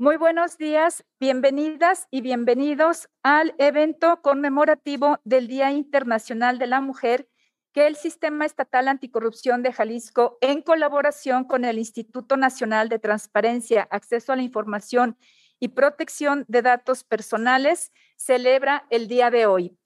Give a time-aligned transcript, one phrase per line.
[0.00, 7.28] Muy buenos días, bienvenidas y bienvenidos al evento conmemorativo del Día Internacional de la Mujer
[7.72, 13.88] que el Sistema Estatal Anticorrupción de Jalisco, en colaboración con el Instituto Nacional de Transparencia,
[13.90, 15.18] Acceso a la Información
[15.58, 19.76] y Protección de Datos Personales, celebra el día de hoy.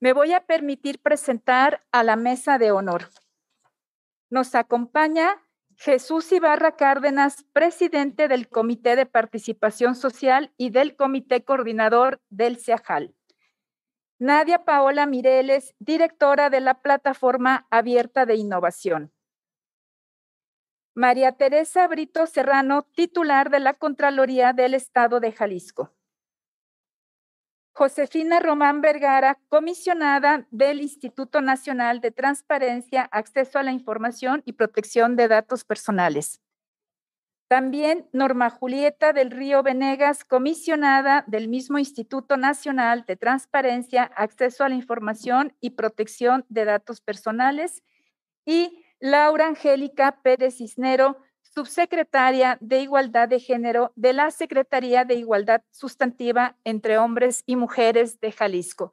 [0.00, 3.08] Me voy a permitir presentar a la mesa de honor.
[4.28, 5.45] Nos acompaña
[5.78, 13.14] Jesús Ibarra Cárdenas, presidente del Comité de Participación Social y del Comité Coordinador del CEAJAL.
[14.18, 19.12] Nadia Paola Mireles, directora de la Plataforma Abierta de Innovación.
[20.94, 25.95] María Teresa Brito Serrano, titular de la Contraloría del Estado de Jalisco.
[27.78, 35.14] Josefina Román Vergara, comisionada del Instituto Nacional de Transparencia, Acceso a la Información y Protección
[35.14, 36.40] de Datos Personales.
[37.48, 44.70] También Norma Julieta del Río Venegas, comisionada del mismo Instituto Nacional de Transparencia, Acceso a
[44.70, 47.82] la Información y Protección de Datos Personales.
[48.46, 51.18] Y Laura Angélica Pérez Cisnero,
[51.56, 58.20] subsecretaria de Igualdad de Género de la Secretaría de Igualdad Sustantiva entre Hombres y Mujeres
[58.20, 58.92] de Jalisco.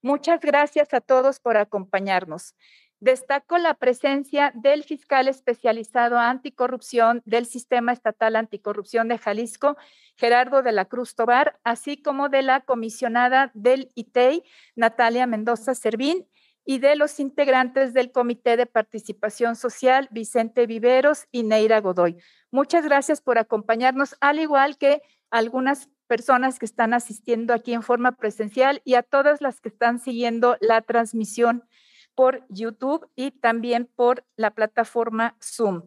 [0.00, 2.54] Muchas gracias a todos por acompañarnos.
[3.00, 9.76] Destaco la presencia del fiscal especializado anticorrupción del Sistema Estatal Anticorrupción de Jalisco,
[10.16, 14.44] Gerardo de la Cruz Tobar, así como de la comisionada del ITEI,
[14.76, 16.28] Natalia Mendoza Servín,
[16.64, 22.16] y de los integrantes del Comité de Participación Social, Vicente Viveros y Neira Godoy.
[22.50, 28.12] Muchas gracias por acompañarnos, al igual que algunas personas que están asistiendo aquí en forma
[28.12, 31.64] presencial y a todas las que están siguiendo la transmisión
[32.14, 35.82] por YouTube y también por la plataforma Zoom.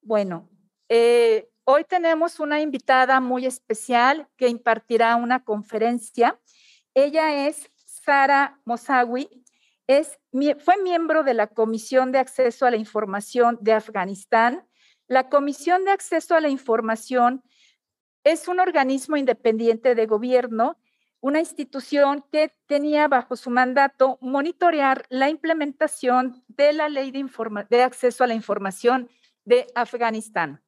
[0.00, 0.48] Bueno,
[0.88, 6.38] eh, hoy tenemos una invitada muy especial que impartirá una conferencia.
[6.94, 9.41] Ella es Sara Mosawi,
[10.58, 14.66] fue miembro de la Comisión de Acceso a la Información de Afganistán.
[15.08, 17.42] La Comisión de Acceso a la Información
[18.24, 20.78] es un organismo independiente de gobierno,
[21.20, 27.24] una institución que tenía bajo su mandato monitorear la implementación de la ley de,
[27.70, 29.08] de acceso a la información
[29.44, 30.62] de Afganistán.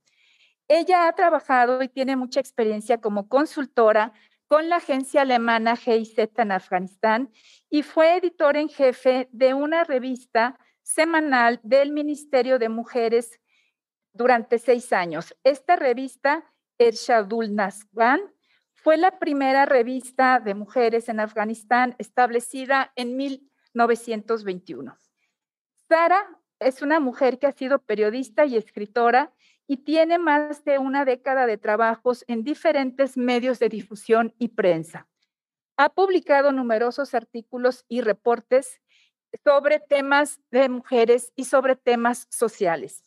[0.69, 4.13] Ella ha trabajado y tiene mucha experiencia como consultora
[4.55, 7.33] con la agencia alemana GIZ en Afganistán
[7.71, 13.41] y fue editor en jefe de una revista semanal del Ministerio de Mujeres
[14.13, 15.35] durante seis años.
[15.43, 16.45] Esta revista,
[16.79, 18.21] Ershadul Nasban,
[18.75, 24.97] fue la primera revista de mujeres en Afganistán establecida en 1921.
[25.89, 26.29] Sara
[26.61, 29.33] es una mujer que ha sido periodista y escritora
[29.67, 35.07] y tiene más de una década de trabajos en diferentes medios de difusión y prensa.
[35.77, 38.81] Ha publicado numerosos artículos y reportes
[39.43, 43.03] sobre temas de mujeres y sobre temas sociales.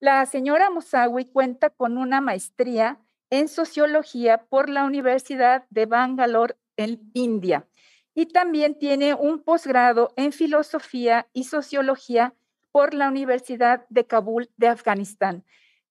[0.00, 2.98] La señora Mosawi cuenta con una maestría
[3.30, 7.66] en sociología por la Universidad de Bangalore en India
[8.14, 12.34] y también tiene un posgrado en filosofía y sociología
[12.70, 15.44] por la Universidad de Kabul de Afganistán.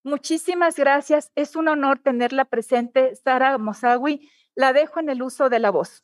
[0.03, 1.31] Muchísimas gracias.
[1.35, 4.29] Es un honor tenerla presente, Sara Mosawi.
[4.56, 6.03] La dejo en el uso de la voz.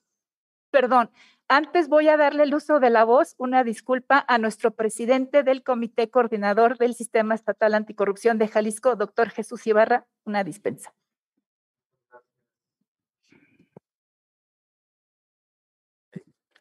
[0.72, 1.12] Perdón,
[1.50, 5.63] antes voy a darle el uso de la voz, una disculpa a nuestro presidente del
[5.63, 10.94] Comité Coordinador del Sistema Estatal Anticorrupción de Jalisco, doctor Jesús Ibarra, una dispensa.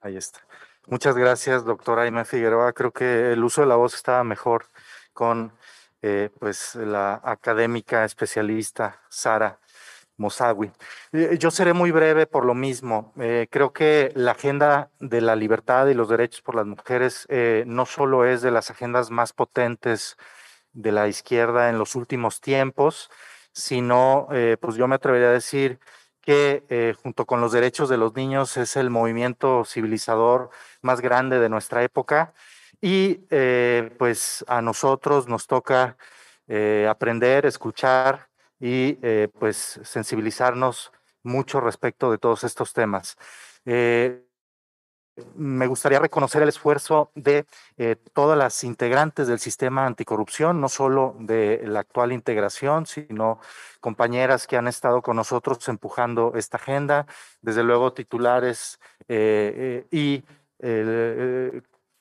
[0.00, 0.46] Ahí está.
[0.86, 2.72] Muchas gracias, doctora Aime Figueroa.
[2.72, 4.66] Creo que el uso de la voz estaba mejor
[5.12, 5.52] con
[6.08, 9.58] eh, pues la académica especialista Sara
[10.16, 10.70] Mosawi.
[11.12, 13.12] Eh, yo seré muy breve por lo mismo.
[13.18, 17.26] Eh, creo que la agenda de la libertad y los derechos por las mujeres
[17.66, 20.16] no solo es de las agendas más potentes
[20.72, 23.10] de la izquierda en los últimos tiempos,
[23.52, 24.28] sino,
[24.60, 25.80] pues yo me atrevería a decir
[26.20, 30.50] que junto con los derechos de los niños es el movimiento civilizador
[30.82, 32.32] más grande de nuestra época
[32.86, 35.96] y eh, pues a nosotros nos toca
[36.46, 38.28] eh, aprender, escuchar
[38.60, 40.92] y eh, pues sensibilizarnos
[41.24, 43.16] mucho respecto de todos estos temas.
[45.34, 47.46] me gustaría reconocer el esfuerzo de
[48.12, 53.40] todas las integrantes del sistema anticorrupción, no solo de la actual integración, sino
[53.80, 57.06] compañeras que han estado con nosotros empujando esta agenda,
[57.40, 58.78] desde luego titulares
[59.08, 60.22] y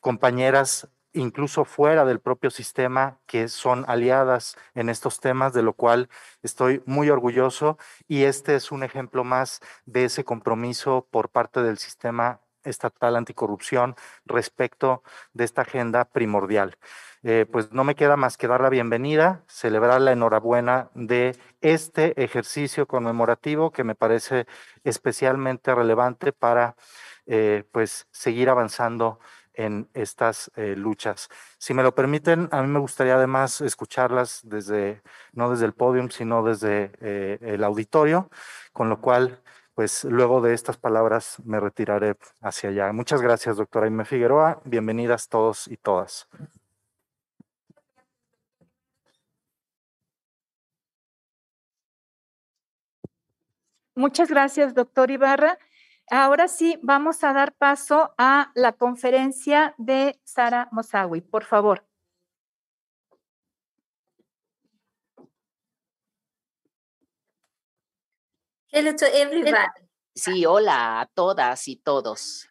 [0.06, 6.10] compañeras incluso fuera del propio sistema que son aliadas en estos temas, de lo cual
[6.44, 11.80] estoy muy orgulloso y este es un ejemplo más de ese compromiso por parte del
[11.80, 15.02] sistema estatal anticorrupción respecto
[15.34, 16.78] de esta agenda primordial.
[17.24, 22.24] Eh, pues no me queda más que dar la bienvenida, celebrar la enhorabuena de este
[22.24, 24.46] ejercicio conmemorativo que me parece
[24.84, 26.76] especialmente relevante para
[27.26, 29.20] eh, pues seguir avanzando
[29.58, 31.30] en estas eh, luchas.
[31.58, 35.02] Si me lo permiten, a mí me gustaría además escucharlas desde,
[35.34, 38.30] no desde el podium, sino desde el auditorio,
[38.74, 39.42] con lo cual
[39.76, 42.92] pues luego de estas palabras me retiraré hacia allá.
[42.94, 44.62] Muchas gracias, doctora Ime Figueroa.
[44.64, 46.30] Bienvenidas todos y todas.
[53.96, 55.58] Muchas gracias, doctor Ibarra.
[56.12, 61.22] Ahora sí, vamos a dar paso a la conferencia de Sara Mosawi.
[61.22, 61.88] Por favor.
[68.72, 69.56] Hello to everyone.
[70.14, 72.50] Sí, hola a todas y todos.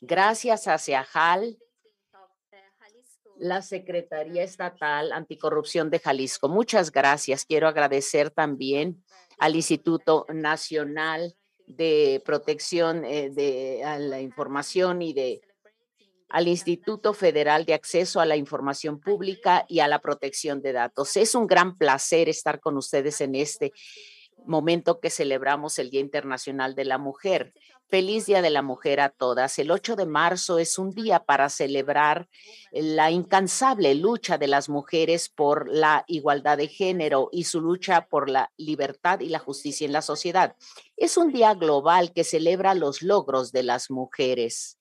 [0.00, 1.56] Gracias a CEAJAL,
[3.38, 6.48] la Secretaría Estatal Anticorrupción de Jalisco.
[6.48, 7.44] Muchas gracias.
[7.44, 9.02] Quiero agradecer también
[9.38, 11.36] al Instituto Nacional
[11.76, 15.40] de Protección eh, de la Información y de
[16.28, 21.16] al Instituto Federal de Acceso a la Información Pública y a la Protección de Datos.
[21.18, 23.72] Es un gran placer estar con ustedes en este
[24.46, 27.52] momento que celebramos el Día Internacional de la Mujer.
[27.92, 29.58] Feliz Día de la Mujer a todas.
[29.58, 32.26] El 8 de marzo es un día para celebrar
[32.70, 38.30] la incansable lucha de las mujeres por la igualdad de género y su lucha por
[38.30, 40.56] la libertad y la justicia en la sociedad.
[40.96, 44.78] Es un día global que celebra los logros de las mujeres,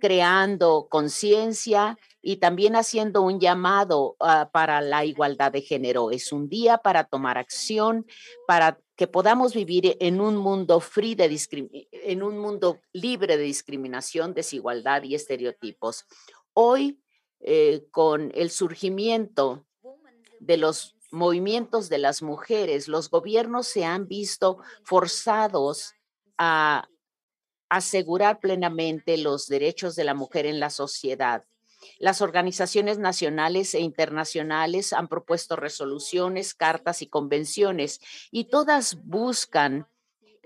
[0.00, 6.10] creando conciencia y también haciendo un llamado ah, para la igualdad de género.
[6.10, 8.04] Es un día para tomar acción,
[8.48, 11.24] para que podamos vivir en un mundo free de
[11.90, 16.04] en un mundo libre de discriminación, desigualdad y estereotipos.
[16.52, 17.00] Hoy,
[17.40, 19.66] eh, con el surgimiento
[20.38, 25.94] de los movimientos de las mujeres, los gobiernos se han visto forzados
[26.38, 26.88] a
[27.68, 31.44] asegurar plenamente los derechos de la mujer en la sociedad.
[31.98, 38.00] Las organizaciones nacionales e internacionales han propuesto resoluciones, cartas y convenciones
[38.30, 39.88] y todas buscan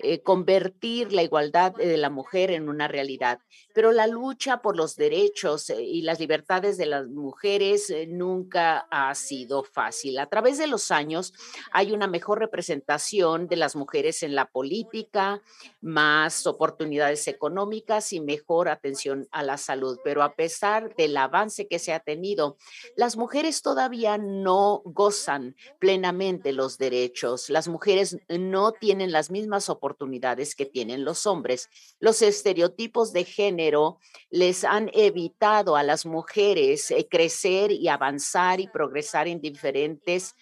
[0.00, 3.40] eh, convertir la igualdad de la mujer en una realidad.
[3.74, 8.86] Pero la lucha por los derechos eh, y las libertades de las mujeres eh, nunca
[8.90, 10.18] ha sido fácil.
[10.18, 11.34] A través de los años
[11.72, 15.42] hay una mejor representación de las mujeres en la política,
[15.80, 19.98] más oportunidades económicas y mejor atención a la salud.
[20.04, 22.56] Pero a pesar del avance que se ha tenido,
[22.96, 27.50] las mujeres todavía no gozan plenamente los derechos.
[27.50, 31.70] Las mujeres no tienen las mismas oportunidades oportunidades que tienen los hombres.
[31.98, 33.98] Los estereotipos de género
[34.30, 40.34] les han evitado a las mujeres eh, crecer y avanzar y progresar en diferentes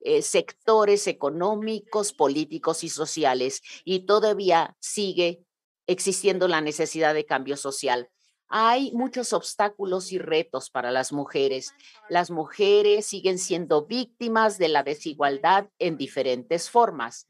[0.00, 3.62] eh, sectores económicos, políticos y sociales.
[3.84, 5.40] Y todavía sigue
[5.86, 8.10] existiendo la necesidad de cambio social.
[8.48, 11.72] Hay muchos obstáculos y retos para las mujeres.
[12.10, 17.28] Las mujeres siguen siendo víctimas de la desigualdad en diferentes formas.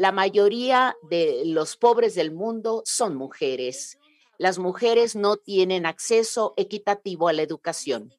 [0.00, 3.98] La mayoría de los pobres del mundo son mujeres.
[4.38, 8.14] Las mujeres no tienen acceso equitativo a la educación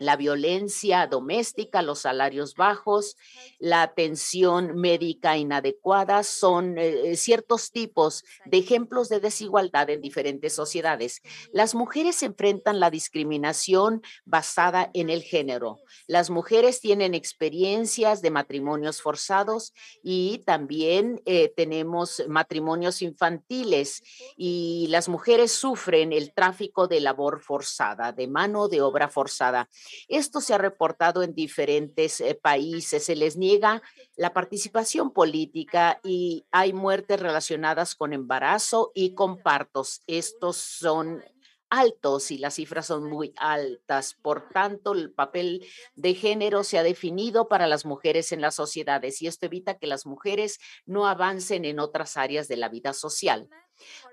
[0.00, 3.16] la violencia doméstica, los salarios bajos,
[3.58, 11.20] la atención médica inadecuada, son eh, ciertos tipos de ejemplos de desigualdad en diferentes sociedades.
[11.52, 15.80] Las mujeres enfrentan la discriminación basada en el género.
[16.06, 24.02] Las mujeres tienen experiencias de matrimonios forzados y también eh, tenemos matrimonios infantiles
[24.38, 29.68] y las mujeres sufren el tráfico de labor forzada, de mano de obra forzada.
[30.08, 33.04] Esto se ha reportado en diferentes eh, países.
[33.04, 33.82] Se les niega
[34.16, 40.02] la participación política y hay muertes relacionadas con embarazo y con partos.
[40.06, 41.22] Estos son
[41.70, 44.14] altos y las cifras son muy altas.
[44.14, 49.22] Por tanto, el papel de género se ha definido para las mujeres en las sociedades
[49.22, 53.48] y esto evita que las mujeres no avancen en otras áreas de la vida social.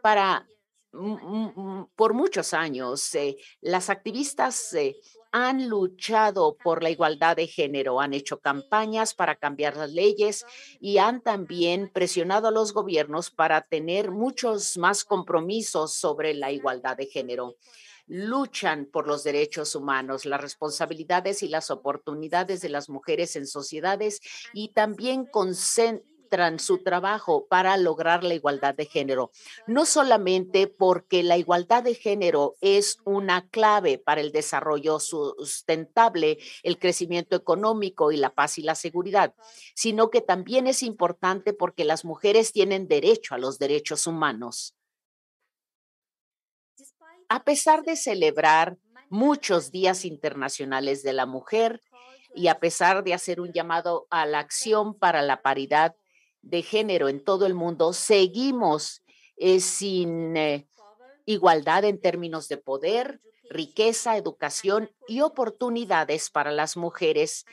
[0.02, 0.48] Para
[1.96, 4.96] por muchos años, eh, las activistas eh,
[5.46, 10.46] han luchado por la igualdad de género, han hecho campañas para cambiar las leyes
[10.80, 16.98] y han también presionado a los gobiernos para tener muchos más compromisos sobre la igualdad
[16.98, 17.56] de género.
[18.10, 24.22] luchan por los derechos humanos, las responsabilidades y las oportunidades de las mujeres en sociedades
[24.54, 25.26] y también
[26.60, 29.32] su trabajo para lograr la igualdad de género.
[29.66, 36.80] No solamente porque la igualdad de género es una clave para el desarrollo sustentable, el
[36.80, 39.34] crecimiento económico y la paz y la seguridad,
[39.76, 44.76] sino que también es importante porque las mujeres tienen derecho a los derechos humanos.
[47.30, 48.78] A pesar de celebrar
[49.10, 51.82] muchos días internacionales de la mujer
[52.36, 55.96] y a pesar de hacer un llamado a la acción para la paridad
[56.50, 59.04] de género en todo el mundo, seguimos
[59.36, 60.68] eh, sin eh,
[61.26, 67.46] igualdad en términos de poder, riqueza, educación y oportunidades para las mujeres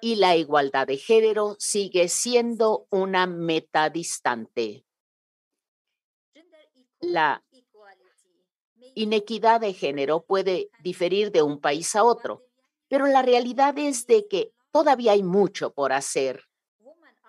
[0.00, 4.84] y la igualdad de género sigue siendo una meta distante.
[7.00, 7.42] La
[8.94, 12.44] inequidad de género puede diferir de un país a otro,
[12.88, 16.45] pero la realidad es de que todavía hay mucho por hacer.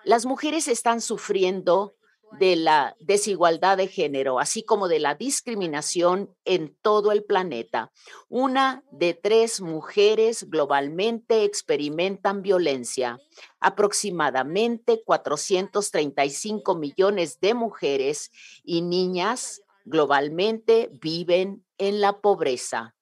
[0.07, 1.93] Las mujeres están sufriendo
[2.39, 7.91] de la desigualdad de género, así como de la discriminación en todo el planeta.
[8.29, 13.19] Una de tres mujeres globalmente experimentan violencia.
[13.59, 18.31] Aproximadamente 435 millones de mujeres
[18.63, 22.95] y niñas globalmente viven en la pobreza.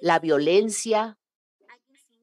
[0.00, 1.18] La violencia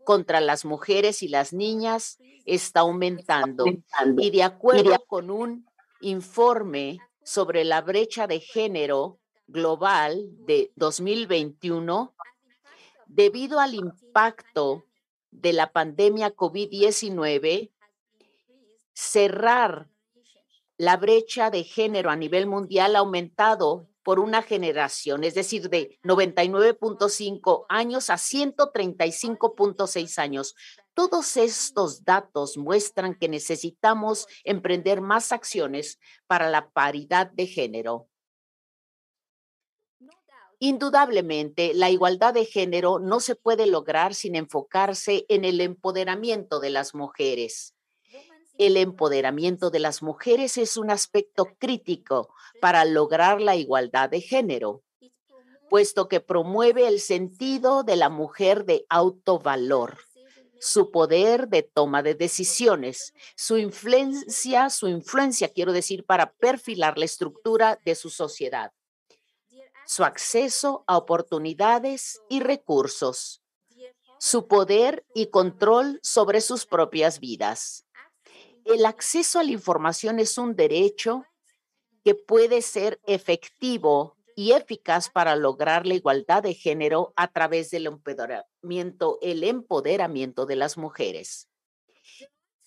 [0.04, 3.66] contra las mujeres y las niñas está aumentando.
[4.18, 5.66] Y de acuerdo con un
[6.02, 12.14] informe sobre la brecha de género global de 2021,
[13.08, 14.86] debido al impacto
[15.32, 17.70] de la pandemia COVID-19,
[18.94, 19.88] cerrar
[20.78, 25.98] la brecha de género a nivel mundial ha aumentado por una generación, es decir, de
[26.04, 30.56] 99.5 años a 135.6 años.
[30.94, 38.10] Todos estos datos muestran que necesitamos emprender más acciones para la paridad de género.
[40.64, 46.70] Indudablemente, la igualdad de género no se puede lograr sin enfocarse en el empoderamiento de
[46.70, 47.74] las mujeres.
[48.62, 54.84] El empoderamiento de las mujeres es un aspecto crítico para lograr la igualdad de género,
[55.68, 59.98] puesto que promueve el sentido de la mujer de autovalor,
[60.60, 67.06] su poder de toma de decisiones, su influencia, su influencia, quiero decir, para perfilar la
[67.06, 68.74] estructura de su sociedad,
[69.88, 73.42] su acceso a oportunidades y recursos,
[74.20, 77.88] su poder y control sobre sus propias vidas
[78.66, 81.26] el acceso a la información es un derecho
[82.04, 87.88] que puede ser efectivo y eficaz para lograr la igualdad de género a través del
[87.88, 91.48] empoderamiento, el empoderamiento de las mujeres.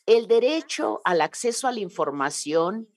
[0.07, 2.89] El derecho al acceso a la información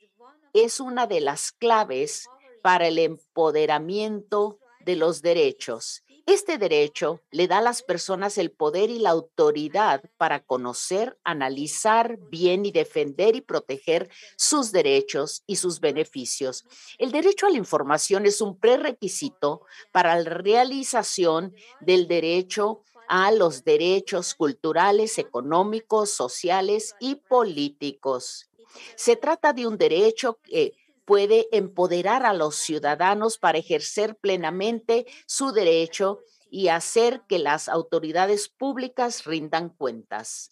[0.54, 2.28] es una de las claves
[2.62, 8.90] para el empoderamiento de los derechos este derecho le da a las personas el poder
[8.90, 15.80] y la autoridad para conocer, analizar bien y defender y proteger sus derechos y sus
[15.80, 16.66] beneficios.
[16.98, 19.62] El derecho a la información es un prerequisito
[19.94, 28.50] para la realización del derecho a los derechos culturales, económicos, sociales y políticos.
[28.98, 30.74] Se trata de un derecho que
[31.08, 36.20] puede empoderar a los ciudadanos para ejercer plenamente su derecho
[36.52, 40.50] y hacer que las autoridades públicas rindan cuentas.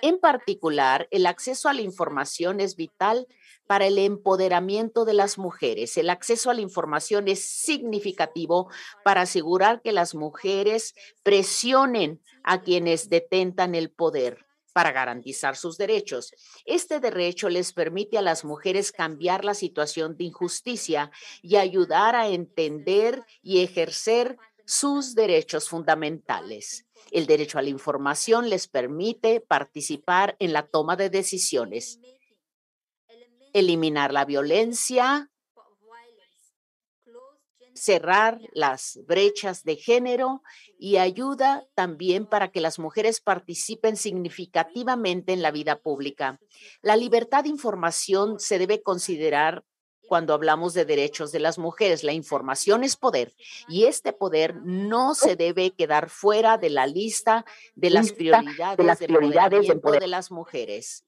[0.00, 3.26] En particular, el acceso a la información es vital
[3.66, 5.98] para el empoderamiento de las mujeres.
[5.98, 8.70] El acceso a la información es significativo
[9.04, 14.45] para asegurar que las mujeres presionen a quienes detentan el poder
[14.76, 16.34] para garantizar sus derechos.
[16.66, 22.28] Este derecho les permite a las mujeres cambiar la situación de injusticia y ayudar a
[22.28, 26.84] entender y ejercer sus derechos fundamentales.
[27.10, 31.98] El derecho a la información les permite participar en la toma de decisiones,
[33.54, 35.30] eliminar la violencia,
[37.76, 40.42] cerrar las brechas de género
[40.78, 46.40] y ayuda también para que las mujeres participen significativamente en la vida pública.
[46.82, 49.64] La libertad de información se debe considerar
[50.06, 52.04] cuando hablamos de derechos de las mujeres.
[52.04, 53.34] La información es poder
[53.68, 58.84] y este poder no se debe quedar fuera de la lista de las prioridades de,
[58.84, 61.04] las prioridades de las mujeres.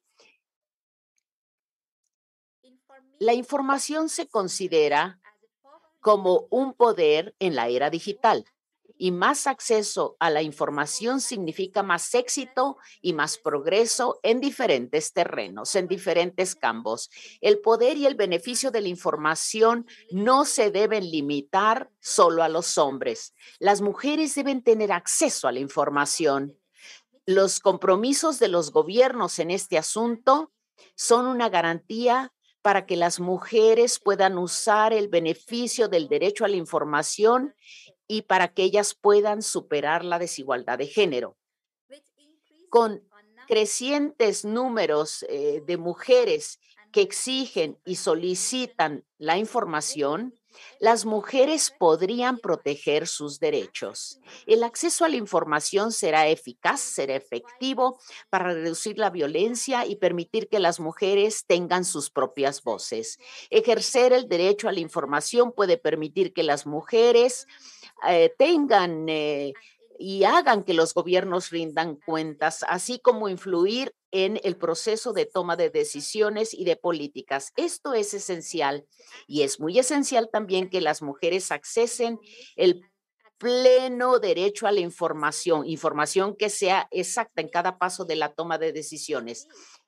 [3.21, 5.21] La información se considera
[6.09, 8.47] como un poder en la era digital.
[8.97, 15.75] Y más acceso a la información significa más éxito y más progreso en diferentes terrenos,
[15.75, 17.11] en diferentes campos.
[17.43, 22.79] El poder y el beneficio de la información no se deben limitar solo a los
[22.79, 23.35] hombres.
[23.59, 26.57] Las mujeres deben tener acceso a la información.
[27.27, 30.53] Los compromisos de los gobiernos en este asunto
[30.95, 36.57] son una garantía para que las mujeres puedan usar el beneficio del derecho a la
[36.57, 37.55] información
[38.07, 41.37] y para que ellas puedan superar la desigualdad de género.
[42.71, 43.03] Con
[43.47, 46.61] crecientes números eh, de mujeres
[46.93, 50.38] que exigen y solicitan la información,
[50.81, 54.21] las mujeres podrían proteger sus derechos.
[54.47, 57.99] El acceso a la información será eficaz, será efectivo
[58.31, 63.19] para reducir la violencia y permitir que las mujeres tengan sus propias voces.
[63.51, 67.47] Ejercer el derecho a la información puede permitir que las mujeres
[68.09, 69.53] eh, tengan eh,
[69.99, 75.57] y hagan que los gobiernos rindan cuentas, así como influir en el proceso de toma
[75.57, 77.53] de decisiones y de políticas.
[77.57, 78.87] Esto es esencial
[79.27, 82.19] y es muy esencial también que las mujeres accesen
[82.57, 82.83] el
[83.39, 88.59] pleno derecho a la información, información que sea exacta en cada paso de la toma
[88.59, 89.47] de decisiones.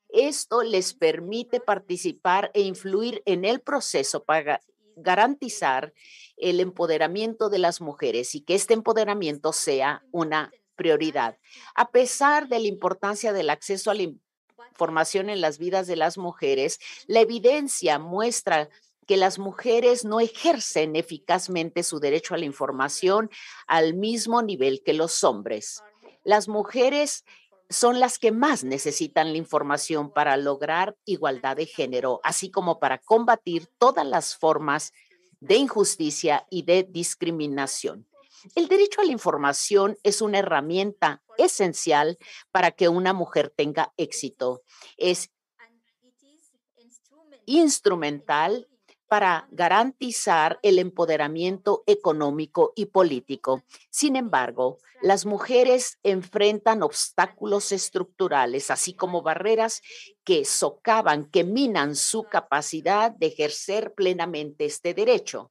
[0.09, 4.61] Esto les permite participar e influir en el proceso para
[4.97, 5.93] garantizar
[6.37, 11.37] el empoderamiento de las mujeres y que este empoderamiento sea una prioridad.
[11.75, 14.05] A pesar de la importancia del acceso a la
[14.71, 18.71] información en las vidas de las mujeres, la evidencia muestra
[19.07, 23.29] que las mujeres no ejercen eficazmente su derecho a la información
[23.67, 25.83] al mismo nivel que los hombres.
[26.25, 27.27] Las mujeres
[27.69, 32.97] son las que más necesitan la información para lograr igualdad de género, así como para
[32.97, 34.95] combatir todas las formas
[35.41, 38.07] de injusticia y de discriminación.
[38.55, 42.19] El derecho a la información es una herramienta esencial
[42.51, 44.63] para que una mujer tenga éxito.
[44.97, 45.31] Es
[47.47, 48.69] instrumental
[49.09, 53.65] para garantizar el empoderamiento económico y político.
[53.91, 59.83] Sin embargo, las mujeres enfrentan obstáculos estructurales, así como barreras
[60.23, 65.50] que socavan, que minan su capacidad de ejercer plenamente este derecho.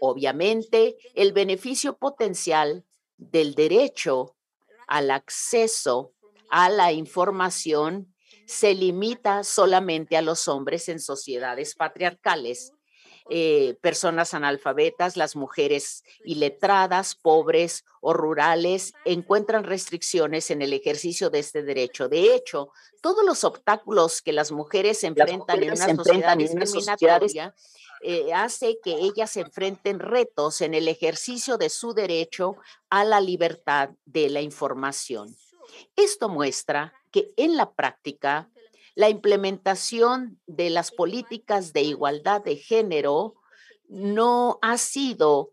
[0.00, 2.84] Obviamente, el beneficio potencial
[3.18, 4.34] del derecho
[4.88, 6.14] al acceso
[6.50, 8.12] a la información
[8.46, 12.72] se limita solamente a los hombres en sociedades patriarcales.
[13.28, 21.38] Eh, personas analfabetas, las mujeres iletradas, pobres o rurales encuentran restricciones en el ejercicio de
[21.38, 22.08] este derecho.
[22.08, 27.54] De hecho, todos los obstáculos que las mujeres enfrentan en una sociedad discriminatoria
[28.02, 32.56] eh, hace que ellas enfrenten retos en el ejercicio de su derecho
[32.88, 35.36] a la libertad de la información.
[35.96, 38.50] Esto muestra que en la práctica
[38.94, 43.34] la implementación de las políticas de igualdad de género
[43.88, 45.50] no ha sido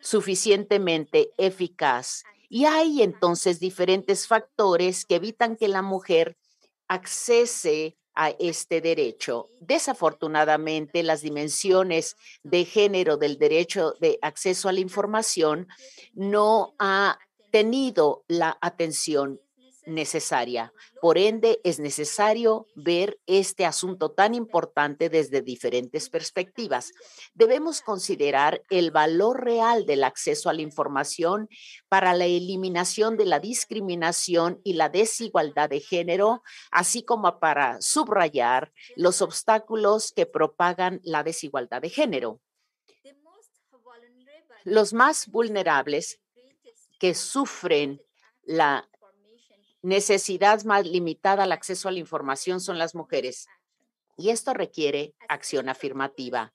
[0.00, 2.24] suficientemente eficaz.
[2.48, 6.36] Y hay entonces diferentes factores que evitan que la mujer
[6.86, 9.48] accese a este derecho.
[9.60, 15.68] Desafortunadamente, las dimensiones de género del derecho de acceso a la información
[16.14, 17.20] no ha
[17.52, 19.40] tenido la atención
[19.88, 20.72] necesaria.
[21.00, 26.92] Por ende, es necesario ver este asunto tan importante desde diferentes perspectivas.
[27.34, 31.48] Debemos considerar el valor real del acceso a la información
[31.88, 38.72] para la eliminación de la discriminación y la desigualdad de género, así como para subrayar
[38.96, 42.40] los obstáculos que propagan la desigualdad de género.
[44.64, 46.20] Los más vulnerables
[46.98, 48.02] que sufren
[48.42, 48.88] la
[49.82, 53.46] necesidad más limitada al acceso a la información son las mujeres.
[54.16, 56.52] Y esto requiere acción afirmativa.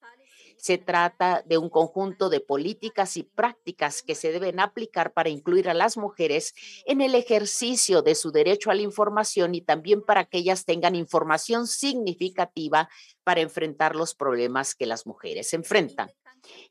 [0.58, 5.70] Se trata de un conjunto de políticas y prácticas que se deben aplicar para incluir
[5.70, 6.54] a las mujeres
[6.86, 10.96] en el ejercicio de su derecho a la información y también para que ellas tengan
[10.96, 12.90] información significativa
[13.24, 16.12] para enfrentar los problemas que las mujeres enfrentan.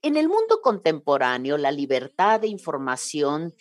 [0.03, 3.55] En el mundo contemporáneo, la libertad de información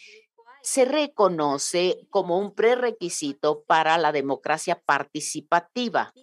[0.63, 6.13] se reconoce como un prerequisito para la democracia participativa,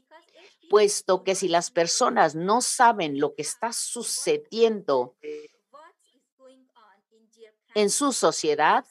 [0.70, 5.16] puesto que si las personas no saben lo que está sucediendo
[7.74, 8.84] en su sociedad,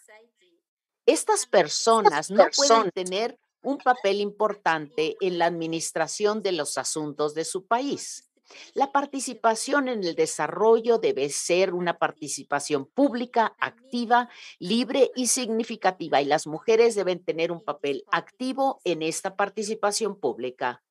[1.06, 7.46] estas personas no pueden tener un papel importante en la administración de los asuntos de
[7.46, 8.27] su país.
[8.74, 14.30] La participación en el desarrollo debe ser una participación pública, activa,
[14.60, 20.84] libre y significativa, y las mujeres deben tener un papel activo en esta participación pública.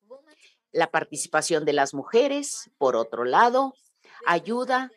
[0.71, 3.73] La participación de las mujeres, por otro lado,
[4.25, 4.91] ayuda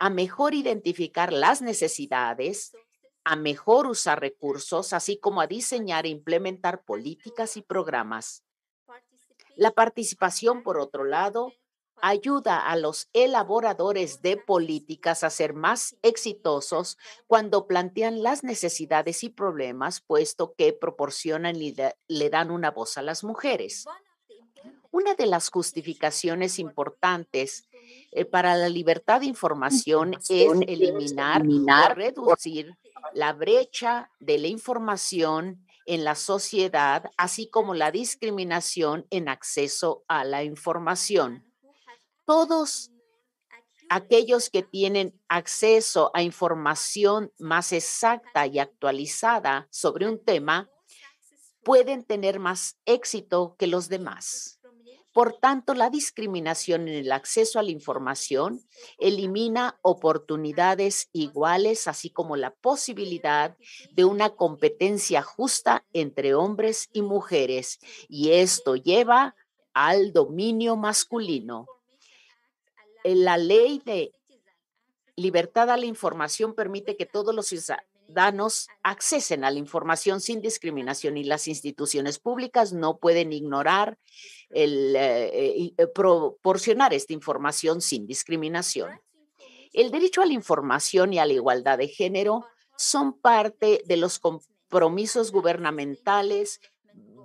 [0.00, 2.72] a mejor identificar las necesidades,
[3.22, 8.42] a mejor usar recursos, así como a diseñar e implementar políticas y programas.
[9.56, 11.52] La participación, por otro lado,
[12.02, 19.28] ayuda a los elaboradores de políticas a ser más exitosos cuando plantean las necesidades y
[19.28, 21.74] problemas, puesto que proporcionan y
[22.08, 23.86] le dan una voz a las mujeres.
[24.92, 27.68] Una de las justificaciones importantes
[28.12, 32.76] eh, para la libertad de información es eliminar, o reducir
[33.14, 40.24] la brecha de la información en la sociedad, así como la discriminación en acceso a
[40.24, 41.49] la información.
[42.30, 42.92] Todos
[43.88, 50.70] aquellos que tienen acceso a información más exacta y actualizada sobre un tema
[51.64, 54.60] pueden tener más éxito que los demás.
[55.12, 58.60] Por tanto, la discriminación en el acceso a la información
[58.98, 63.56] elimina oportunidades iguales, así como la posibilidad
[63.90, 69.34] de una competencia justa entre hombres y mujeres, y esto lleva
[69.74, 71.66] al dominio masculino.
[73.04, 74.12] La ley de
[75.16, 81.16] libertad a la información permite que todos los ciudadanos accesen a la información sin discriminación
[81.16, 83.98] y las instituciones públicas no pueden ignorar
[84.50, 89.00] el eh, eh, proporcionar esta información sin discriminación.
[89.72, 92.44] El derecho a la información y a la igualdad de género
[92.76, 96.60] son parte de los compromisos gubernamentales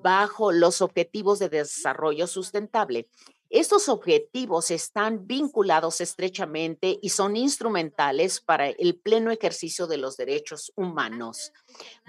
[0.04, 3.08] bajo los objetivos de desarrollo sustentable.
[3.50, 10.74] Estos objetivos están vinculados estrechamente y son instrumentales para el pleno ejercicio de los derechos
[10.76, 11.54] humanos.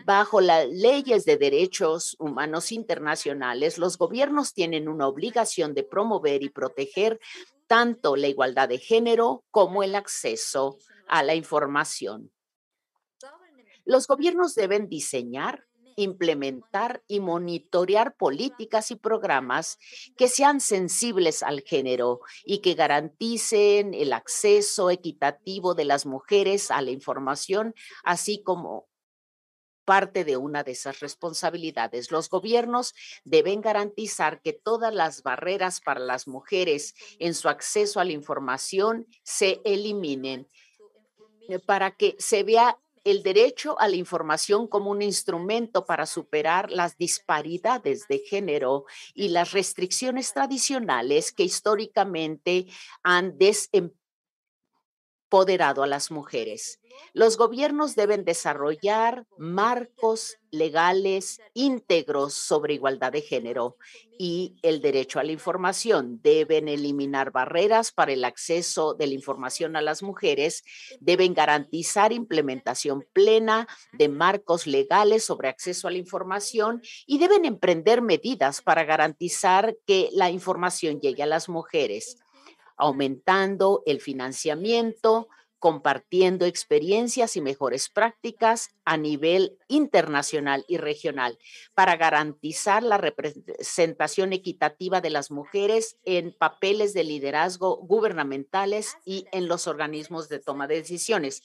[0.04, 6.48] Bajo las leyes de derechos humanos internacionales, los gobiernos tienen una obligación de promover y
[6.48, 7.20] proteger
[7.66, 12.32] tanto la igualdad de género como el acceso a la información.
[13.84, 15.64] Los gobiernos deben diseñar,
[15.96, 19.78] implementar y monitorear políticas y programas
[20.16, 26.82] que sean sensibles al género y que garanticen el acceso equitativo de las mujeres a
[26.82, 28.88] la información, así como
[29.86, 32.10] parte de una de esas responsabilidades.
[32.10, 32.92] Los gobiernos
[33.24, 39.06] deben garantizar que todas las barreras para las mujeres en su acceso a la información
[39.22, 40.48] se eliminen
[41.48, 46.72] eh, para que se vea el derecho a la información como un instrumento para superar
[46.72, 52.66] las disparidades de género y las restricciones tradicionales que históricamente
[53.04, 53.38] han
[55.26, 56.80] desempoderado a las mujeres.
[57.12, 63.76] Los gobiernos deben desarrollar marcos legales íntegros sobre igualdad de género
[64.18, 66.20] y el derecho a la información.
[66.22, 70.62] Deben eliminar barreras para el acceso de la información a las mujeres.
[71.00, 78.00] Deben garantizar implementación plena de marcos legales sobre acceso a la información y deben emprender
[78.00, 82.16] medidas para garantizar que la información llegue a las mujeres
[82.76, 91.38] aumentando el financiamiento, compartiendo experiencias y mejores prácticas a nivel internacional y regional
[91.74, 99.48] para garantizar la representación equitativa de las mujeres en papeles de liderazgo gubernamentales y en
[99.48, 101.42] los organismos de toma de decisiones.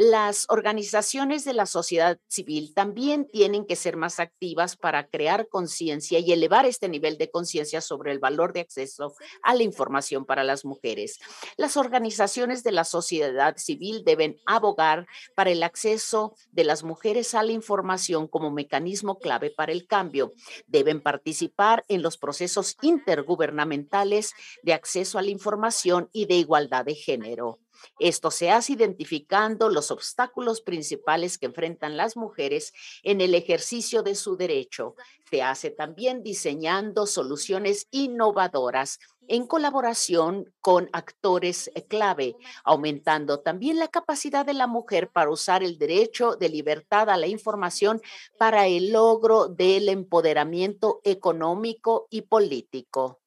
[0.00, 6.20] Las organizaciones de la sociedad civil también tienen que ser más activas para crear conciencia
[6.20, 10.44] y elevar este nivel de conciencia sobre el valor de acceso a la información para
[10.44, 11.18] las mujeres.
[11.56, 17.42] Las organizaciones de la sociedad civil deben abogar para el acceso de las mujeres a
[17.42, 20.32] la información como mecanismo clave para el cambio.
[20.68, 24.32] Deben participar en los procesos intergubernamentales
[24.62, 27.58] de acceso a la información y de igualdad de género.
[27.98, 34.14] Esto se hace identificando los obstáculos principales que enfrentan las mujeres en el ejercicio de
[34.14, 34.94] su derecho.
[35.30, 44.44] Se hace también diseñando soluciones innovadoras en colaboración con actores clave, aumentando también la capacidad
[44.44, 48.00] de la mujer para usar el derecho de libertad a la información
[48.38, 53.20] para el logro del empoderamiento económico y político.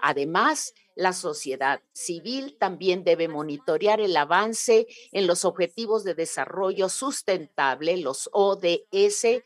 [0.00, 7.98] Además, la sociedad civil también debe monitorear el avance en los Objetivos de Desarrollo Sustentable,
[7.98, 9.44] los ODS,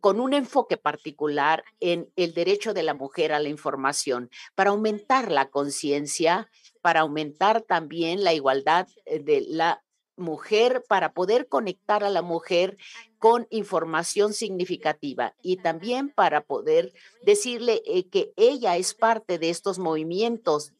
[0.00, 5.30] con un enfoque particular en el derecho de la mujer a la información para aumentar
[5.30, 6.48] la conciencia,
[6.80, 9.84] para aumentar también la igualdad eh, de la
[10.16, 12.78] mujer, para poder conectar a la mujer
[13.18, 19.78] con información significativa y también para poder decirle eh, que ella es parte de estos
[19.78, 20.72] movimientos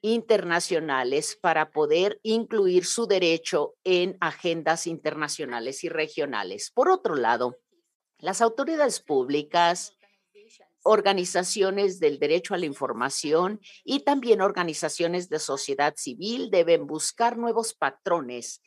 [0.00, 6.70] internacionales para poder incluir su derecho en agendas internacionales y regionales.
[6.70, 7.58] Por otro lado,
[8.18, 9.96] las autoridades públicas,
[10.82, 17.74] organizaciones del derecho a la información y también organizaciones de sociedad civil deben buscar nuevos
[17.74, 18.62] patrones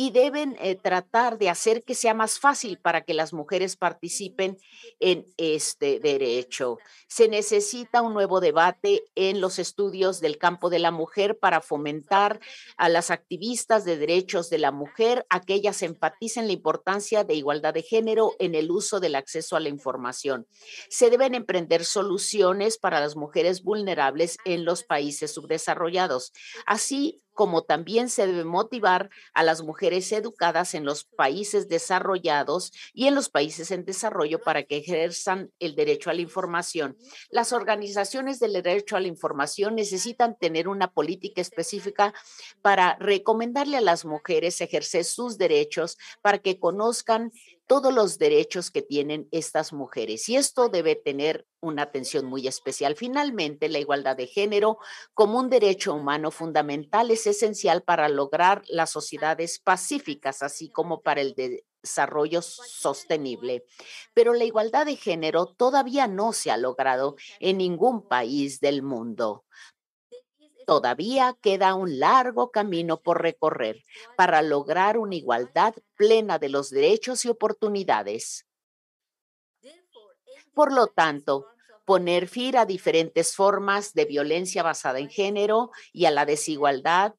[0.00, 4.56] y deben eh, tratar de hacer que sea más fácil para que las mujeres participen
[5.00, 6.78] en este derecho.
[7.08, 12.38] Se necesita un nuevo debate en los estudios del campo de la mujer para fomentar
[12.76, 17.34] a las activistas de derechos de la mujer a que ellas enfaticen la importancia de
[17.34, 20.46] igualdad de género en el uso del acceso a la información.
[20.90, 26.32] Se deben emprender soluciones para las mujeres vulnerables en los países subdesarrollados,
[26.66, 33.06] así como también se debe motivar a las mujeres educadas en los países desarrollados y
[33.06, 36.96] en los países en desarrollo para que ejerzan el derecho a la información.
[37.30, 42.12] Las organizaciones del derecho a la información necesitan tener una política específica
[42.60, 47.30] para recomendarle a las mujeres ejercer sus derechos para que conozcan
[47.68, 50.28] todos los derechos que tienen estas mujeres.
[50.28, 52.96] Y esto debe tener una atención muy especial.
[52.96, 54.78] Finalmente, la igualdad de género
[55.14, 61.20] como un derecho humano fundamental es esencial para lograr las sociedades pacíficas, así como para
[61.20, 61.34] el
[61.82, 63.66] desarrollo sostenible.
[64.14, 69.44] Pero la igualdad de género todavía no se ha logrado en ningún país del mundo.
[70.68, 73.84] Todavía queda un largo camino por recorrer
[74.18, 78.46] para lograr una igualdad plena de los derechos y oportunidades.
[80.52, 81.46] Por lo tanto,
[81.86, 87.14] poner fin a diferentes formas de violencia basada en género y a la desigualdad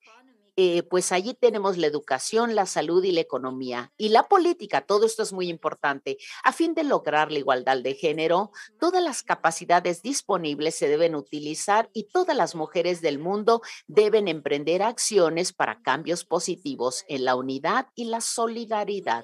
[0.61, 3.93] eh, pues allí tenemos la educación, la salud y la economía.
[3.95, 6.17] Y la política, todo esto es muy importante.
[6.43, 11.89] A fin de lograr la igualdad de género, todas las capacidades disponibles se deben utilizar
[11.93, 17.87] y todas las mujeres del mundo deben emprender acciones para cambios positivos en la unidad
[17.95, 19.23] y la solidaridad.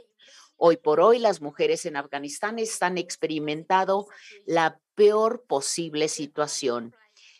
[0.55, 4.07] Hoy por hoy las mujeres en Afganistán están experimentando
[4.45, 6.95] la peor posible situación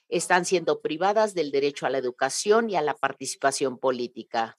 [0.09, 4.55] están siendo privadas del derecho a la educación y a la participación política.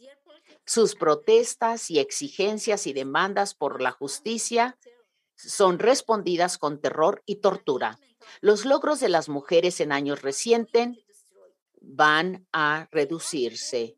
[0.65, 4.79] Sus protestas y exigencias y demandas por la justicia
[5.37, 7.99] son respondidas con terror y tortura.
[8.41, 10.97] Los logros de las mujeres en años recientes
[11.81, 13.97] van a reducirse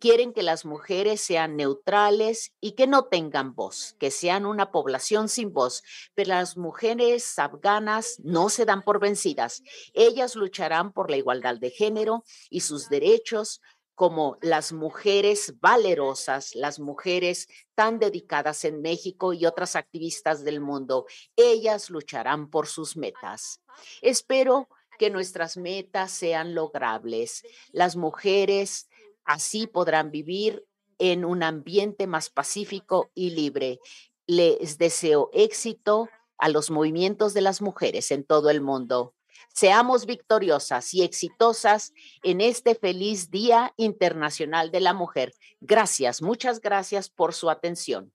[0.00, 5.28] quieren que las mujeres sean neutrales y que no tengan voz, que sean una población
[5.28, 5.82] sin voz.
[6.14, 9.62] Pero las mujeres afganas no se dan por vencidas.
[9.92, 13.60] Ellas lucharán por la igualdad de género y sus derechos
[13.94, 21.04] como las mujeres valerosas, las mujeres tan dedicadas en México y otras activistas del mundo.
[21.36, 23.60] Ellas lucharán por sus metas.
[24.00, 27.42] Espero que nuestras metas sean logrables.
[27.72, 28.89] Las mujeres
[29.30, 30.66] Así podrán vivir
[30.98, 33.78] en un ambiente más pacífico y libre.
[34.26, 39.14] Les deseo éxito a los movimientos de las mujeres en todo el mundo.
[39.54, 41.92] Seamos victoriosas y exitosas
[42.24, 45.32] en este feliz Día Internacional de la Mujer.
[45.60, 48.12] Gracias, muchas gracias por su atención.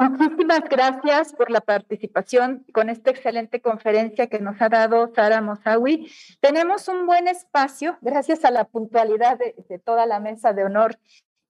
[0.00, 6.10] Muchísimas gracias por la participación con esta excelente conferencia que nos ha dado Sara Mosawi.
[6.40, 10.98] Tenemos un buen espacio, gracias a la puntualidad de, toda la mesa de honor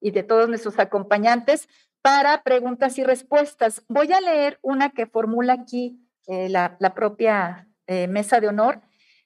[0.01, 1.69] y de todos nuestros acompañantes,
[2.03, 3.85] para preguntas y respuestas.
[3.87, 8.81] Voy a leer una que formula aquí eh, la, propia eh, mesa de honor.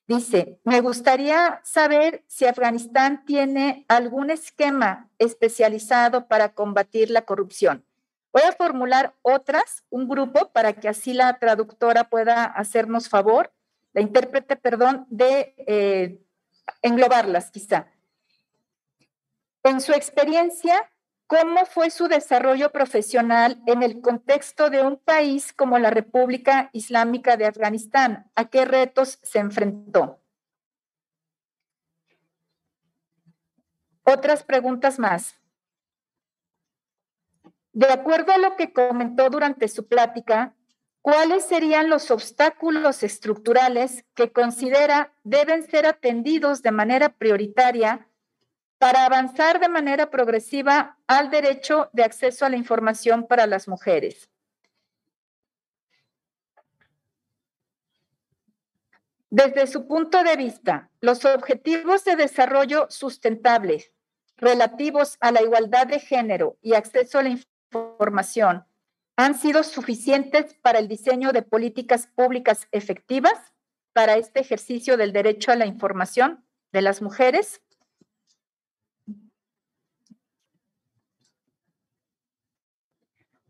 [0.07, 7.87] Dice, me gustaría saber si Afganistán tiene algún esquema especializado para combatir la corrupción
[8.35, 13.53] Voy a formular otras, un grupo, para que así la traductora pueda hacernos favor,
[13.93, 16.21] la intérprete, perdón, de eh,
[16.83, 17.87] englobarlas quizá.
[19.63, 20.91] En su experiencia,
[21.29, 27.37] ¿cómo fue su desarrollo profesional en el contexto de un país como la República Islámica
[27.37, 28.33] de Afganistán?
[28.35, 30.21] ¿A qué retos se enfrentó?
[34.03, 35.37] Otras preguntas más.
[37.75, 40.55] De acuerdo a lo que comentó durante su plática,
[41.05, 48.09] ¿Cuáles serían los obstáculos estructurales que considera deben ser atendidos de manera prioritaria
[48.79, 54.31] para avanzar de manera progresiva al derecho de acceso a la información para las mujeres?
[59.29, 63.93] Desde su punto de vista, los objetivos de desarrollo sustentable
[64.39, 67.54] relativos a la igualdad de género y acceso a la información
[69.17, 73.53] han sido suficientes para el diseño de políticas públicas efectivas
[73.93, 77.61] para este ejercicio del derecho a la información de las mujeres?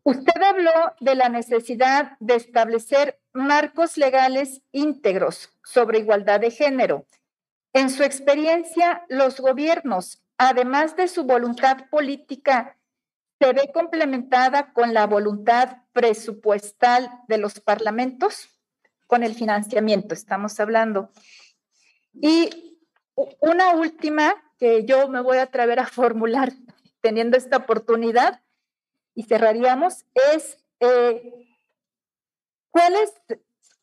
[0.02, 7.06] Usted habló de la necesidad de establecer marcos legales íntegros sobre igualdad de género.
[7.72, 12.76] En su experiencia, los gobiernos, además de su voluntad política,
[13.40, 18.48] se ve complementada con la voluntad presupuestal de los parlamentos,
[19.06, 21.10] con el financiamiento, estamos hablando.
[22.12, 22.78] Y
[23.40, 26.52] una última que yo me voy a atrever a formular
[27.00, 28.40] teniendo esta oportunidad
[29.14, 31.46] y cerraríamos, es eh,
[32.70, 33.12] cuáles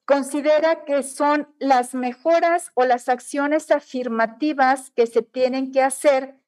[0.05, 6.40] considera que son las mejoras o las acciones afirmativas que se tienen que hacer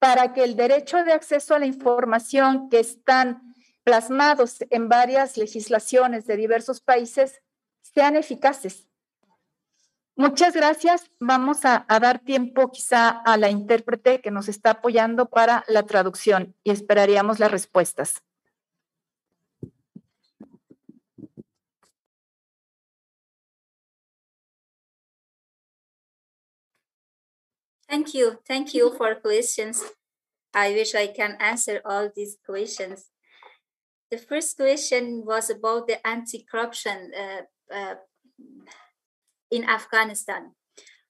[0.00, 6.26] para que el derecho de acceso a la información que están plasmados en varias legislaciones
[6.26, 7.40] de diversos países
[7.82, 8.88] sean eficaces.
[10.16, 11.10] Muchas gracias.
[11.20, 15.84] Vamos a, a, dar tiempo quizá a la intérprete que nos está apoyando para la
[15.84, 18.22] traducción y esperaríamos las respuestas.
[27.90, 28.38] Thank you.
[28.46, 29.82] Thank you for questions.
[30.54, 33.10] I wish I can answer all these questions.
[34.10, 37.94] The first question was about the anti-corruption uh, uh,
[39.50, 40.52] in Afghanistan.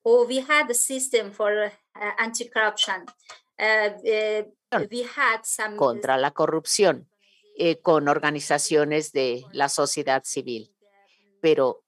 [0.05, 3.07] Oh, we had a system for uh, anti-corruption.
[4.91, 7.09] we had some contra la corrupción
[7.59, 10.75] eh, con organizaciones de la sociedad civil,
[11.43, 11.85] pero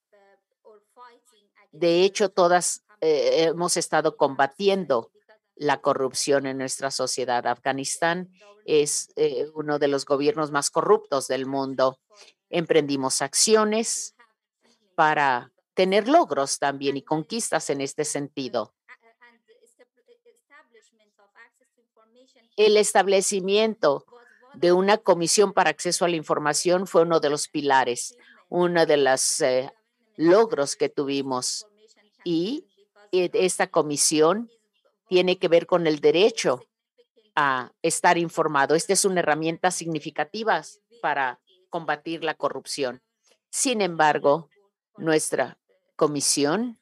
[1.71, 5.11] de hecho todas eh, hemos estado combatiendo
[5.57, 7.45] la corrupción en nuestra sociedad.
[7.49, 8.31] Afganistán
[8.65, 11.99] es eh, uno de los gobiernos más corruptos del mundo.
[12.49, 14.15] Emprendimos acciones
[14.95, 18.73] para tener logros también y conquistas en este sentido.
[22.57, 24.07] El establecimiento
[24.55, 28.17] de una comisión para acceso a la información fue uno de los pilares,
[28.49, 29.73] uno de los eh,
[30.15, 31.67] logros que tuvimos.
[32.25, 32.69] Y
[33.13, 34.51] esta comisión
[35.09, 36.65] tiene que ver con el derecho
[37.35, 38.75] a estar informado.
[38.75, 40.63] Esta es una herramienta significativa
[41.03, 43.03] para combatir la corrupción.
[43.51, 44.49] Sin embargo,
[44.97, 45.59] nuestra
[45.97, 46.79] comisión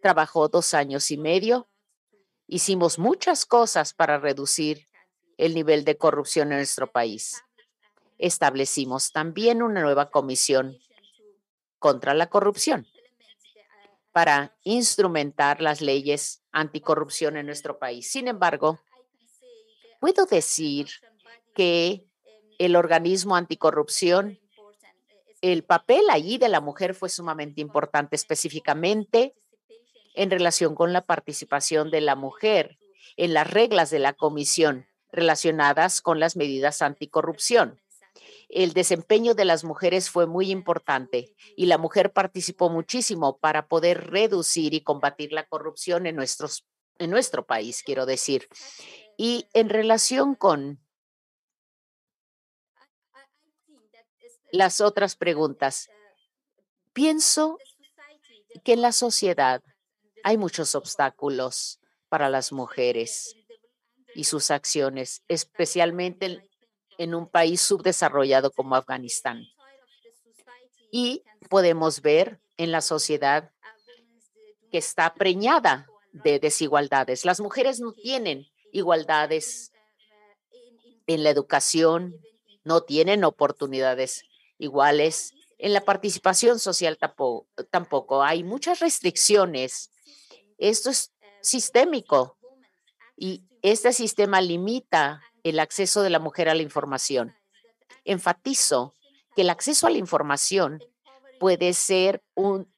[0.00, 1.68] trabajó dos años y medio.
[2.46, 4.88] Hicimos muchas cosas para reducir
[5.36, 7.42] el nivel de corrupción en nuestro país.
[8.18, 10.78] Establecimos también una nueva comisión
[11.78, 12.86] contra la corrupción
[14.14, 18.08] para instrumentar las leyes anticorrupción en nuestro país.
[18.08, 18.78] Sin embargo,
[19.98, 20.86] puedo decir
[21.52, 22.06] que
[22.60, 24.38] el organismo anticorrupción,
[25.42, 29.34] el papel allí de la mujer fue sumamente importante, específicamente
[30.14, 32.78] en relación con la participación de la mujer
[33.16, 37.80] en las reglas de la comisión relacionadas con las medidas anticorrupción
[38.48, 44.10] el desempeño de las mujeres fue muy importante y la mujer participó muchísimo para poder
[44.10, 48.48] reducir y combatir la corrupción en, en nuestro país, quiero decir.
[49.16, 50.80] Y en relación con
[54.52, 55.90] las otras preguntas,
[56.92, 57.58] pienso
[58.62, 59.62] que en la sociedad
[60.22, 63.36] hay muchos obstáculos para las mujeres
[64.14, 66.48] y sus acciones, especialmente
[66.98, 69.46] en un país subdesarrollado como Afganistán.
[70.90, 73.50] Y podemos ver en la sociedad
[74.70, 77.24] que está preñada de desigualdades.
[77.24, 79.72] Las mujeres no tienen igualdades
[81.06, 82.16] en la educación,
[82.64, 84.24] no tienen oportunidades
[84.58, 85.34] iguales.
[85.58, 86.98] En la participación social
[87.70, 89.90] tampoco, Hay muchas restricciones.
[90.58, 92.36] Esto es sistémico
[93.16, 97.36] y este sistema limita el acceso de la mujer a la información.
[98.04, 98.96] Enfatizo
[99.36, 100.82] que el acceso a la información
[101.38, 102.74] puede ser un,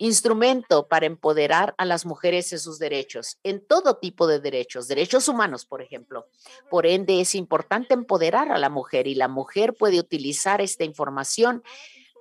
[0.00, 5.28] instrumento para empoderar a las mujeres en sus derechos, en todo tipo de derechos, derechos
[5.28, 6.26] humanos, por ejemplo.
[6.70, 11.62] Por ende, es importante empoderar a la mujer y la mujer puede utilizar esta información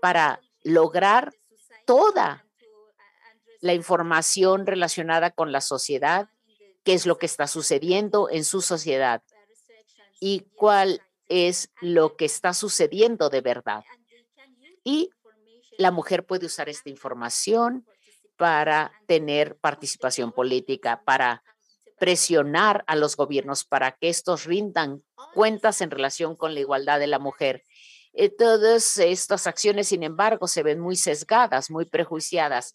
[0.01, 1.31] para lograr
[1.85, 2.45] toda
[3.61, 6.27] la información relacionada con la sociedad,
[6.83, 9.21] qué es lo que está sucediendo en su sociedad
[10.19, 13.83] y cuál es lo que está sucediendo de verdad.
[14.83, 15.09] Y
[15.77, 17.85] la mujer puede usar esta información
[18.37, 21.43] para tener participación política, para
[21.99, 25.03] presionar a los gobiernos para que estos rindan
[25.33, 27.63] cuentas en relación con la igualdad de la mujer.
[28.13, 32.73] Eh, todas estas acciones, sin embargo, se ven muy sesgadas, muy prejuiciadas.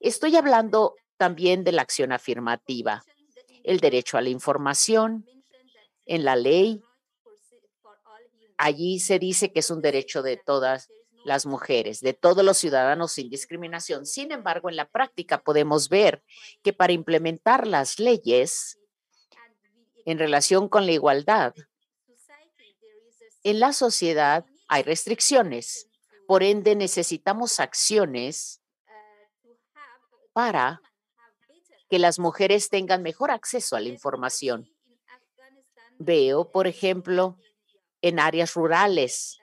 [0.00, 3.04] Estoy hablando también de la acción afirmativa,
[3.64, 5.26] el derecho a la información
[6.06, 6.82] en la ley.
[8.56, 10.88] Allí se dice que es un derecho de todas
[11.24, 14.06] las mujeres, de todos los ciudadanos sin discriminación.
[14.06, 16.22] Sin embargo, en la práctica podemos ver
[16.62, 18.78] que para implementar las leyes
[20.04, 21.54] en relación con la igualdad,
[23.42, 25.88] en la sociedad hay restricciones.
[26.26, 28.60] Por ende, necesitamos acciones
[30.32, 30.82] para
[31.88, 34.70] que las mujeres tengan mejor acceso a la información.
[35.98, 37.38] Veo, por ejemplo,
[38.02, 39.38] en áreas rurales,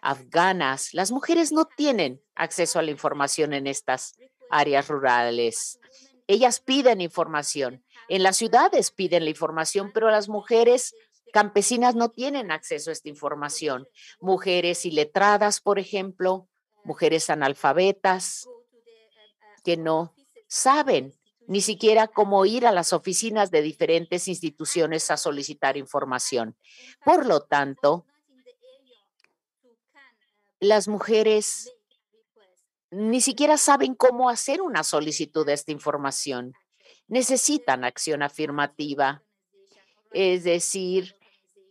[0.00, 0.94] afganas.
[0.94, 4.16] Las mujeres no tienen acceso a la información en estas
[4.50, 5.78] áreas rurales.
[6.26, 7.84] Ellas piden información.
[8.08, 10.94] En las ciudades piden la información, pero las mujeres
[11.32, 13.86] campesinas no tienen acceso a esta información.
[14.20, 16.48] Mujeres iletradas, por ejemplo,
[16.84, 18.48] mujeres analfabetas
[19.64, 20.14] que no
[20.46, 21.17] saben
[21.48, 26.56] ni siquiera cómo ir a las oficinas de diferentes instituciones a solicitar información.
[27.02, 28.04] Por lo tanto,
[30.60, 31.72] las mujeres
[32.90, 36.52] ni siquiera saben cómo hacer una solicitud de esta información.
[37.06, 39.22] Necesitan acción afirmativa,
[40.12, 41.16] es decir,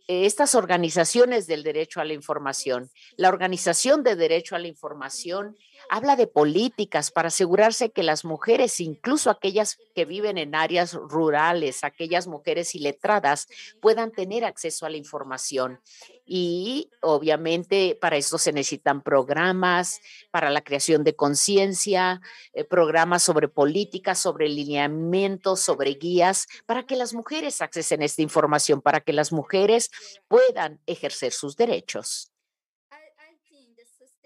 [0.08, 2.90] estas organizaciones del derecho a la información.
[3.16, 5.56] La Organización de Derecho a la Información
[5.88, 11.84] habla de políticas para asegurarse que las mujeres, incluso aquellas que viven en áreas rurales,
[11.84, 13.48] aquellas mujeres iletradas,
[13.80, 15.80] puedan tener acceso a la información.
[16.24, 20.00] Y obviamente para esto se necesitan programas
[20.30, 22.20] para la creación de conciencia,
[22.52, 28.22] eh, programas sobre políticas, sobre lineamientos, sobre guías, para que las mujeres accesen a esta
[28.22, 29.90] información, para que las mujeres
[30.28, 32.30] puedan ejercer sus derechos.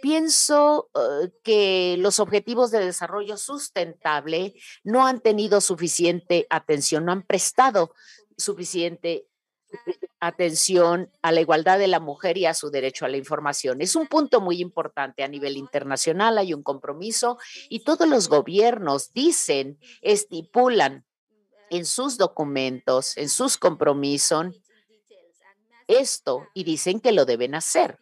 [0.02, 7.22] Pienso eh, que los objetivos de desarrollo sustentable no han tenido suficiente atención, no han
[7.22, 7.94] prestado
[8.36, 9.28] suficiente
[10.18, 13.80] atención a la igualdad de la mujer y a su derecho a la información.
[13.80, 17.38] Es un punto muy importante a nivel internacional, hay un compromiso
[17.68, 21.04] y todos los gobiernos dicen, estipulan
[21.70, 24.46] en sus documentos, en sus compromisos,
[25.86, 27.98] esto y dicen que lo deben hacer.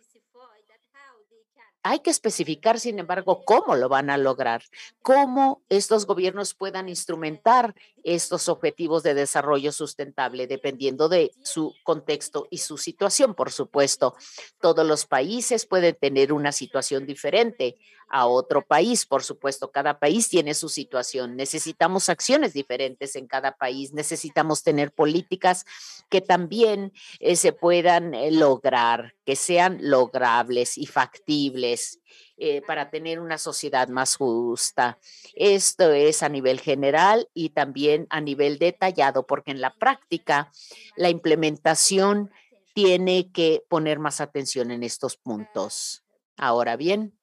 [1.83, 4.63] Hay que especificar, sin embargo, cómo lo van a lograr,
[5.03, 7.75] cómo estos gobiernos puedan instrumentar
[8.05, 14.15] estos objetivos de desarrollo sustentable, dependiendo de su contexto y su situación, por supuesto.
[14.61, 17.77] Todos los países pueden tener una situación diferente
[18.11, 19.71] a otro país, por supuesto.
[19.71, 21.37] Cada país tiene su situación.
[21.37, 23.93] Necesitamos acciones diferentes en cada país.
[23.93, 25.65] Necesitamos tener políticas
[26.09, 32.00] que también eh, se puedan eh, lograr, que sean logrables y factibles.
[32.43, 34.99] Eh, para tener una sociedad más justa.
[35.35, 40.51] Esto es a nivel general y también a nivel detallado, porque en la práctica
[40.97, 42.31] la implementación
[42.73, 46.03] tiene que poner más atención en estos puntos.
[46.39, 47.19] Ahora bien,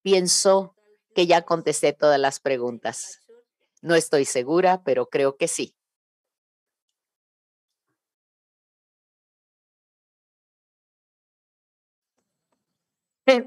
[0.00, 0.74] pienso
[1.14, 3.20] que ya contesté todas las preguntas.
[3.82, 5.74] No estoy segura, pero creo que sí.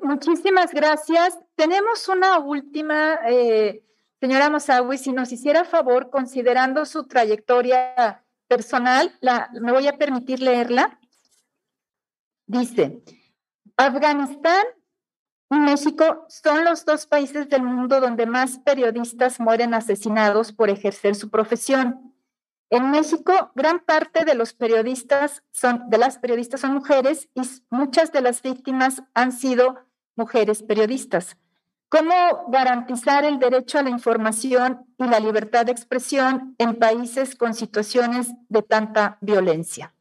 [0.01, 1.39] Muchísimas gracias.
[1.55, 3.83] Tenemos una última, eh,
[4.19, 10.41] señora Mosawi, si nos hiciera favor, considerando su trayectoria personal, la, me voy a permitir
[10.41, 10.99] leerla.
[12.45, 13.01] Dice,
[13.77, 14.65] Afganistán
[15.49, 21.15] y México son los dos países del mundo donde más periodistas mueren asesinados por ejercer
[21.15, 22.10] su profesión.
[22.71, 28.13] En México, gran parte de los periodistas son, de las periodistas son mujeres y muchas
[28.13, 31.35] de las víctimas han sido mujeres periodistas.
[31.89, 32.13] ¿Cómo
[32.47, 38.29] garantizar el derecho a la información y la libertad de expresión en países con situaciones
[38.47, 39.93] de tanta violencia?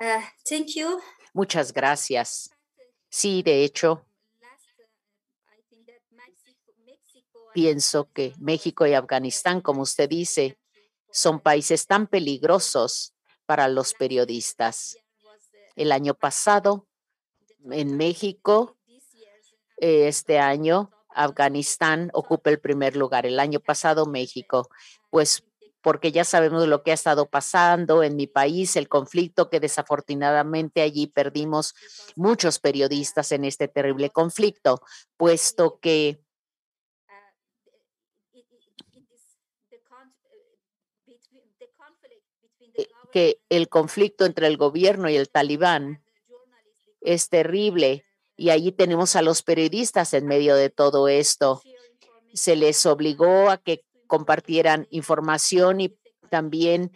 [0.00, 0.98] Uh, thank you.
[1.34, 2.50] Muchas gracias.
[3.10, 4.06] Sí, de hecho,
[7.56, 10.58] pienso que México y Afganistán, como usted dice,
[11.10, 13.14] son países tan peligrosos
[13.46, 14.98] para los periodistas.
[15.74, 16.86] El año pasado,
[17.70, 18.76] en México,
[19.78, 23.24] este año, Afganistán ocupa el primer lugar.
[23.24, 24.68] El año pasado, México,
[25.08, 25.42] pues
[25.80, 30.82] porque ya sabemos lo que ha estado pasando en mi país, el conflicto que desafortunadamente
[30.82, 31.74] allí perdimos
[32.16, 34.82] muchos periodistas en este terrible conflicto,
[35.16, 36.20] puesto que
[42.76, 46.02] eh, que el conflicto entre el gobierno y el talibán
[47.00, 48.04] es terrible
[48.36, 51.62] y allí tenemos a los periodistas en medio de todo esto.
[52.34, 55.96] Se les obligó a que compartieran información y
[56.30, 56.92] también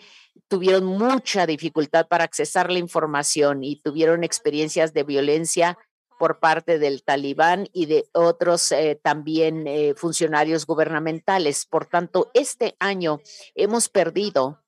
[0.48, 5.78] tuvieron mucha dificultad para accesar la información y tuvieron experiencias de violencia
[6.18, 11.64] por parte del talibán y de otros eh, también eh, funcionarios gubernamentales.
[11.64, 13.20] Por tanto, este año
[13.54, 14.60] hemos perdido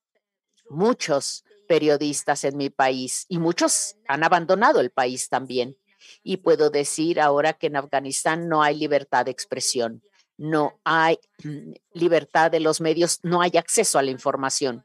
[0.73, 5.77] muchos periodistas en mi país y muchos han abandonado el país también.
[6.25, 10.03] Y puedo decir ahora que en Afganistán no hay libertad de expresión
[10.43, 11.19] no hay
[11.93, 14.85] libertad de los medios, no hay acceso a la información,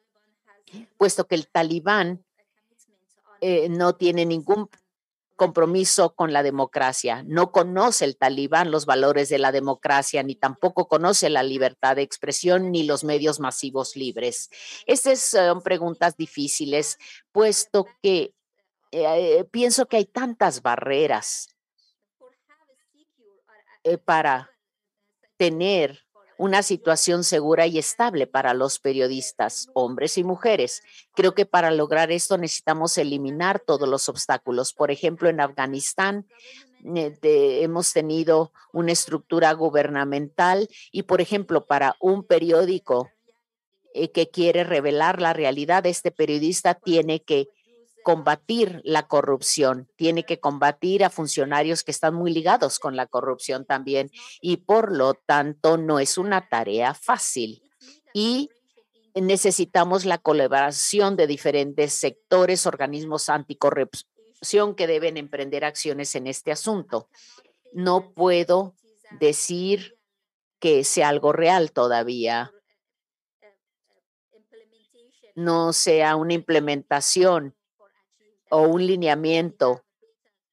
[0.98, 2.24] puesto que el talibán
[3.42, 4.70] eh, no tiene ningún
[5.38, 10.90] compromiso con la democracia, no conoce el talibán los valores de la democracia, ni tampoco
[10.90, 14.50] conoce la libertad de expresión ni los medios masivos libres.
[14.86, 16.98] Estas son preguntas difíciles,
[17.32, 18.34] puesto que
[18.92, 21.48] eh, pienso que hay tantas barreras
[23.84, 24.52] eh, para
[25.38, 26.07] tener
[26.38, 30.84] una situación segura y estable para los periodistas, hombres y mujeres.
[31.16, 34.74] Creo que para lograr esto necesitamos eliminar todos los obstáculos.
[34.74, 36.28] Por ejemplo, en Afganistán
[36.96, 43.10] eh, hemos tenido una estructura gubernamental y, por ejemplo, para un periódico
[43.94, 47.48] eh, que quiere revelar la realidad, este periodista tiene que
[48.08, 53.66] combatir la corrupción, tiene que combatir a funcionarios que están muy ligados con la corrupción
[53.66, 57.62] también y por lo tanto no es una tarea fácil.
[58.14, 58.50] Y
[59.14, 67.10] necesitamos la colaboración de diferentes sectores, organismos anticorrupción que deben emprender acciones en este asunto.
[67.74, 68.74] No puedo
[69.20, 69.98] decir
[70.60, 72.54] que sea algo real todavía.
[75.36, 77.57] No sea una implementación
[78.50, 79.84] o un lineamiento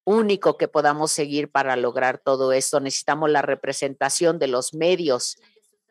[0.05, 2.81] único que podamos seguir para lograr todo esto.
[2.81, 5.37] Necesitamos la representación de los medios,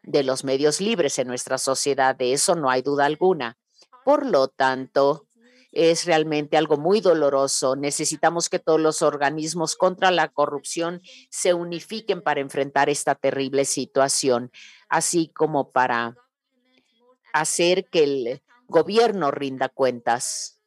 [0.04, 2.16] de los medios libres en nuestra sociedad.
[2.16, 3.58] De eso no hay duda alguna.
[4.06, 5.28] Por lo tanto,
[5.72, 7.76] es realmente algo muy doloroso.
[7.76, 14.51] Necesitamos que todos los organismos contra la corrupción se unifiquen para enfrentar esta terrible situación,
[14.88, 16.16] así como para
[17.34, 20.62] hacer que el gobierno rinda cuentas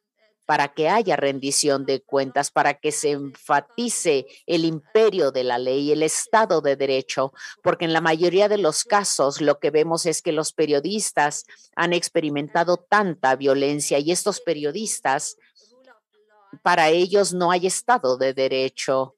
[0.47, 5.91] para que haya rendición de cuentas, para que se enfatice el imperio de la ley,
[5.91, 10.21] el Estado de Derecho, porque en la mayoría de los casos lo que vemos es
[10.21, 11.45] que los periodistas
[11.75, 15.37] han experimentado tanta violencia y estos periodistas,
[16.63, 19.15] para ellos no hay Estado de Derecho.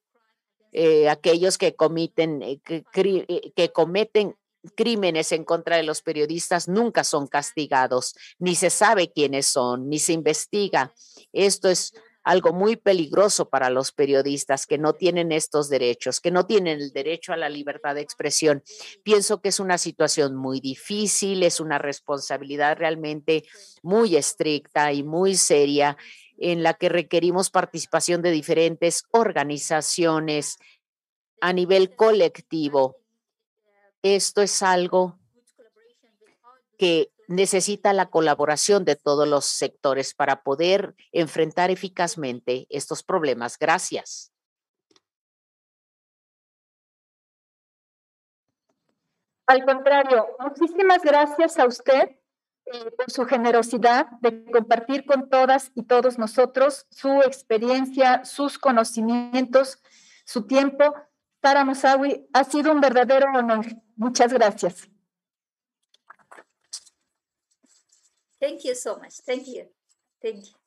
[0.71, 4.35] Eh, aquellos que cometen, eh, eh, que cometen
[4.75, 9.99] crímenes en contra de los periodistas nunca son castigados, ni se sabe quiénes son, ni
[9.99, 10.93] se investiga.
[11.33, 16.45] Esto es algo muy peligroso para los periodistas que no tienen estos derechos, que no
[16.45, 18.63] tienen el derecho a la libertad de expresión.
[19.03, 23.45] Pienso que es una situación muy difícil, es una responsabilidad realmente
[23.81, 25.97] muy estricta y muy seria
[26.37, 30.57] en la que requerimos participación de diferentes organizaciones
[31.41, 32.99] a nivel colectivo
[34.01, 35.19] esto es algo
[36.77, 43.57] que necesita la colaboración de todos los sectores para poder enfrentar eficazmente estos problemas.
[43.59, 44.33] Gracias.
[49.45, 52.09] Al contrario, muchísimas gracias a usted
[52.65, 59.81] eh, por su generosidad de compartir con todas y todos nosotros su experiencia, sus conocimientos,
[60.25, 60.95] su tiempo
[61.41, 63.65] Sara Musawi, ha sido un verdadero honor.
[63.95, 64.89] Muchas gracias.
[68.39, 69.21] Thank you so much.
[69.25, 69.65] Thank you.
[70.21, 70.59] Thank you.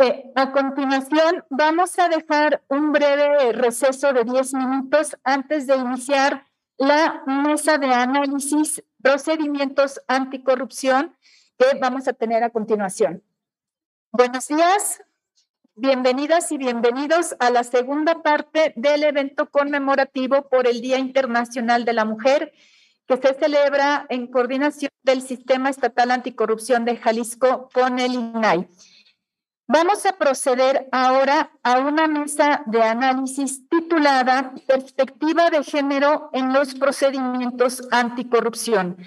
[0.00, 6.46] Eh, a continuación, vamos a dejar un breve receso de 10 minutos antes de iniciar
[6.76, 11.16] la mesa de análisis, procedimientos anticorrupción
[11.58, 13.24] que vamos a tener a continuación.
[14.12, 15.02] Buenos días,
[15.74, 21.94] bienvenidas y bienvenidos a la segunda parte del evento conmemorativo por el Día Internacional de
[21.94, 22.52] la Mujer
[23.08, 28.68] que se celebra en coordinación del Sistema Estatal Anticorrupción de Jalisco con el INAI.
[29.66, 36.74] Vamos a proceder ahora a una mesa de análisis titulada Perspectiva de Género en los
[36.74, 38.98] Procedimientos Anticorrupción.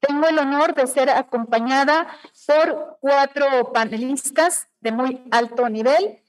[0.00, 2.08] Tengo el honor de ser acompañada
[2.46, 6.20] por cuatro panelistas de muy alto nivel.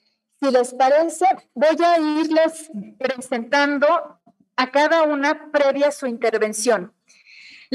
[0.42, 4.20] Si les parece, voy a irles presentando
[4.56, 6.94] a cada una previa su intervención.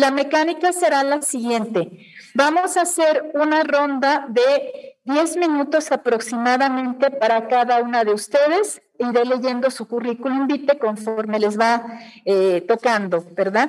[0.01, 2.07] La mecánica será la siguiente.
[2.33, 8.81] Vamos a hacer una ronda de 10 minutos aproximadamente para cada una de ustedes.
[8.99, 11.85] Iré leyendo su currículum vitae conforme les va
[12.25, 13.69] eh, tocando, ¿verdad?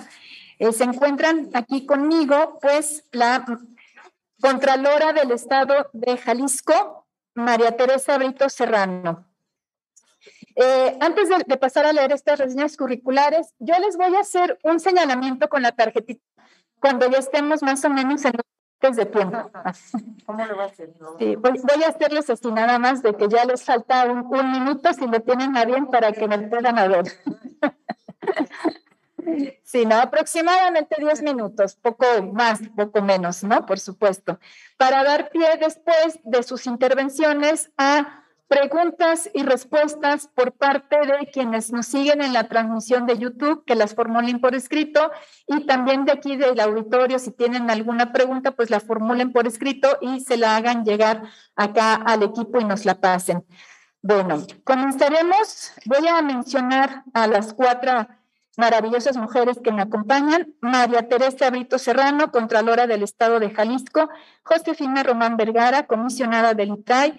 [0.57, 3.45] Eh, se encuentran aquí conmigo, pues, la
[4.39, 9.30] Contralora del Estado de Jalisco, María Teresa Brito Serrano.
[10.55, 14.79] Eh, antes de, pasar a leer estas reseñas curriculares, yo les voy a hacer un
[14.79, 16.23] señalamiento con la tarjetita
[16.79, 18.45] cuando ya estemos más o menos en los
[18.89, 19.51] de tiempo.
[20.25, 20.91] ¿Cómo lo va a hacer?
[21.19, 25.05] Sí, voy, a hacerles así nada más de que ya les falta un, minuto si
[25.05, 27.05] lo tienen a bien para que me puedan ver.
[29.63, 33.65] Sí, no, aproximadamente 10 minutos, poco más, poco menos, ¿no?
[33.65, 34.39] Por supuesto,
[34.77, 38.20] para dar pie después de sus intervenciones a
[38.51, 43.75] preguntas y respuestas por parte de quienes nos siguen en la transmisión de YouTube, que
[43.75, 45.09] las formulen por escrito,
[45.47, 49.97] y también de aquí del auditorio, si tienen alguna pregunta, pues la formulen por escrito
[50.01, 51.23] y se la hagan llegar
[51.55, 53.45] acá al equipo y nos la pasen.
[54.01, 55.71] Bueno, comenzaremos.
[55.85, 58.05] Voy a mencionar a las cuatro
[58.57, 60.53] maravillosas mujeres que me acompañan.
[60.59, 64.09] María Teresa Brito Serrano, Contralora del Estado de Jalisco.
[64.43, 67.17] Josefina Román Vergara, comisionada del ITAI.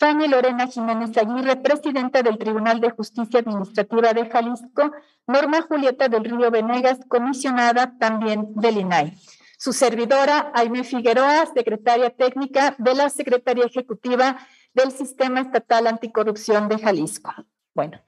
[0.00, 4.92] Fanny Lorena Jiménez Aguirre, presidenta del Tribunal de Justicia Administrativa de Jalisco,
[5.26, 9.12] Norma Julieta del Río Venegas, comisionada también del INAI.
[9.58, 14.38] Su servidora, Aime Figueroa, secretaria técnica de la Secretaría Ejecutiva
[14.72, 17.34] del Sistema Estatal Anticorrupción de Jalisco.
[17.74, 18.00] Bueno,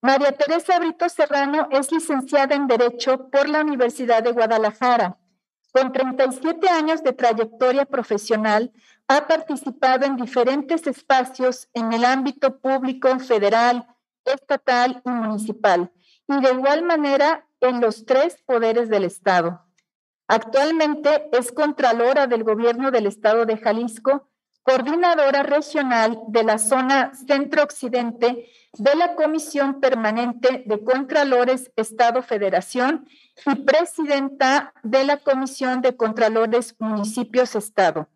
[0.00, 5.18] María Teresa Brito Serrano es licenciada en Derecho por la Universidad de Guadalajara.
[5.72, 8.72] Con 37 años de trayectoria profesional,
[9.06, 13.86] ha participado en diferentes espacios en el ámbito público, federal,
[14.24, 15.90] estatal y municipal,
[16.26, 19.64] y de igual manera en los tres poderes del Estado.
[20.26, 24.28] Actualmente es Contralora del Gobierno del Estado de Jalisco,
[24.68, 33.08] coordinadora regional de la zona centro-occidente de la Comisión Permanente de Contralores Estado-Federación
[33.46, 38.10] y presidenta de la Comisión de Contralores Municipios-Estado.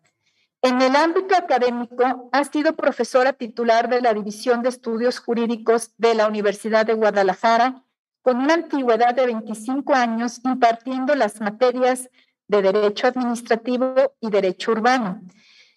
[0.61, 6.13] En el ámbito académico, ha sido profesora titular de la División de Estudios Jurídicos de
[6.13, 7.83] la Universidad de Guadalajara,
[8.21, 12.11] con una antigüedad de 25 años impartiendo las materias
[12.47, 15.19] de Derecho Administrativo y Derecho Urbano.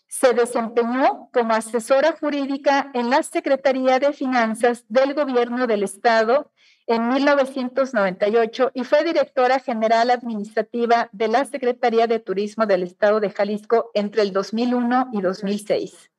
[0.08, 6.52] Se desempeñó como asesora jurídica en la Secretaría de Finanzas del Gobierno del Estado
[6.86, 13.30] en 1998 y fue directora general administrativa de la Secretaría de Turismo del Estado de
[13.30, 16.10] Jalisco entre el 2001 y 2006.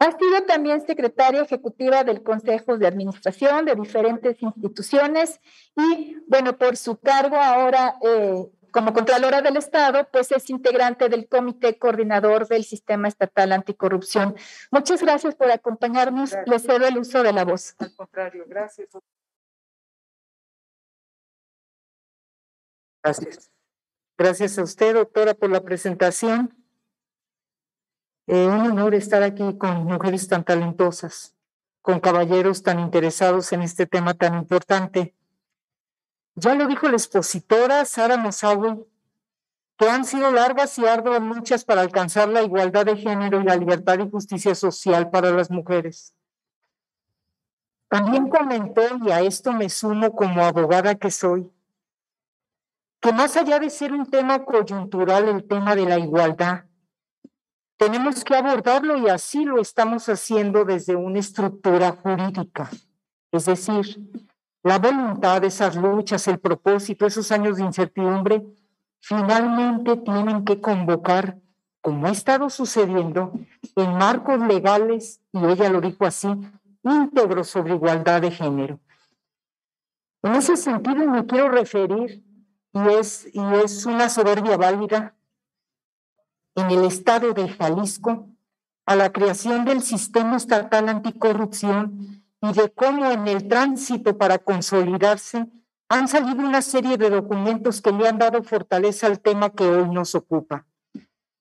[0.00, 5.40] Ha sido también secretaria ejecutiva del Consejo de Administración de diferentes instituciones
[5.76, 11.28] y, bueno, por su cargo ahora eh, como Contralora del Estado, pues es integrante del
[11.28, 14.36] Comité Coordinador del Sistema Estatal Anticorrupción.
[14.70, 16.34] Muchas gracias por acompañarnos.
[16.46, 17.74] Les cedo el uso de la voz.
[17.78, 18.88] Al contrario, gracias.
[23.02, 23.50] Gracias.
[24.16, 26.54] Gracias a usted, doctora, por la presentación.
[28.26, 31.34] Eh, un honor estar aquí con mujeres tan talentosas,
[31.80, 35.14] con caballeros tan interesados en este tema tan importante.
[36.40, 38.86] Ya lo dijo la expositora Sara Mosawi,
[39.76, 43.56] que han sido largas y arduas luchas para alcanzar la igualdad de género y la
[43.56, 46.14] libertad y justicia social para las mujeres.
[47.88, 51.50] También comentó, y a esto me sumo como abogada que soy,
[53.00, 56.66] que más allá de ser un tema coyuntural, el tema de la igualdad,
[57.76, 62.70] tenemos que abordarlo y así lo estamos haciendo desde una estructura jurídica.
[63.32, 64.27] Es decir,
[64.62, 68.44] la voluntad, esas luchas, el propósito, esos años de incertidumbre,
[69.00, 71.38] finalmente tienen que convocar,
[71.80, 73.32] como ha estado sucediendo,
[73.76, 76.28] en marcos legales, y ella lo dijo así,
[76.82, 78.80] íntegros sobre igualdad de género.
[80.22, 82.24] En ese sentido me quiero referir,
[82.72, 85.14] y es, y es una soberbia válida,
[86.56, 88.26] en el estado de Jalisco
[88.84, 95.46] a la creación del sistema estatal anticorrupción y de cómo en el tránsito para consolidarse
[95.88, 99.88] han salido una serie de documentos que le han dado fortaleza al tema que hoy
[99.88, 100.66] nos ocupa.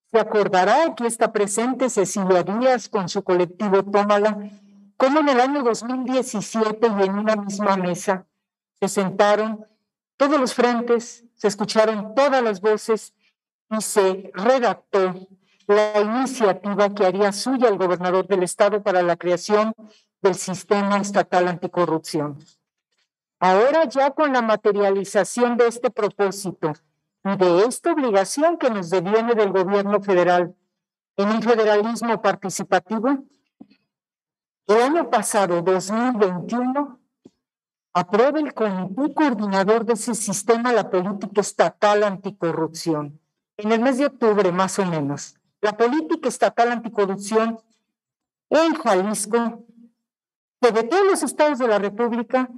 [0.10, 4.50] Se acordará que está presente Cecilia Díaz con su colectivo Tómala,
[4.96, 8.26] como en el año 2017 y en una misma mesa
[8.80, 9.66] se sentaron
[10.18, 13.14] todos los frentes, se escucharon todas las voces
[13.70, 15.14] y se redactó
[15.68, 19.74] la iniciativa que haría suya el gobernador del estado para la creación
[20.22, 22.38] del sistema estatal anticorrupción.
[23.40, 26.74] Ahora ya con la materialización de este propósito
[27.24, 30.56] y de esta obligación que nos deviene del gobierno federal
[31.18, 33.24] en un federalismo participativo,
[34.68, 37.00] el año pasado, 2021,
[37.94, 43.20] aprueba el comité coordinador de ese sistema la política estatal anticorrupción.
[43.58, 47.60] En el mes de octubre, más o menos, la política estatal anticorrupción
[48.50, 49.64] en Jalisco,
[50.62, 52.50] que de todos los estados de la República,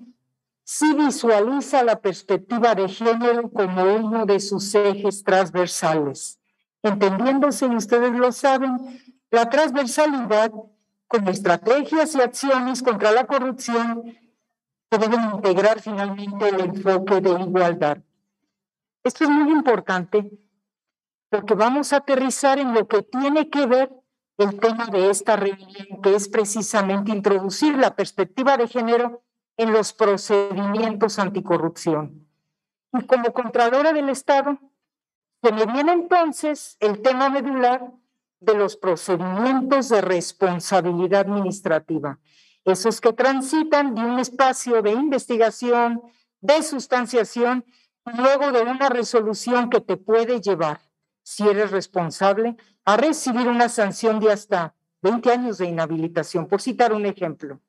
[0.64, 6.40] sí visualiza la perspectiva de género como uno de sus ejes transversales.
[6.84, 10.52] Entendiéndose, y ustedes lo saben, la transversalidad
[11.08, 14.16] como estrategias y acciones contra la corrupción
[14.90, 17.98] que deben integrar finalmente el enfoque de igualdad.
[19.04, 20.32] Esto es muy importante
[21.30, 23.92] porque vamos a aterrizar en lo que tiene que ver
[24.40, 29.22] el tema de esta reunión, que es precisamente introducir la perspectiva de género
[29.58, 32.26] en los procedimientos anticorrupción.
[32.94, 34.58] Y como Contralora del Estado,
[35.44, 37.92] se me viene entonces el tema medular
[38.40, 42.20] de los procedimientos de responsabilidad administrativa,
[42.64, 46.02] esos que transitan de un espacio de investigación,
[46.40, 47.66] de sustanciación,
[48.18, 50.80] luego de una resolución que te puede llevar,
[51.30, 52.56] si eres responsable,
[52.86, 57.60] a recibir una sanción de hasta 20 años de inhabilitación, por citar un ejemplo.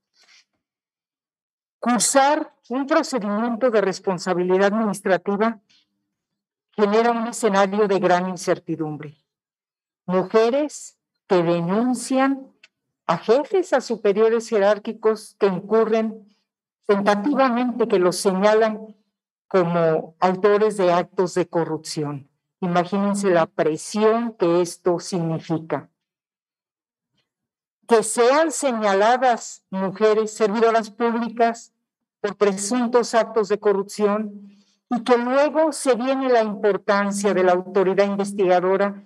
[1.79, 5.61] Cursar un procedimiento de responsabilidad administrativa
[6.73, 9.21] genera un escenario de gran incertidumbre
[10.07, 12.51] mujeres que denuncian
[13.07, 16.35] a jefes, a superiores jerárquicos que incurren
[16.87, 18.97] tentativamente, que los señalan
[19.49, 22.30] como autores de actos de corrupción.
[22.61, 25.91] Imagínense la presión que esto significa.
[27.89, 31.73] Que sean señaladas mujeres servidoras públicas
[32.21, 34.51] por presuntos actos de corrupción
[34.91, 39.05] y que luego se viene la importancia de la autoridad investigadora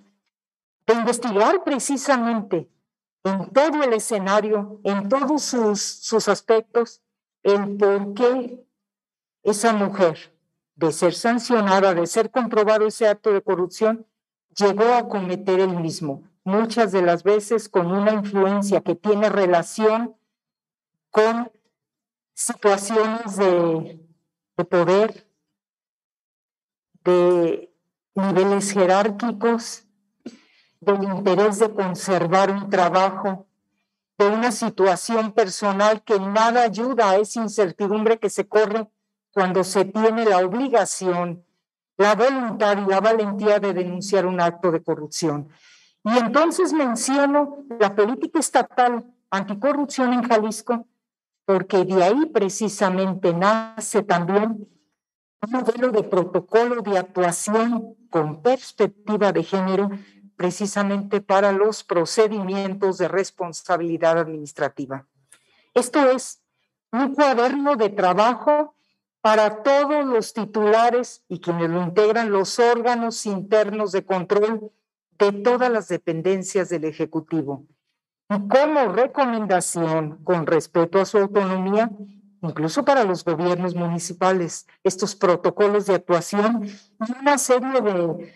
[0.85, 2.69] de investigar precisamente
[3.23, 7.01] en todo el escenario, en todos sus, sus aspectos,
[7.41, 8.63] el por qué
[9.43, 10.34] esa mujer,
[10.75, 14.05] de ser sancionada, de ser comprobado ese acto de corrupción,
[14.57, 20.15] llegó a cometer el mismo, muchas de las veces con una influencia que tiene relación
[21.11, 21.51] con
[22.33, 24.05] situaciones de,
[24.57, 25.27] de poder,
[27.03, 27.73] de
[28.13, 29.85] niveles jerárquicos,
[30.81, 33.47] del interés de conservar un trabajo,
[34.17, 38.87] de una situación personal que nada ayuda a esa incertidumbre que se corre
[39.35, 41.43] cuando se tiene la obligación,
[41.97, 45.49] la voluntad y la valentía de denunciar un acto de corrupción.
[46.05, 50.87] Y entonces menciono la política estatal anticorrupción en Jalisco,
[51.43, 54.69] porque de ahí precisamente nace también
[55.41, 59.89] un modelo de protocolo de actuación con perspectiva de género
[60.37, 65.05] precisamente para los procedimientos de responsabilidad administrativa.
[65.73, 66.41] Esto es
[66.93, 68.74] un cuaderno de trabajo
[69.25, 74.71] para todos los titulares y quienes lo integran los órganos internos de control
[75.17, 77.65] de todas las dependencias del Ejecutivo.
[78.29, 81.89] Y como recomendación con respeto a su autonomía,
[82.43, 88.31] incluso para los gobiernos municipales, estos protocolos de actuación y una serie de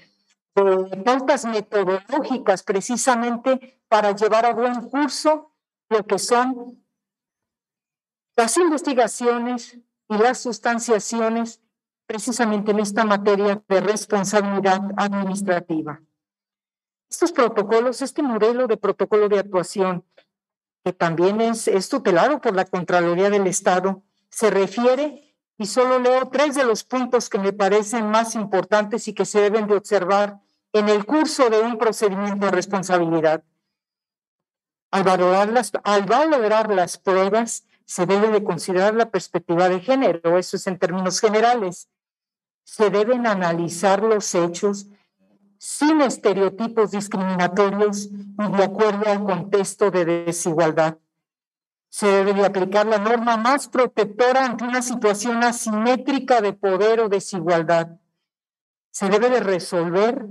[0.56, 5.54] de pautas metodológicas precisamente para llevar a buen curso
[5.88, 6.84] lo que son
[8.36, 9.78] las investigaciones
[10.10, 11.62] y las sustanciaciones
[12.08, 16.02] precisamente en esta materia de responsabilidad administrativa.
[17.10, 20.04] Estos protocolos, este modelo de protocolo de actuación,
[20.84, 26.56] que también es, tutelado por la Contraloría del Estado, se refiere, y solo leo tres
[26.56, 30.40] de los puntos que me parecen más importantes y que se deben de observar
[30.72, 33.44] en el curso de un procedimiento de responsabilidad.
[34.92, 40.38] Al valorar, las, al valorar las pruebas, se debe de considerar la perspectiva de género,
[40.38, 41.90] eso es en términos generales.
[42.64, 44.86] Se deben analizar los hechos
[45.58, 51.00] sin estereotipos discriminatorios y de acuerdo al contexto de desigualdad.
[51.90, 57.10] Se debe de aplicar la norma más protectora ante una situación asimétrica de poder o
[57.10, 57.98] desigualdad.
[58.92, 60.28] Se debe de resolver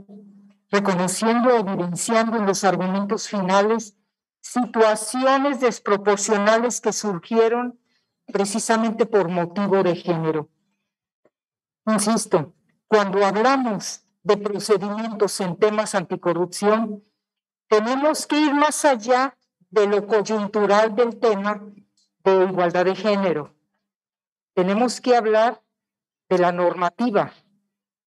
[0.71, 3.97] reconociendo, evidenciando en los argumentos finales
[4.41, 7.79] situaciones desproporcionales que surgieron
[8.27, 10.49] precisamente por motivo de género.
[11.87, 12.55] Insisto,
[12.87, 17.03] cuando hablamos de procedimientos en temas anticorrupción,
[17.69, 19.37] tenemos que ir más allá
[19.71, 21.63] de lo coyuntural del tema
[22.25, 23.55] de igualdad de género.
[24.55, 25.63] Tenemos que hablar
[26.29, 27.33] de la normativa,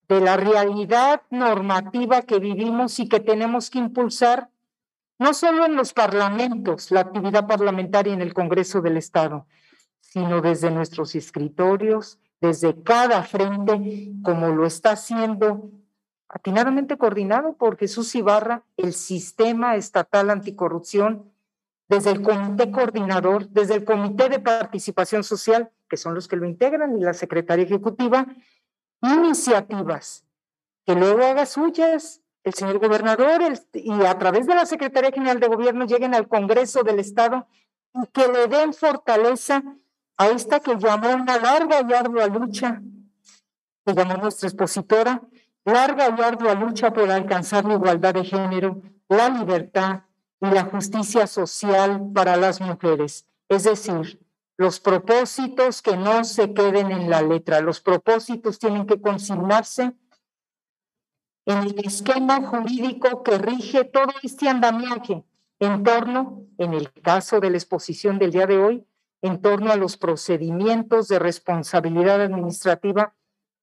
[0.08, 4.50] de la realidad normativa que vivimos y que tenemos que impulsar
[5.22, 9.46] no solo en los parlamentos, la actividad parlamentaria en el Congreso del Estado,
[10.00, 15.70] sino desde nuestros escritorios, desde cada frente, como lo está haciendo
[16.28, 21.32] atinadamente coordinado por Jesús Ibarra, el sistema estatal anticorrupción,
[21.88, 26.48] desde el comité coordinador, desde el comité de participación social, que son los que lo
[26.48, 28.26] integran, y la secretaria ejecutiva,
[29.04, 30.26] iniciativas
[30.84, 33.42] que luego haga suyas el señor gobernador
[33.74, 37.48] y a través de la Secretaría General de Gobierno lleguen al Congreso del Estado
[37.94, 39.64] y que le den fortaleza
[40.18, 42.82] a esta que llamó una larga y ardua lucha,
[43.86, 45.22] que llamó nuestra expositora,
[45.66, 50.02] larga y ardua lucha por alcanzar la igualdad de género, la libertad
[50.40, 53.28] y la justicia social para las mujeres.
[53.50, 54.20] Es decir,
[54.58, 59.94] los propósitos que no se queden en la letra, los propósitos tienen que consignarse
[61.52, 65.24] en el esquema jurídico que rige todo este andamiaje
[65.60, 68.86] en torno, en el caso de la exposición del día de hoy,
[69.22, 73.14] en torno a los procedimientos de responsabilidad administrativa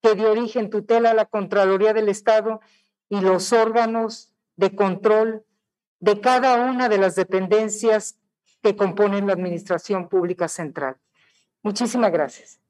[0.02, 2.60] que de origen tutela la Contraloría del Estado
[3.08, 5.44] y los órganos de control
[5.98, 8.20] de cada una de las dependencias
[8.62, 10.96] que componen la Administración Pública Central.
[11.62, 12.60] Muchísimas gracias.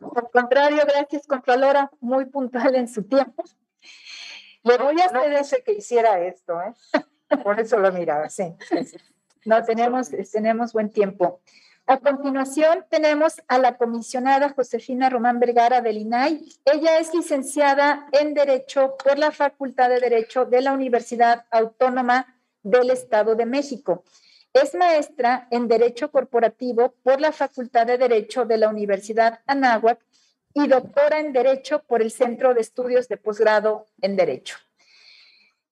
[0.00, 3.44] Al contrario, gracias, Contralora, muy puntual en su tiempo.
[4.62, 6.74] Le voy a hacer ese que hiciera esto, ¿eh?
[7.42, 8.54] Por eso lo miraba, sí.
[9.44, 11.40] No, tenemos, tenemos buen tiempo.
[11.86, 16.46] A continuación tenemos a la comisionada Josefina Román Vergara del INAI.
[16.66, 22.90] Ella es licenciada en Derecho por la Facultad de Derecho de la Universidad Autónoma del
[22.90, 24.04] Estado de México.
[24.52, 30.00] Es maestra en Derecho Corporativo por la Facultad de Derecho de la Universidad Anáhuac
[30.54, 34.56] y doctora en Derecho por el Centro de Estudios de Posgrado en Derecho.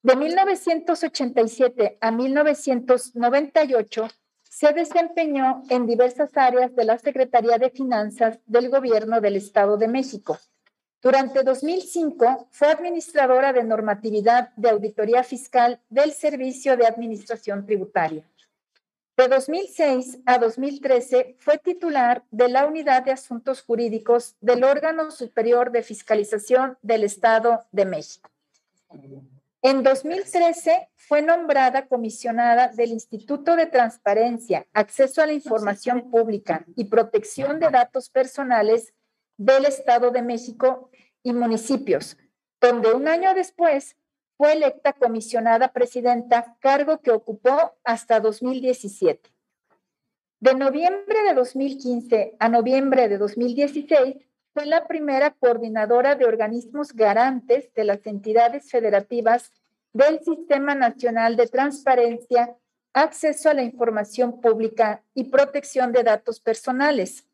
[0.02, 4.08] De 1987 a 1998
[4.42, 9.88] se desempeñó en diversas áreas de la Secretaría de Finanzas del Gobierno del Estado de
[9.88, 10.38] México.
[11.02, 18.24] Durante 2005 fue administradora de normatividad de auditoría fiscal del Servicio de Administración Tributaria.
[19.16, 25.72] De 2006 a 2013 fue titular de la Unidad de Asuntos Jurídicos del órgano superior
[25.72, 28.28] de fiscalización del Estado de México.
[29.62, 36.84] En 2013 fue nombrada comisionada del Instituto de Transparencia, Acceso a la Información Pública y
[36.84, 38.92] Protección de Datos Personales
[39.38, 40.90] del Estado de México
[41.22, 42.18] y municipios,
[42.60, 43.96] donde un año después
[44.36, 49.30] fue electa comisionada presidenta, cargo que ocupó hasta 2017.
[50.40, 54.16] De noviembre de 2015 a noviembre de 2016
[54.52, 59.52] fue la primera coordinadora de organismos garantes de las entidades federativas
[59.92, 62.56] del Sistema Nacional de Transparencia,
[62.92, 67.26] Acceso a la Información Pública y Protección de Datos Personales.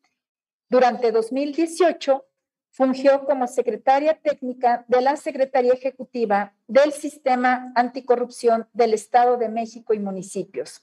[0.69, 2.25] Durante 2018
[2.73, 9.95] fungió como secretaria técnica de la Secretaría Ejecutiva del Sistema Anticorrupción del Estado de México
[9.95, 10.81] y municipios.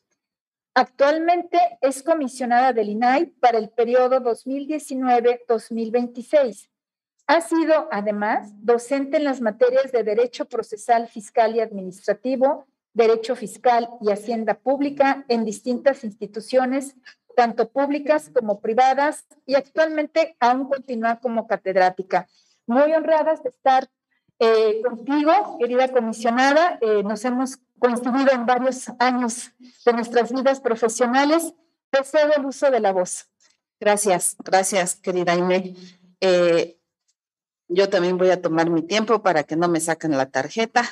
[0.76, 6.70] Actualmente es comisionada del INAI para el periodo 2019-2026.
[7.26, 13.90] Ha sido, además, docente en las materias de Derecho Procesal Fiscal y Administrativo, Derecho Fiscal
[14.02, 16.96] y Hacienda Pública en distintas instituciones,
[17.40, 22.28] tanto públicas como privadas, y actualmente aún continúa como catedrática.
[22.68, 23.90] Muy honradas de estar
[24.40, 26.78] eh, contigo, querida comisionada.
[26.82, 29.52] Eh, nos hemos coincidido en varios años
[29.86, 31.54] de nuestras vidas profesionales.
[31.94, 33.30] Deseo el uso de la voz.
[33.80, 35.78] Gracias, gracias, querida Aime.
[36.20, 36.78] Eh,
[37.70, 40.84] yo también voy a tomar mi tiempo para que no me saquen la tarjeta.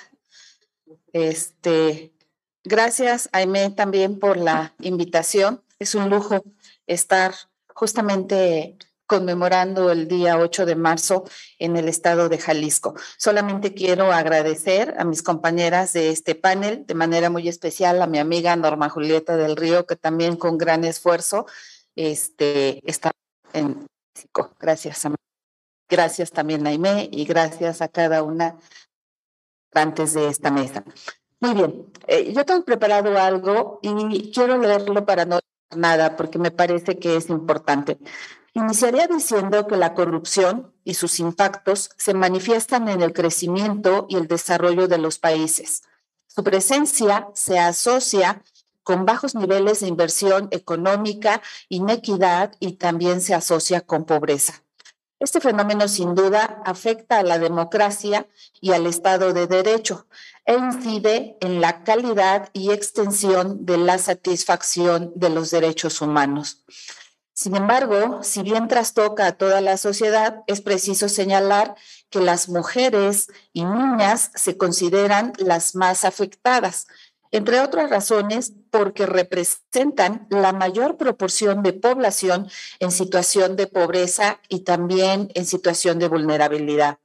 [1.11, 2.13] Este,
[2.63, 5.61] gracias, Aime, también por la invitación.
[5.79, 6.43] Es un lujo
[6.87, 7.35] estar
[7.73, 11.23] justamente conmemorando el día 8 de marzo
[11.59, 12.95] en el estado de Jalisco.
[13.17, 18.17] Solamente quiero agradecer a mis compañeras de este panel, de manera muy especial a mi
[18.17, 21.45] amiga Norma Julieta del Río, que también con gran esfuerzo
[21.95, 23.11] este, está
[23.53, 24.53] en México.
[24.59, 25.03] Gracias,
[25.89, 28.57] Gracias también a y gracias a cada una
[29.73, 30.83] antes de esta mesa.
[31.39, 35.39] Muy bien, eh, yo tengo preparado algo y quiero leerlo para no
[35.75, 37.97] nada porque me parece que es importante.
[38.53, 44.27] Iniciaría diciendo que la corrupción y sus impactos se manifiestan en el crecimiento y el
[44.27, 45.83] desarrollo de los países.
[46.25, 48.41] Su presencia se asocia
[48.83, 54.63] con bajos niveles de inversión económica, inequidad y también se asocia con pobreza.
[55.19, 58.27] Este fenómeno sin duda afecta a la democracia
[58.61, 60.05] y al Estado de Derecho
[60.45, 66.63] e incide en la calidad y extensión de la satisfacción de los derechos humanos.
[67.33, 71.75] Sin embargo, si bien trastoca a toda la sociedad, es preciso señalar
[72.09, 76.87] que las mujeres y niñas se consideran las más afectadas,
[77.31, 82.49] entre otras razones porque representan la mayor proporción de población
[82.79, 86.99] en situación de pobreza y también en situación de vulnerabilidad.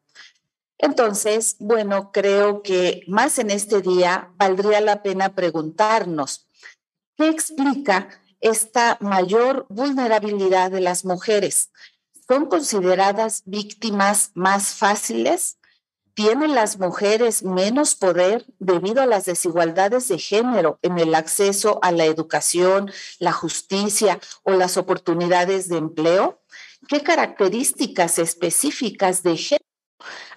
[0.78, 6.48] Entonces, bueno, creo que más en este día valdría la pena preguntarnos,
[7.16, 8.08] ¿qué explica
[8.42, 11.70] esta mayor vulnerabilidad de las mujeres.
[12.28, 15.58] ¿Son consideradas víctimas más fáciles?
[16.14, 21.90] ¿Tienen las mujeres menos poder debido a las desigualdades de género en el acceso a
[21.90, 26.42] la educación, la justicia o las oportunidades de empleo?
[26.86, 29.64] ¿Qué características específicas de género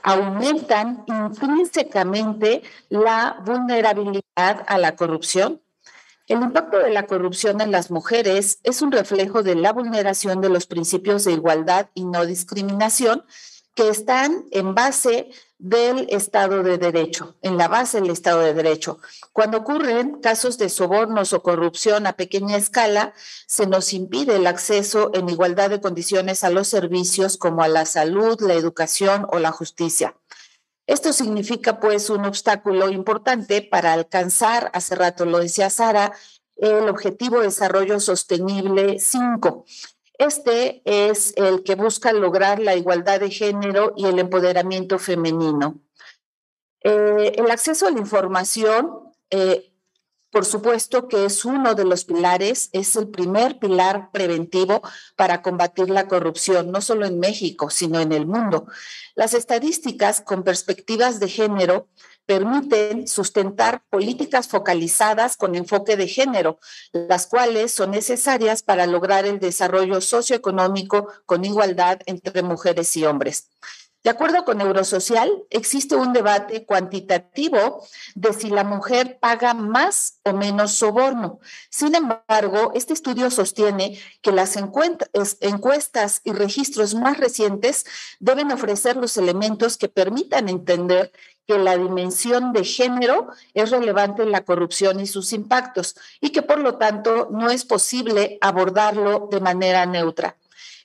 [0.02, 5.62] aumentan intrínsecamente la vulnerabilidad a la corrupción?
[6.28, 10.50] El impacto de la corrupción en las mujeres es un reflejo de la vulneración de
[10.50, 13.26] los principios de igualdad y no discriminación
[13.76, 19.00] que están en base del Estado de Derecho, en la base del Estado de Derecho.
[19.32, 23.14] Cuando ocurren casos de sobornos o corrupción a pequeña escala,
[23.48, 27.86] se nos impide el acceso en igualdad de condiciones a los servicios como a la
[27.86, 30.16] salud, la educación o la justicia.
[30.88, 36.14] Esto significa pues un obstáculo importante para alcanzar, hace rato lo decía Sara,
[36.58, 39.66] el objetivo de desarrollo sostenible 5.
[40.18, 45.82] Este es el que busca lograr la igualdad de género y el empoderamiento femenino.
[46.82, 49.72] Eh, el acceso a la información eh,
[50.36, 54.82] por supuesto que es uno de los pilares, es el primer pilar preventivo
[55.16, 58.66] para combatir la corrupción, no solo en México, sino en el mundo.
[59.16, 61.88] Las estadísticas con perspectivas de género
[62.26, 66.60] permiten sustentar políticas focalizadas con enfoque de género,
[66.92, 73.50] las cuales son necesarias para lograr el desarrollo socioeconómico con igualdad entre mujeres y hombres.
[74.06, 80.32] De acuerdo con Eurosocial, existe un debate cuantitativo de si la mujer paga más o
[80.34, 81.40] menos soborno.
[81.72, 87.84] Sin embargo, este estudio sostiene que las encuestas y registros más recientes
[88.20, 91.12] deben ofrecer los elementos que permitan entender
[91.48, 96.42] que la dimensión de género es relevante en la corrupción y sus impactos y que
[96.42, 100.36] por lo tanto no es posible abordarlo de manera neutra.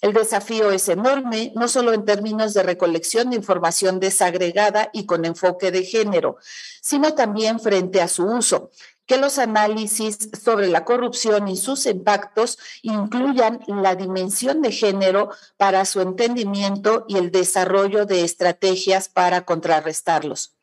[0.01, 5.27] El desafío es enorme, no solo en términos de recolección de información desagregada y con
[5.27, 6.39] enfoque de género,
[6.81, 8.71] sino también frente a su uso
[9.11, 15.85] que los análisis sobre la corrupción y sus impactos incluyan la dimensión de género para
[15.85, 20.55] su entendimiento y el desarrollo de estrategias para contrarrestarlos.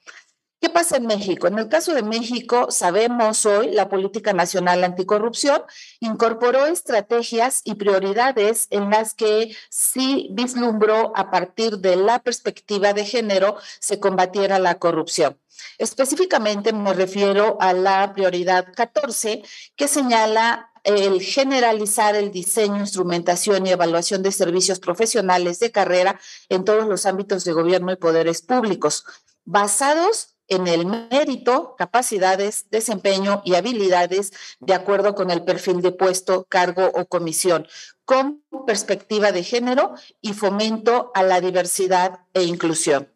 [0.62, 1.48] ¿Qué pasa en México?
[1.48, 5.64] En el caso de México, sabemos hoy, la Política Nacional Anticorrupción
[6.00, 13.04] incorporó estrategias y prioridades en las que sí vislumbró a partir de la perspectiva de
[13.04, 15.38] género se combatiera la corrupción.
[15.78, 19.43] Específicamente me refiero a la prioridad 14,
[19.76, 26.64] que señala el generalizar el diseño, instrumentación y evaluación de servicios profesionales de carrera en
[26.64, 29.03] todos los ámbitos de gobierno y poderes públicos,
[29.43, 36.45] basados en el mérito, capacidades, desempeño y habilidades de acuerdo con el perfil de puesto,
[36.45, 37.68] cargo o comisión,
[38.05, 43.12] con perspectiva de género y fomento a la diversidad e inclusión.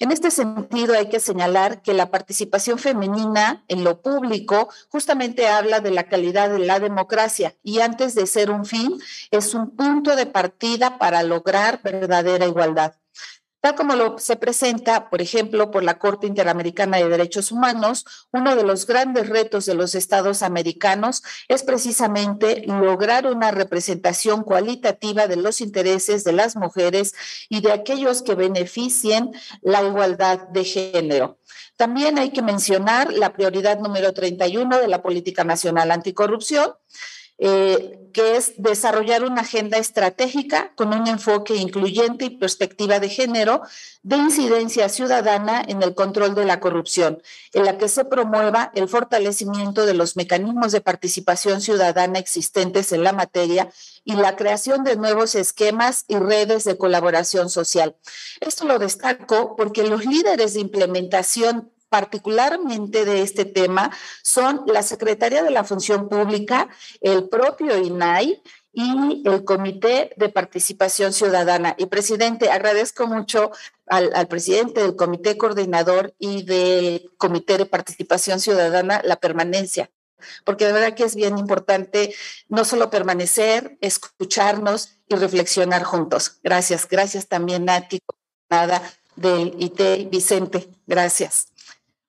[0.00, 5.80] En este sentido, hay que señalar que la participación femenina en lo público justamente habla
[5.80, 8.98] de la calidad de la democracia y antes de ser un fin,
[9.30, 12.94] es un punto de partida para lograr verdadera igualdad.
[13.60, 18.56] Tal como lo se presenta, por ejemplo, por la Corte Interamericana de Derechos Humanos, uno
[18.56, 25.36] de los grandes retos de los estados americanos es precisamente lograr una representación cualitativa de
[25.36, 27.14] los intereses de las mujeres
[27.50, 29.30] y de aquellos que beneficien
[29.60, 31.38] la igualdad de género.
[31.76, 36.72] También hay que mencionar la prioridad número 31 de la Política Nacional Anticorrupción,
[37.42, 43.62] eh, que es desarrollar una agenda estratégica con un enfoque incluyente y perspectiva de género
[44.02, 47.22] de incidencia ciudadana en el control de la corrupción,
[47.52, 53.04] en la que se promueva el fortalecimiento de los mecanismos de participación ciudadana existentes en
[53.04, 53.70] la materia
[54.04, 57.96] y la creación de nuevos esquemas y redes de colaboración social.
[58.40, 63.90] Esto lo destaco porque los líderes de implementación particularmente de este tema
[64.22, 66.68] son la Secretaría de la Función Pública,
[67.02, 68.40] el propio INAI
[68.72, 71.74] y el Comité de Participación Ciudadana.
[71.76, 73.50] Y presidente, agradezco mucho
[73.86, 79.90] al, presidente del Comité Coordinador y del Comité de Participación Ciudadana la permanencia,
[80.44, 82.14] porque de verdad que es bien importante
[82.48, 86.38] no solo permanecer, escucharnos y reflexionar juntos.
[86.44, 87.98] Gracias, gracias también Nati,
[88.48, 88.80] nada
[89.16, 91.49] del IT, Vicente, gracias.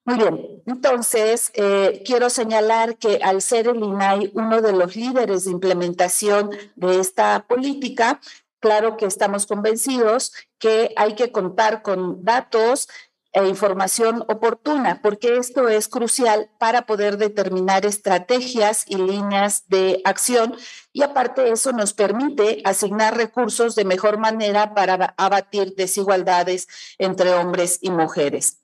[0.04, 5.46] Muy bien, entonces eh, quiero señalar que al ser el INAI uno de los líderes
[5.46, 8.20] de implementación de esta política,
[8.60, 12.90] claro que estamos convencidos que hay que contar con datos
[13.34, 20.56] e información oportuna, porque esto es crucial para poder determinar estrategias y líneas de acción
[20.94, 27.78] y aparte eso nos permite asignar recursos de mejor manera para abatir desigualdades entre hombres
[27.82, 28.61] y mujeres.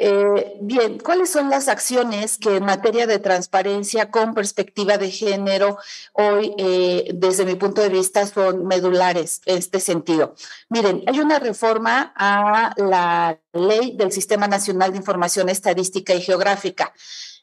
[0.00, 5.76] Eh, bien, ¿cuáles son las acciones que en materia de transparencia con perspectiva de género
[6.12, 10.36] hoy, eh, desde mi punto de vista, son medulares en este sentido?
[10.68, 16.94] Miren, hay una reforma a la ley del Sistema Nacional de Información Estadística y Geográfica.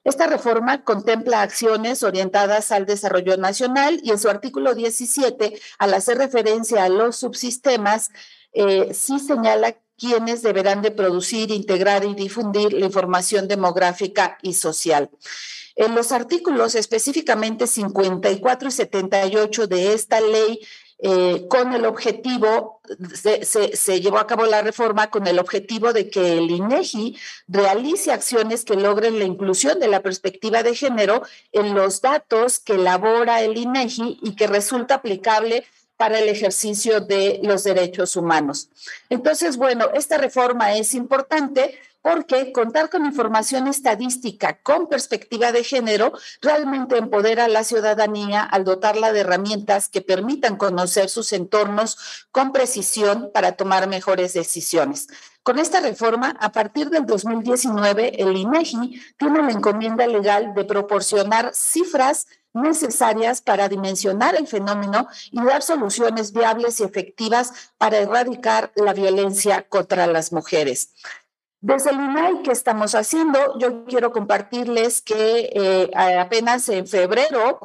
[0.05, 6.19] Esta reforma contempla acciones orientadas al desarrollo nacional y en su artículo 17, al hacer
[6.19, 8.11] referencia a los subsistemas,
[8.53, 15.09] eh, sí señala quienes deberán de producir, integrar y difundir la información demográfica y social.
[15.75, 20.61] En los artículos específicamente 54 y 78 de esta ley,
[20.97, 22.79] eh, con el objetivo,
[23.13, 27.17] se, se, se, llevó a cabo la reforma con el objetivo de que el INEGI
[27.49, 31.21] realice acciones que logren la inclusión de la perspectiva de género
[31.51, 35.65] en los datos que elabora el INEGI y que resulta aplicable
[35.97, 38.69] para el ejercicio de los derechos humanos.
[39.09, 46.13] Entonces, bueno, esta reforma es importante porque contar con información estadística con perspectiva de género
[46.39, 52.51] realmente empodera a la ciudadanía al dotarla de herramientas que permitan conocer sus entornos con
[52.51, 55.07] precisión para tomar mejores decisiones.
[55.41, 61.51] Con esta reforma, a partir del 2019, el INEGI tiene la encomienda legal de proporcionar
[61.55, 68.93] cifras necesarias para dimensionar el fenómeno y dar soluciones viables y efectivas para erradicar la
[68.93, 70.89] violencia contra las mujeres.
[71.65, 73.57] Desde el INAI, ¿qué estamos haciendo?
[73.57, 77.59] Yo quiero compartirles que eh, apenas en febrero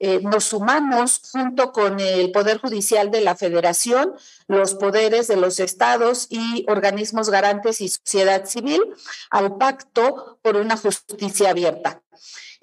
[0.00, 4.12] eh, nos sumamos junto con el Poder Judicial de la Federación,
[4.48, 8.82] los poderes de los estados y organismos garantes y sociedad civil
[9.30, 12.02] al Pacto por una Justicia Abierta.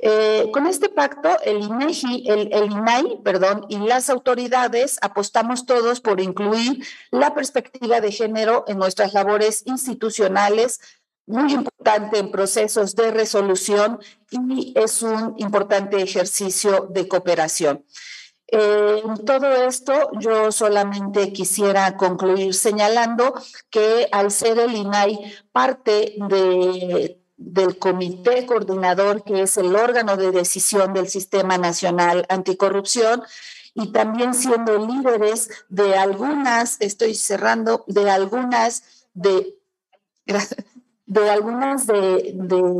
[0.04, 6.02] Eh, con este pacto, el INEGI, el, el, INAI, perdón, y las autoridades apostamos todos
[6.02, 10.82] por incluir la perspectiva de género en nuestras labores institucionales,
[11.28, 14.00] muy importante en procesos de resolución
[14.32, 17.86] y es un importante ejercicio de cooperación.
[18.48, 23.34] Eh, todo esto yo solamente quisiera concluir señalando
[23.70, 30.32] que al ser el INAI parte de del comité coordinador, que es el órgano de
[30.32, 33.24] decisión del Sistema Nacional Anticorrupción,
[33.74, 39.56] y también siendo líderes de algunas, estoy cerrando, de algunas de
[41.12, 42.34] de algunas de,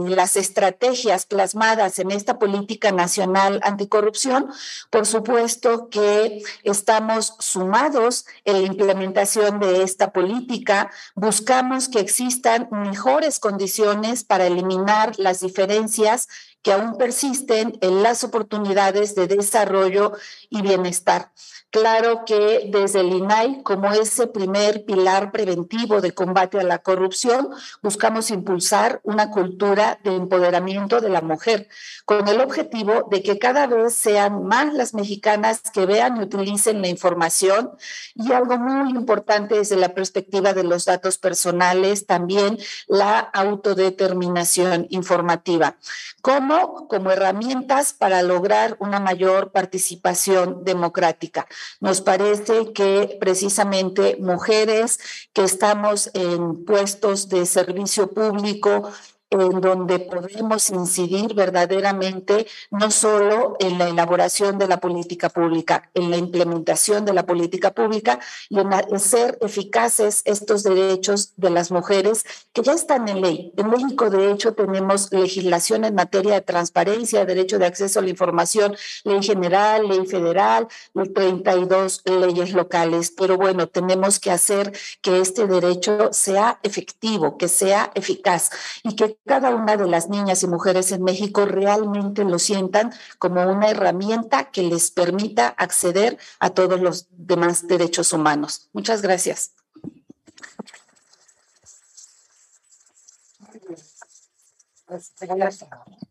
[0.08, 4.48] las estrategias plasmadas en esta política nacional anticorrupción,
[4.90, 13.38] por supuesto que estamos sumados en la implementación de esta política, buscamos que existan mejores
[13.38, 16.30] condiciones para eliminar las diferencias
[16.62, 20.14] que aún persisten en las oportunidades de desarrollo
[20.50, 21.32] y bienestar.
[21.72, 27.48] Claro que desde el INAI, como ese primer pilar preventivo de combate a la corrupción,
[27.82, 31.70] buscamos impulsar una cultura de empoderamiento de la mujer,
[32.04, 36.82] con el objetivo de que cada vez sean más las mexicanas que vean y utilicen
[36.82, 37.72] la información.
[38.16, 42.58] Y algo muy importante desde la perspectiva de los datos personales, también
[42.88, 45.78] la autodeterminación informativa.
[46.22, 46.88] ¿Cómo?
[46.88, 51.48] Como herramientas para lograr una mayor participación democrática.
[51.80, 55.00] Nos parece que precisamente mujeres
[55.34, 58.92] que estamos en puestos de servicio público,
[59.32, 66.12] en donde podemos incidir verdaderamente no solo en la elaboración de la política pública, en
[66.12, 72.26] la implementación de la política pública y en hacer eficaces estos derechos de las mujeres
[72.52, 73.54] que ya están en ley.
[73.56, 78.10] En México, de hecho, tenemos legislación en materia de transparencia, derecho de acceso a la
[78.10, 78.76] información,
[79.06, 83.14] ley general, ley federal, 32 leyes locales.
[83.16, 88.50] Pero bueno, tenemos que hacer que este derecho sea efectivo, que sea eficaz
[88.84, 93.44] y que cada una de las niñas y mujeres en México realmente lo sientan como
[93.44, 98.70] una herramienta que les permita acceder a todos los demás derechos humanos.
[98.74, 99.54] Muchas gracias.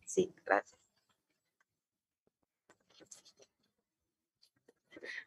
[0.06, 0.80] Sí, gracias.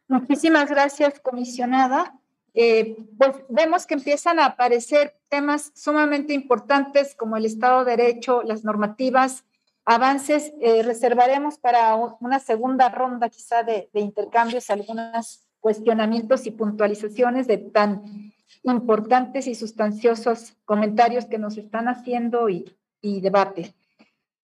[0.08, 2.18] Muchísimas gracias, comisionada.
[2.54, 8.42] Eh, pues vemos que empiezan a aparecer temas sumamente importantes como el Estado de Derecho,
[8.44, 9.44] las normativas,
[9.84, 10.52] avances.
[10.60, 18.32] Eh, reservaremos para una segunda ronda quizá de, intercambios algunos cuestionamientos y puntualizaciones de tan
[18.62, 23.74] importantes y sustanciosos comentarios que nos están haciendo y, y debate.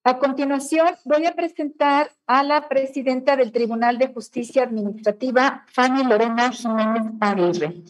[0.02, 6.50] A continuación, voy a presentar a la presidenta del Tribunal de Justicia Administrativa, Fanny Lorena
[6.52, 7.82] Jiménez Aguirre.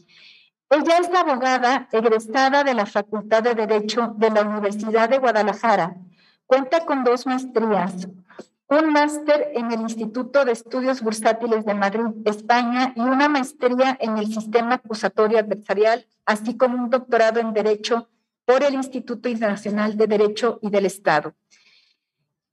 [0.70, 5.94] Ella es abogada egresada de la Facultad de Derecho de la Universidad de Guadalajara.
[6.46, 8.08] Cuenta con dos maestrías,
[8.66, 14.18] un máster en el Instituto de Estudios Bursátiles de Madrid, España, y una maestría en
[14.18, 18.08] el Sistema Acusatorio Adversarial, así como un doctorado en Derecho
[18.44, 21.34] por el Instituto Internacional de Derecho y del Estado.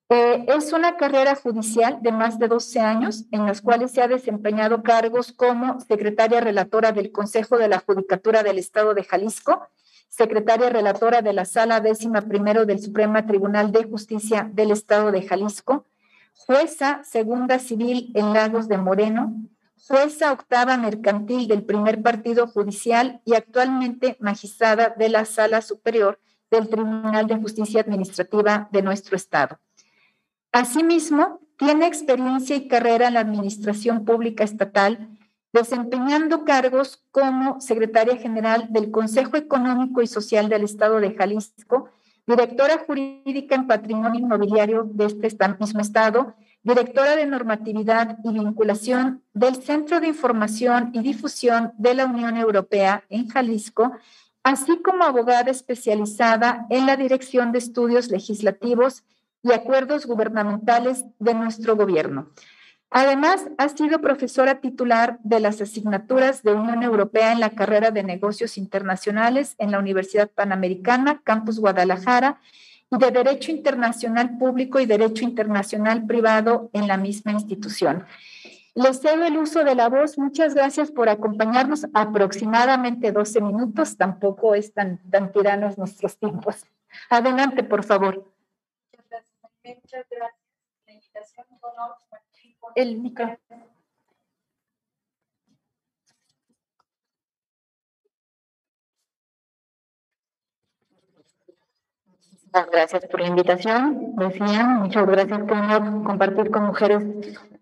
[0.09, 4.07] Eh, es una carrera judicial de más de 12 años en las cuales se ha
[4.07, 9.67] desempeñado cargos como secretaria relatora del Consejo de la Judicatura del Estado de Jalisco,
[10.07, 15.23] secretaria relatora de la Sala Décima Primero del Supremo Tribunal de Justicia del Estado de
[15.27, 15.85] Jalisco,
[16.35, 19.35] jueza segunda civil en Lagos de Moreno,
[19.89, 26.17] jueza octava mercantil del primer partido judicial y actualmente magistrada de la Sala Superior
[26.49, 29.59] del Tribunal de Justicia Administrativa de nuestro Estado.
[30.57, 35.07] Asimismo, tiene experiencia y carrera en la Administración Pública Estatal,
[35.53, 41.89] desempeñando cargos como secretaria general del Consejo Económico y Social del Estado de Jalisco,
[42.25, 45.29] directora jurídica en patrimonio inmobiliario de este
[45.59, 52.07] mismo estado, directora de normatividad y vinculación del Centro de Información y Difusión de la
[52.07, 53.91] Unión Europea en Jalisco,
[54.41, 59.03] así como abogada especializada en la Dirección de Estudios Legislativos
[59.43, 62.31] y acuerdos gubernamentales de nuestro gobierno.
[62.89, 68.03] Además, ha sido profesora titular de las asignaturas de Unión Europea en la carrera de
[68.03, 72.39] negocios internacionales en la Universidad Panamericana, Campus Guadalajara,
[72.89, 78.05] y de Derecho Internacional Público y Derecho Internacional Privado en la misma institución.
[78.75, 80.17] Les cedo el uso de la voz.
[80.17, 81.87] Muchas gracias por acompañarnos.
[81.93, 83.97] Aproximadamente 12 minutos.
[83.97, 86.63] Tampoco es tan, tan tiranos nuestros tiempos.
[87.09, 88.31] Adelante, por favor.
[89.75, 90.47] Muchas gracias.
[90.85, 91.45] La invitación
[92.75, 93.37] El micrófono.
[102.45, 104.15] Muchas gracias por la invitación.
[104.15, 107.03] Decía, muchas gracias por compartir con mujeres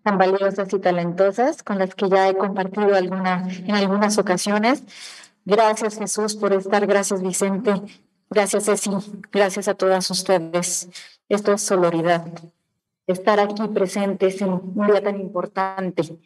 [0.04, 4.84] tan valiosas y talentosas con las que ya he compartido alguna, en algunas ocasiones.
[5.44, 7.72] Gracias Jesús por estar, gracias Vicente,
[8.36, 8.90] gracias Ceci,
[9.32, 10.90] gracias a todas ustedes.
[11.26, 12.26] Esto es soloridad.
[13.06, 16.18] Estar aquí presentes en un día tan importante.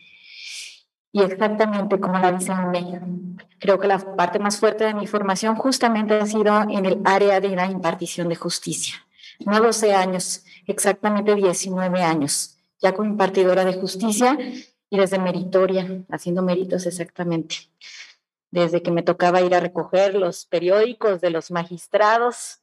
[1.13, 6.19] Y exactamente como la dicen, creo que la parte más fuerte de mi formación justamente
[6.19, 8.97] ha sido en el área de la impartición de justicia.
[9.47, 14.37] No 12 años, exactamente 19 años, ya como impartidora de justicia
[14.91, 17.57] y desde meritoria, haciendo méritos exactamente.
[18.51, 22.61] Desde que me tocaba ir a recoger los periódicos de los magistrados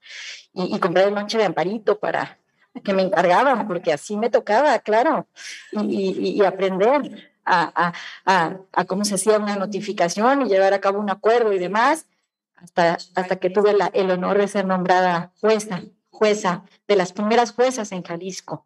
[0.54, 2.40] y, comprar el lonche de amparito para,
[2.84, 5.28] que me encargaban, porque así me tocaba, claro,
[5.72, 7.94] y, aprender a,
[8.26, 12.08] a, a, cómo se hacía una notificación y llevar a cabo un acuerdo y demás,
[12.58, 17.92] hasta, hasta que tuve el honor de ser nombrada jueza, jueza, de las primeras juezas
[17.92, 18.66] en Jalisco,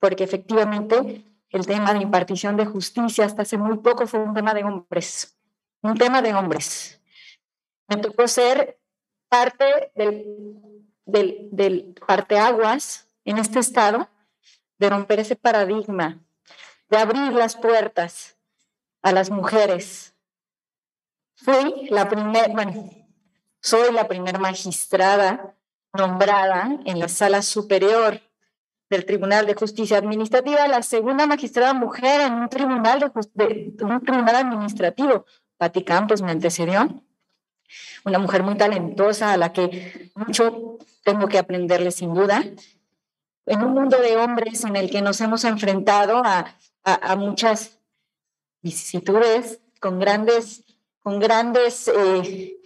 [0.00, 4.54] porque efectivamente el tema de impartición de justicia hasta hace muy poco fue un tema
[4.54, 5.37] de hombres,
[5.82, 7.00] un tema de hombres.
[7.88, 8.80] Me tocó ser
[9.28, 10.24] parte del,
[11.04, 14.08] del, del parteaguas en este estado,
[14.78, 16.24] de romper ese paradigma,
[16.88, 18.38] de abrir las puertas
[19.02, 20.14] a las mujeres.
[21.34, 22.90] Fui la primera, bueno,
[23.60, 25.56] soy la primera magistrada
[25.92, 28.20] nombrada en la sala superior
[28.90, 34.36] del Tribunal de Justicia Administrativa, la segunda magistrada mujer en un tribunal, de, un tribunal
[34.36, 35.26] administrativo.
[35.58, 37.02] Pati Campos me antecedió,
[38.04, 42.42] una mujer muy talentosa a la que mucho tengo que aprenderle sin duda.
[43.44, 46.54] En un mundo de hombres en el que nos hemos enfrentado a,
[46.84, 47.78] a, muchas
[48.62, 50.64] vicisitudes, con grandes,
[51.00, 52.56] con grandes, eh,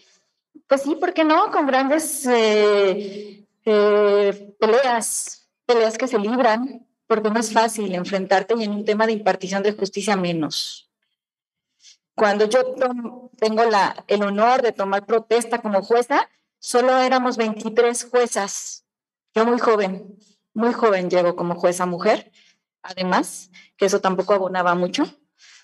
[0.67, 1.51] pues sí, ¿por qué no?
[1.51, 8.65] Con grandes eh, eh, peleas peleas que se libran, porque no es fácil enfrentarte y
[8.65, 10.91] en un tema de impartición de justicia menos.
[12.15, 12.75] Cuando yo
[13.39, 13.63] tengo
[14.07, 16.29] el honor de tomar protesta como jueza,
[16.59, 18.85] solo éramos 23 juezas.
[19.35, 20.19] Yo muy joven,
[20.53, 22.31] muy joven llego como jueza mujer.
[22.83, 25.05] Además, que eso tampoco abonaba mucho,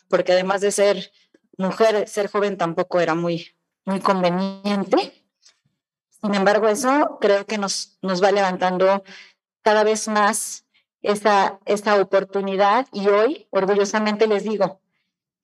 [0.09, 1.13] porque además de ser
[1.59, 3.55] mujer, ser joven tampoco era muy,
[3.85, 5.27] muy conveniente.
[6.23, 9.05] Sin embargo, eso creo que nos, nos va levantando
[9.63, 10.65] cada vez más
[11.03, 14.81] esa, esa oportunidad y hoy orgullosamente les digo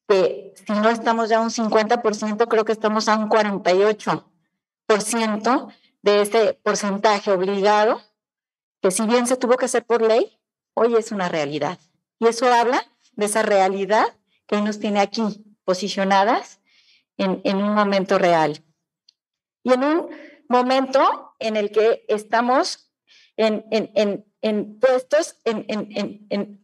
[0.09, 5.73] que si no estamos ya a un 50%, creo que estamos a un 48%
[6.03, 8.01] de ese porcentaje obligado,
[8.83, 10.39] que si bien se tuvo que hacer por ley,
[10.75, 11.79] hoy es una realidad.
[12.19, 14.07] Y eso habla de esa realidad
[14.47, 15.23] que nos tiene aquí
[15.65, 16.61] posicionadas
[17.17, 18.63] en, en un momento real.
[19.63, 20.11] Y en un
[20.49, 22.91] momento en el que estamos
[23.37, 26.64] en, en, en, puestos, en,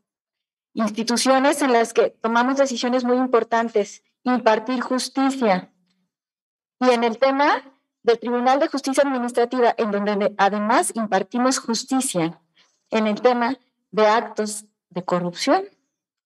[0.75, 5.73] instituciones en las que tomamos decisiones muy importantes, impartir justicia.
[6.81, 7.63] Y en el tema
[8.03, 12.41] del Tribunal de Justicia Administrativa, en donde además impartimos justicia,
[12.91, 13.59] en el tema
[13.91, 15.65] de actos de corrupción,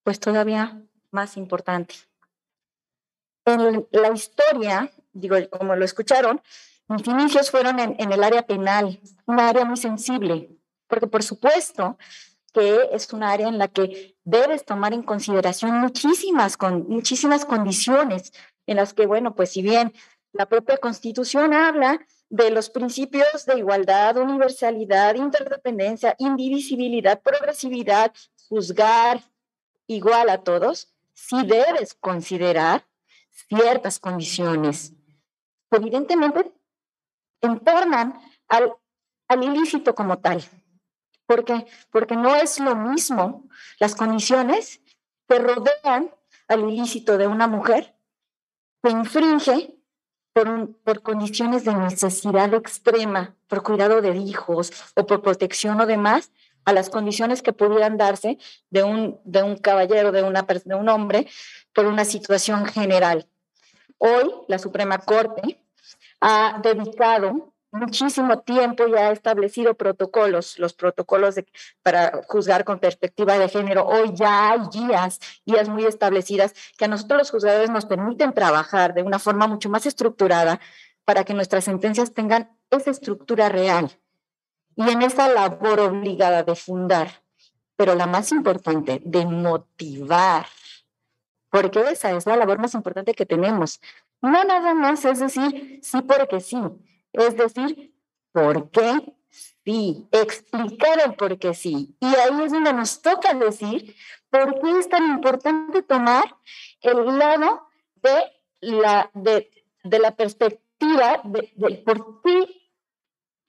[0.03, 0.81] pues todavía
[1.11, 1.95] más importante.
[3.45, 6.41] En la historia, digo, como lo escucharon,
[6.89, 10.51] mis inicios fueron en, el área penal, un área muy sensible,
[10.87, 11.99] porque por supuesto
[12.55, 18.33] que es un área en la que debes tomar en consideración muchísimas, con, muchísimas condiciones
[18.67, 19.93] en las que, bueno, pues si bien
[20.33, 21.99] la propia constitución habla
[22.31, 28.13] de los principios de igualdad, universalidad, interdependencia, indivisibilidad, progresividad,
[28.49, 29.21] juzgar
[29.89, 32.87] igual a todos, sí debes considerar
[33.31, 34.93] ciertas condiciones.
[35.73, 36.53] Evidentemente,
[37.41, 38.15] entornan
[38.49, 38.73] al,
[39.27, 40.43] al ilícito como tal.
[41.27, 41.67] ¿Por qué?
[41.91, 43.49] Porque no es lo mismo
[43.81, 44.81] las condiciones
[45.29, 46.11] que rodean
[46.49, 47.95] al ilícito de una mujer
[48.83, 49.75] que infringe
[50.35, 56.31] por, por, condiciones de necesidad extrema, por cuidado de hijos o por protección o demás,
[56.65, 58.39] a las condiciones que pudieran darse
[58.71, 61.29] de un, de un caballero, de, una, de un hombre,
[61.73, 63.27] por una situación general.
[63.99, 65.61] Hoy la Suprema Corte
[66.21, 71.35] ha dedicado muchísimo tiempo y ha establecido protocolos, los protocolos
[71.83, 73.85] para juzgar con perspectiva de género.
[73.85, 78.95] Hoy ya hay guías, guías muy establecidas que a nosotros los juzgadores nos permiten trabajar
[78.95, 80.61] de una forma mucho más estructurada
[81.05, 83.91] para que nuestras sentencias tengan esa estructura real
[84.77, 87.23] y en esa labor obligada de fundar,
[87.77, 90.47] pero la más importante, de motivar,
[91.51, 93.81] porque esa es la labor más importante que tenemos,
[94.21, 96.59] no nada más es decir sí porque sí,
[97.15, 97.95] es decir,
[98.33, 99.15] ¿por qué
[99.65, 100.09] sí?
[100.11, 101.97] Explicar el por qué sí.
[102.01, 103.95] Y ahí es donde nos toca decir
[104.31, 106.37] por qué es tan importante tomar
[106.83, 107.69] el lado
[108.03, 109.51] de la, de,
[109.85, 112.71] la perspectiva de, por qué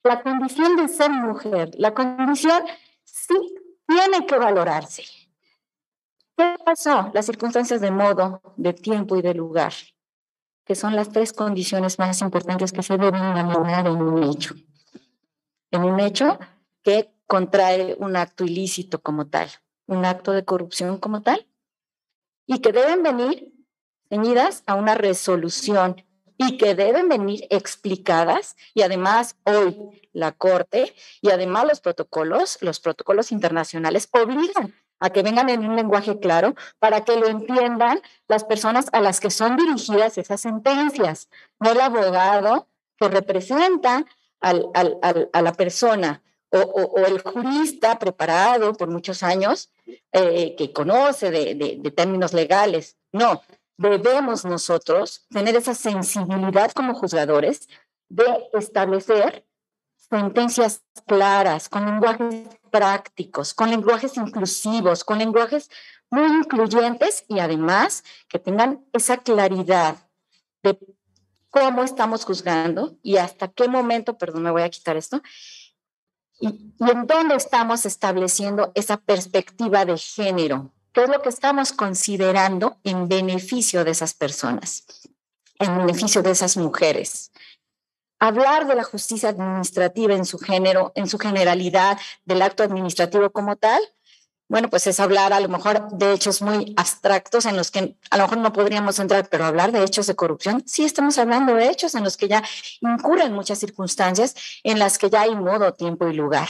[0.03, 2.63] la condición de ser mujer, la condición
[3.03, 3.33] sí
[3.87, 5.03] tiene que valorarse.
[6.37, 7.09] ¿Qué pasó?
[7.13, 9.73] Las circunstancias de modo, de tiempo y de lugar
[10.65, 14.55] que son las tres condiciones más importantes que se deben valorar en un hecho.
[15.71, 16.39] En un hecho
[16.83, 19.49] que contrae un acto ilícito como tal,
[19.87, 21.47] un acto de corrupción como tal,
[22.47, 23.53] y que deben venir
[24.09, 26.03] ceñidas a una resolución
[26.37, 32.79] y que deben venir explicadas y además hoy la Corte y además los protocolos, los
[32.79, 38.43] protocolos internacionales obligan a que vengan en un lenguaje claro para que lo entiendan las
[38.43, 42.67] personas a las que son dirigidas esas sentencias, no el abogado
[42.97, 44.05] que representa
[44.39, 49.71] al, a la persona o, el jurista preparado por muchos años
[50.13, 52.97] eh, que conoce de términos legales.
[53.11, 53.41] No,
[53.77, 57.67] debemos nosotros tener esa sensibilidad como juzgadores
[58.09, 59.44] de establecer
[60.15, 65.69] sentencias claras, con lenguajes prácticos, con lenguajes inclusivos, con lenguajes
[66.09, 69.97] muy incluyentes y además que tengan esa claridad
[70.63, 70.77] de
[71.49, 75.21] cómo estamos juzgando y hasta qué momento, perdón, me voy a quitar esto,
[76.39, 76.47] y,
[76.79, 82.77] y en dónde estamos estableciendo esa perspectiva de género, qué es lo que estamos considerando
[82.83, 84.85] en beneficio de esas personas,
[85.59, 87.31] en beneficio de esas mujeres.
[88.19, 93.55] Hablar de la justicia administrativa en su género, en su generalidad, del acto administrativo como
[93.55, 93.81] tal,
[94.47, 98.17] bueno, pues es hablar a lo mejor de hechos muy abstractos en los que a
[98.17, 101.67] lo mejor no podríamos entrar, pero hablar de hechos de corrupción, sí estamos hablando de
[101.67, 102.43] hechos en los que ya
[102.81, 106.47] incurren muchas circunstancias en las que ya hay modo, tiempo y lugar.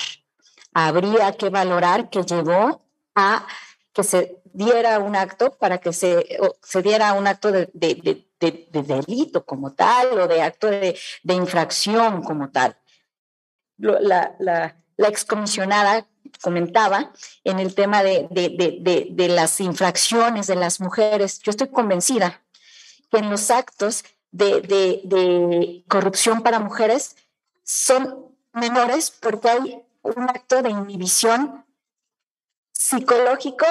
[0.73, 2.81] Habría que valorar que llevó
[3.15, 3.47] a
[3.93, 6.25] que se diera un acto para que se,
[6.63, 12.23] se diera un acto de, de, de, delito como tal o de acto de, infracción
[12.23, 12.77] como tal.
[13.77, 16.07] La, la, la, excomisionada
[16.41, 17.11] comentaba
[17.43, 21.39] en el tema de, de las infracciones de las mujeres.
[21.39, 22.41] Yo estoy convencida
[23.11, 27.17] que en los actos de corrupción para mujeres
[27.63, 31.65] son menores porque hay un acto de inhibición
[32.71, 33.65] psicológico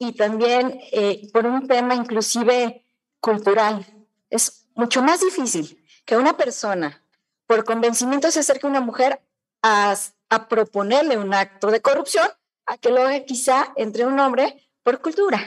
[0.00, 2.82] y también eh, por un tema inclusive
[3.20, 3.86] cultural.
[4.30, 7.04] Es mucho más difícil que una persona
[7.46, 9.20] por convencimiento se acerque a una mujer
[9.62, 9.94] a,
[10.30, 12.26] a proponerle un acto de corrupción
[12.64, 15.38] a que lo haga quizá entre un hombre por cultura.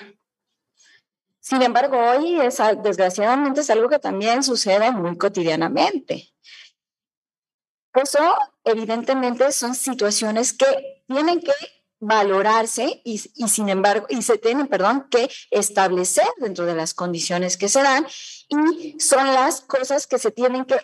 [1.40, 6.32] Sin embargo, hoy es, desgraciadamente es algo que también sucede muy cotidianamente.
[7.96, 11.54] Eso, evidentemente, son situaciones que tienen que
[12.06, 17.70] valorarse y, sin embargo, y se tienen, perdón, que establecer dentro de las condiciones que
[17.70, 18.06] se dan
[18.50, 20.76] y son las cosas que se tienen que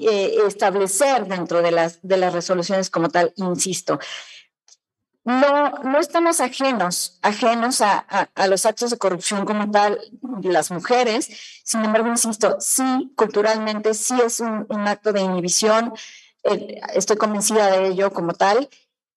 [0.00, 3.98] eh, establecer dentro de las, de las resoluciones como tal, insisto.
[5.24, 11.28] No, no estamos ajenos, ajenos a, los actos de corrupción como tal de las mujeres.
[11.64, 15.92] Sin embargo, insisto, sí, culturalmente sí es un, un acto de inhibición.
[16.44, 18.70] Eh, estoy convencida de ello como tal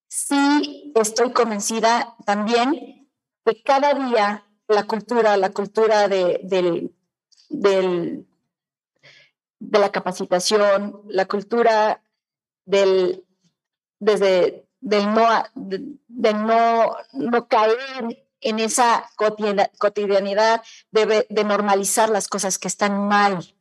[0.09, 3.09] sí estoy convencida también
[3.45, 6.93] que cada día la cultura, la cultura de, del,
[7.49, 8.27] del,
[9.59, 12.03] de la capacitación, la cultura
[12.65, 13.25] del,
[13.99, 17.77] desde, del, no, de, no, no caer
[18.41, 23.55] en esa cotidianidad, de, de normalizar las cosas que están mal,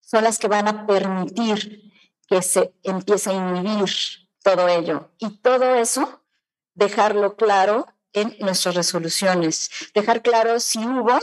[0.00, 1.92] son las que van a permitir
[2.28, 5.10] que se empiece a inhibir todo ello.
[5.18, 6.22] Y todo eso,
[6.74, 11.18] dejarlo claro en nuestras resoluciones, dejar claro si hubo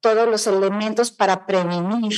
[0.00, 2.16] todos los elementos para prevenir.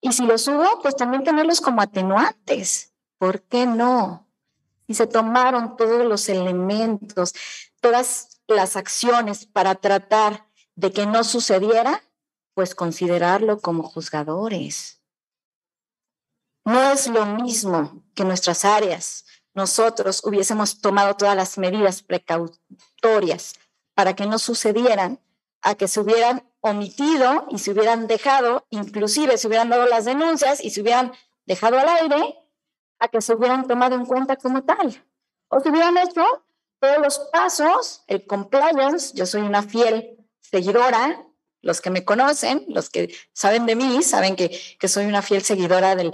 [0.00, 2.94] Y si los hubo, pues también tenerlos como atenuantes.
[3.18, 4.26] ¿Por qué no?
[4.86, 7.34] Si se tomaron todos los elementos,
[7.80, 12.02] todas las acciones para tratar de que no sucediera,
[12.54, 15.02] pues considerarlo como juzgadores.
[16.64, 19.24] No es lo mismo que nuestras áreas
[19.54, 23.54] nosotros hubiésemos tomado todas las medidas precautorias
[23.94, 25.20] para que no sucedieran,
[25.62, 30.62] a que se hubieran omitido y se hubieran dejado, inclusive se hubieran dado las denuncias
[30.62, 31.12] y se hubieran
[31.46, 32.38] dejado al aire,
[32.98, 35.02] a que se hubieran tomado en cuenta como tal.
[35.48, 36.24] O se hubieran hecho
[36.78, 41.24] todos los pasos, el compliance, yo soy una fiel seguidora,
[41.62, 45.42] los que me conocen, los que saben de mí, saben que, que soy una fiel
[45.42, 46.12] seguidora de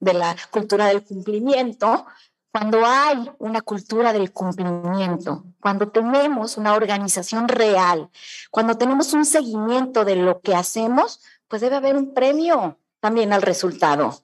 [0.00, 2.06] la, cultura del cumplimiento,
[2.50, 8.08] cuando hay una cultura del cumplimiento, cuando tenemos una organización real,
[8.50, 13.42] cuando tenemos un seguimiento de lo que hacemos, pues debe haber un premio también al
[13.42, 14.22] resultado.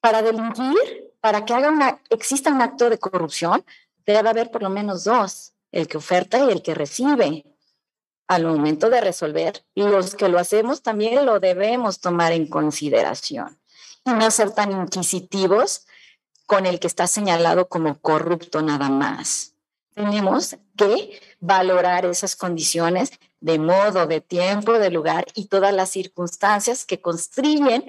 [0.00, 3.64] Para delinquir, para que haga una, exista un acto de corrupción,
[4.06, 7.44] debe haber por lo menos dos, el que oferta y el que recibe.
[8.28, 13.58] Al momento de resolver, los que lo hacemos también lo debemos tomar en consideración
[14.04, 15.86] y no ser tan inquisitivos
[16.46, 19.54] con el que está señalado como corrupto nada más.
[19.94, 26.84] Tenemos que valorar esas condiciones de modo, de tiempo, de lugar y todas las circunstancias
[26.84, 27.84] que construyen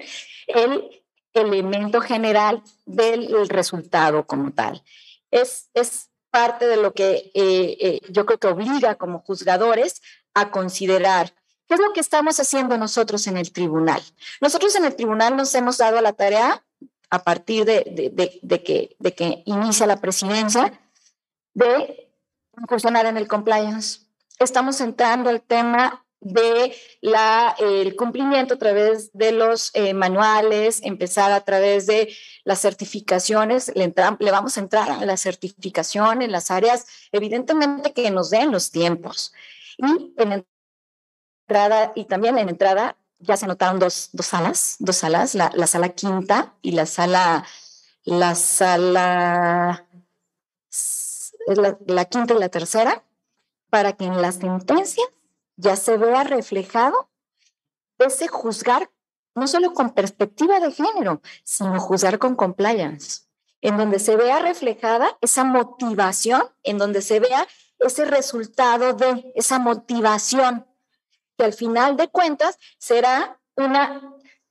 [0.46, 1.02] el
[1.34, 4.82] elemento general del resultado como tal.
[5.30, 10.00] Es, es parte de lo que eh, eh, yo creo que obliga como juzgadores
[10.34, 11.34] a considerar
[11.70, 14.02] ¿Qué es lo que estamos haciendo nosotros en el tribunal?
[14.40, 16.64] Nosotros en el tribunal nos hemos dado la tarea,
[17.10, 18.10] a partir de,
[18.42, 20.80] de, que, de que inicia la presidencia,
[21.54, 22.10] de
[22.60, 24.00] incursionar en el compliance.
[24.40, 31.30] Estamos entrando al tema de la, el cumplimiento a través de los eh, manuales, empezar
[31.30, 32.12] a través de
[32.42, 38.10] las certificaciones, le, le, vamos a entrar a la certificación en las áreas, evidentemente que
[38.10, 39.32] nos den los tiempos.
[39.82, 40.44] Y en
[41.48, 45.66] entrada, y también en entrada ya se notaron dos, dos salas, dos salas, la, la
[45.66, 47.44] sala quinta y la sala,
[48.04, 49.86] la sala,
[51.46, 53.04] la, quinta y la tercera,
[53.68, 55.04] para que en la sentencia
[55.56, 57.10] ya se vea reflejado
[57.98, 58.90] ese juzgar
[59.34, 63.22] no solo con perspectiva de género, sino juzgar con compliance,
[63.60, 67.46] en donde se vea reflejada esa motivación, en donde se vea
[67.80, 70.66] ese resultado de esa motivación,
[71.36, 74.00] que al final de cuentas será una,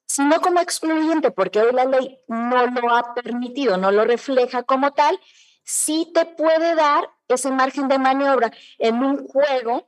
[0.05, 4.63] si no como excluyente, porque hoy la ley no lo ha permitido, no lo refleja
[4.63, 5.19] como tal,
[5.63, 9.87] sí te puede dar ese margen de maniobra en un juego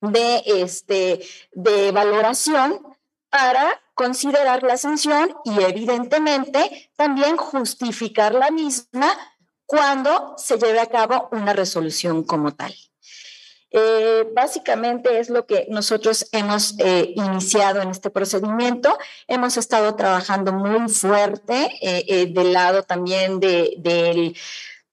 [0.00, 2.80] de, este, de valoración
[3.30, 9.12] para considerar la sanción y evidentemente también justificar la misma
[9.66, 12.74] cuando se lleve a cabo una resolución como tal.
[13.76, 18.96] Eh, básicamente es lo que nosotros hemos eh, iniciado en este procedimiento.
[19.26, 24.36] Hemos estado trabajando muy fuerte eh, del lado también de, del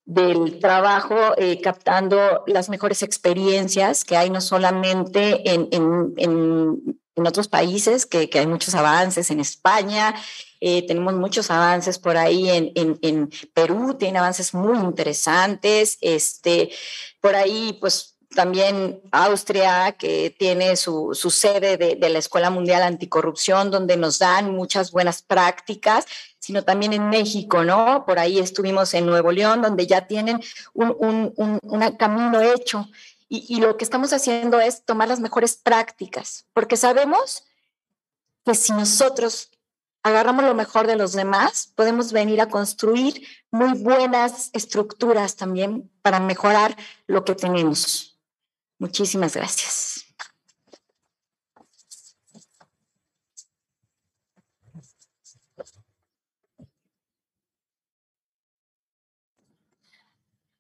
[0.04, 1.16] del trabajo,
[1.64, 8.30] captando las mejores experiencias que hay no solamente en, en, en, en otros países, que,
[8.30, 10.16] que, hay muchos avances en España,
[10.60, 16.72] eh, tenemos muchos avances por ahí en, en, Perú, tiene avances muy interesantes, este,
[17.20, 22.82] por ahí pues también Austria, que tiene su, su sede de, de, la Escuela Mundial
[22.84, 26.06] Anticorrupción, donde nos dan muchas buenas prácticas
[26.42, 28.04] sino también en México, ¿no?
[28.06, 30.42] Por ahí estuvimos en Nuevo León, donde ya tienen
[30.74, 32.90] un, un, un, camino hecho.
[33.34, 37.46] Y, lo que estamos haciendo es tomar las mejores prácticas, porque sabemos
[38.44, 39.52] que si nosotros
[40.04, 46.20] agarramos lo mejor de los demás, podemos venir a construir muy buenas estructuras también para
[46.20, 46.76] mejorar
[47.08, 48.20] lo que tenemos.
[48.80, 50.06] Muchísimas gracias.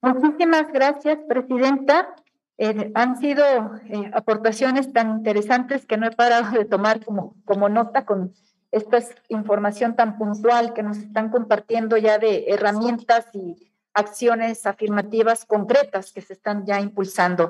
[0.02, 2.16] Muchísimas gracias, Presidenta.
[2.64, 3.44] Eh, han sido
[3.90, 8.36] eh, aportaciones tan interesantes que no he parado de tomar como, como nota con
[8.72, 16.12] esta información tan puntual que nos están compartiendo ya de herramientas y acciones afirmativas concretas
[16.14, 17.50] que se están ya impulsando.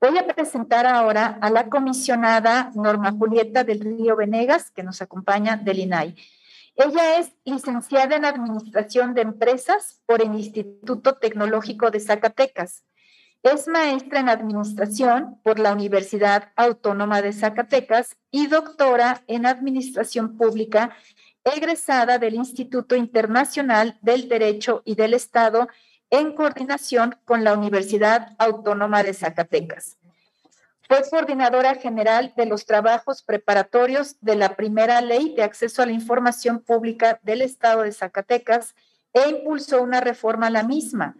[0.00, 5.56] Voy a presentar ahora a la comisionada Norma Julieta del Río Venegas, que nos acompaña
[5.56, 6.14] del INAI.
[6.76, 12.84] Ella es licenciada en Administración de Empresas por el Instituto Tecnológico de Zacatecas.
[13.42, 20.94] Es maestra en Administración por la Universidad Autónoma de Zacatecas y doctora en Administración Pública,
[21.42, 25.66] egresada del Instituto Internacional del Derecho y del Estado
[26.10, 29.96] en coordinación con la Universidad Autónoma de Zacatecas.
[30.86, 35.92] Fue coordinadora general de los trabajos preparatorios de la primera ley de acceso a la
[35.92, 38.76] información pública del Estado de Zacatecas
[39.12, 41.16] e impulsó una reforma a la misma.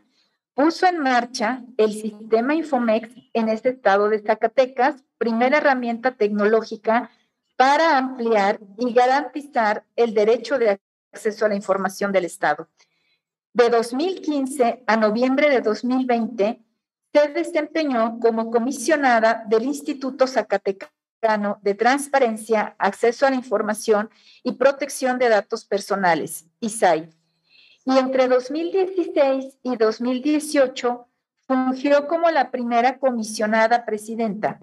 [0.54, 7.10] Puso en marcha el sistema Infomex en este estado de Zacatecas, primera herramienta tecnológica
[7.56, 10.78] para ampliar y garantizar el derecho de
[11.10, 12.68] acceso a la información del Estado.
[13.54, 16.62] De 2015 a noviembre de 2020,
[17.12, 24.10] se desempeñó como comisionada del Instituto Zacatecano de Transparencia, Acceso a la Información
[24.42, 27.10] y Protección de Datos Personales, ISAI.
[27.84, 31.06] Y entre 2016 y 2018
[31.46, 34.60] fungió como la primera comisionada presidenta.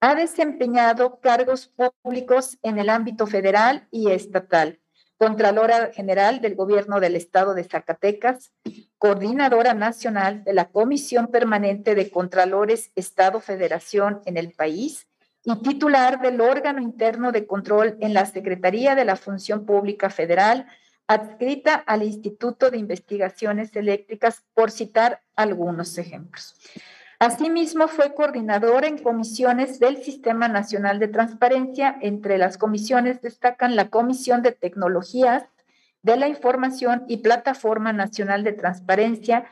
[0.00, 1.72] Ha desempeñado cargos
[2.02, 4.80] públicos en el ámbito federal y estatal
[5.20, 8.54] Contralora General del Gobierno del Estado de Zacatecas,
[8.96, 15.08] Coordinadora Nacional de la Comisión Permanente de Contralores Estado-Federación en el país
[15.44, 20.66] y titular del órgano interno de control en la Secretaría de la Función Pública Federal,
[21.10, 26.54] adscrita al Instituto de Investigaciones Eléctricas, por citar algunos ejemplos.
[27.18, 31.98] Asimismo, fue coordinador en comisiones del Sistema Nacional de Transparencia.
[32.00, 35.42] Entre las comisiones destacan la Comisión de Tecnologías
[36.02, 39.46] de la Información y Plataforma Nacional de Transparencia,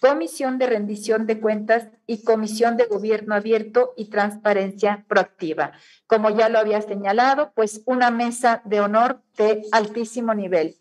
[0.00, 5.72] Comisión de Rendición de Cuentas y Comisión de Gobierno Abierto y Transparencia Proactiva.
[6.08, 10.76] Como ya lo había señalado, pues una mesa de honor de altísimo nivel.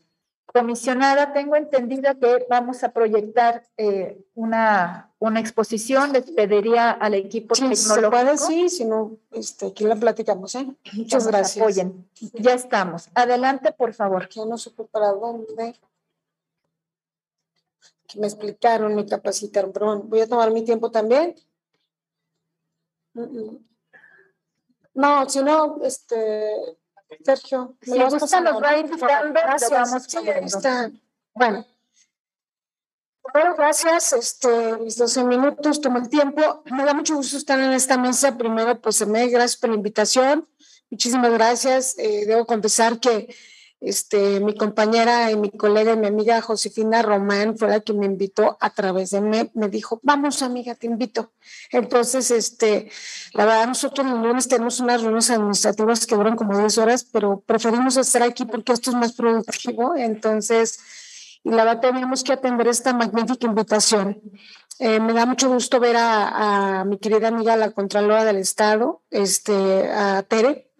[0.54, 6.14] Comisionada, tengo entendida que vamos a proyectar eh, una, una exposición.
[6.14, 8.38] Les pediría al equipo sí, tecnológico.
[8.38, 10.54] Se sí, si no, este, aquí la platicamos.
[10.54, 10.68] ¿eh?
[10.94, 11.58] Muchas gracias.
[11.58, 12.08] Apoyen.
[12.34, 13.10] Ya estamos.
[13.16, 14.30] Adelante, por favor.
[14.30, 15.76] Ya no supe para dónde.
[18.08, 21.36] Que me explicaron, me capacitaron, pero bueno, voy a tomar mi tiempo también.
[24.94, 26.78] No, si no, este,
[27.24, 29.72] Sergio, si nos va indicando, gracias.
[29.72, 30.46] lo vamos sí, poniendo.
[30.46, 30.92] está.
[31.34, 31.66] Bueno,
[33.32, 36.64] primero gracias, este, mis 12 minutos, tomo el tiempo.
[36.72, 38.38] Me da mucho gusto estar en esta mesa.
[38.38, 40.48] Primero, pues, me gracias por la invitación.
[40.90, 41.98] Muchísimas gracias.
[41.98, 43.36] Eh, debo confesar que
[43.86, 48.06] este, mi compañera y mi colega y mi amiga Josefina Román fue la que me
[48.06, 51.34] invitó a través de me, me dijo, vamos amiga, te invito.
[51.70, 52.90] Entonces, este,
[53.34, 57.42] la verdad, nosotros los lunes tenemos unas reuniones administrativas que duran como 10 horas, pero
[57.46, 59.96] preferimos estar aquí porque esto es más productivo.
[59.98, 60.80] Entonces,
[61.44, 64.22] y la verdad teníamos que atender esta magnífica invitación.
[64.80, 69.02] Eh, me da mucho gusto ver a, a, mi querida amiga la Contralora del Estado,
[69.12, 70.73] este, a Tere,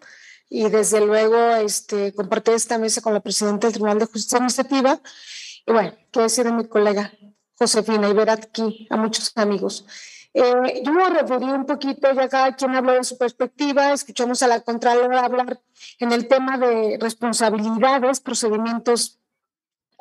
[0.54, 5.00] y desde luego este, compartir esta mesa con la presidenta del Tribunal de Justicia Administrativa.
[5.66, 7.12] Y bueno, qué decir de mi colega
[7.58, 9.84] Josefina y ver aquí a muchos amigos.
[10.32, 14.44] Eh, yo me a referir un poquito, ya cada quien habló de su perspectiva, escuchamos
[14.44, 15.60] a la Contralora hablar
[15.98, 19.18] en el tema de responsabilidades, procedimientos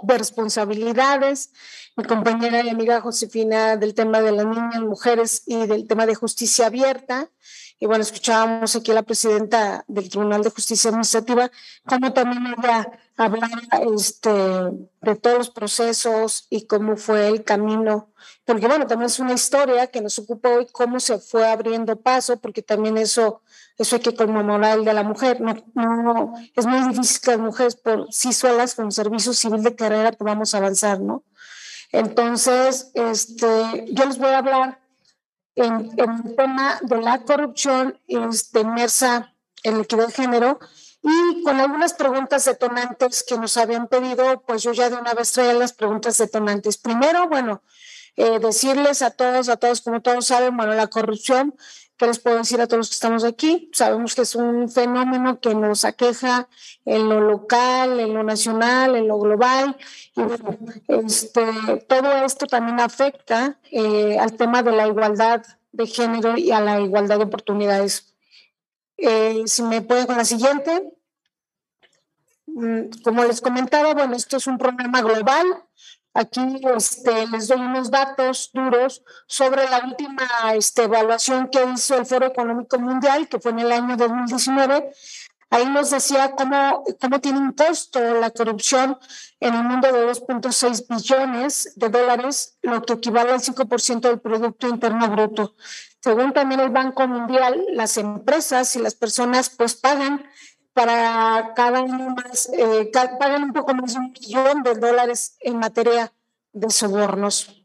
[0.04, 1.52] de responsabilidades,
[1.96, 6.14] mi compañera y amiga Josefina del tema de las niñas, mujeres y del tema de
[6.14, 7.32] justicia abierta.
[7.80, 11.52] Y bueno, escuchábamos aquí a la presidenta del Tribunal de Justicia Administrativa,
[11.86, 13.62] como también ella hablaba
[13.96, 18.14] este, de todos los procesos y cómo fue el camino,
[18.46, 22.38] porque bueno, también es una historia que nos ocupa hoy, cómo se fue abriendo paso,
[22.38, 23.42] porque también eso,
[23.78, 25.40] eso hay que conmemorar el de la mujer.
[25.42, 29.76] No, no, es muy difícil que las mujeres por sí solas, con servicio civil de
[29.76, 31.24] carrera, podamos avanzar, ¿no?
[31.92, 34.83] Entonces, este, yo les voy a hablar
[35.56, 40.60] en, el tema de la corrupción este, inmersa en equidad de género
[41.02, 45.32] y con algunas preguntas detonantes que nos habían pedido, pues yo ya de una vez
[45.34, 46.78] traía las preguntas detonantes.
[46.78, 47.62] Primero, bueno,
[48.16, 51.56] eh, decirles a todos, a todos, como todos saben, bueno, la corrupción,
[51.98, 53.70] ¿qué les puedo decir a todos los que estamos aquí?
[53.74, 56.50] Sabemos que es un fenómeno que nos aqueja
[56.86, 59.78] en lo local, en lo nacional, en lo global,
[60.16, 60.58] y bueno,
[60.88, 61.44] este,
[61.88, 66.80] todo esto también afecta eh, al tema de la igualdad de género y a la
[66.80, 68.14] igualdad de oportunidades.
[68.98, 70.94] Eh, si me pueden con la siguiente.
[73.04, 75.46] Como les comentaba, bueno, esto es un problema global.
[76.14, 82.06] Aquí este, les doy unos datos duros sobre la última este, evaluación que hizo el
[82.06, 84.92] Foro Económico Mundial, que fue en el año 2019.
[85.50, 88.98] Ahí nos decía cómo, cómo tiene un costo la corrupción
[89.40, 94.68] en el mundo de 2.6 billones de dólares, lo que equivale al 5% del Producto
[94.68, 95.56] Interno Bruto.
[96.00, 100.26] Según también el Banco Mundial, las empresas y las personas pues pagan
[100.74, 105.58] para cada año más, eh, pagan un poco más de un millón de dólares en
[105.58, 106.12] materia
[106.52, 107.64] de sobornos.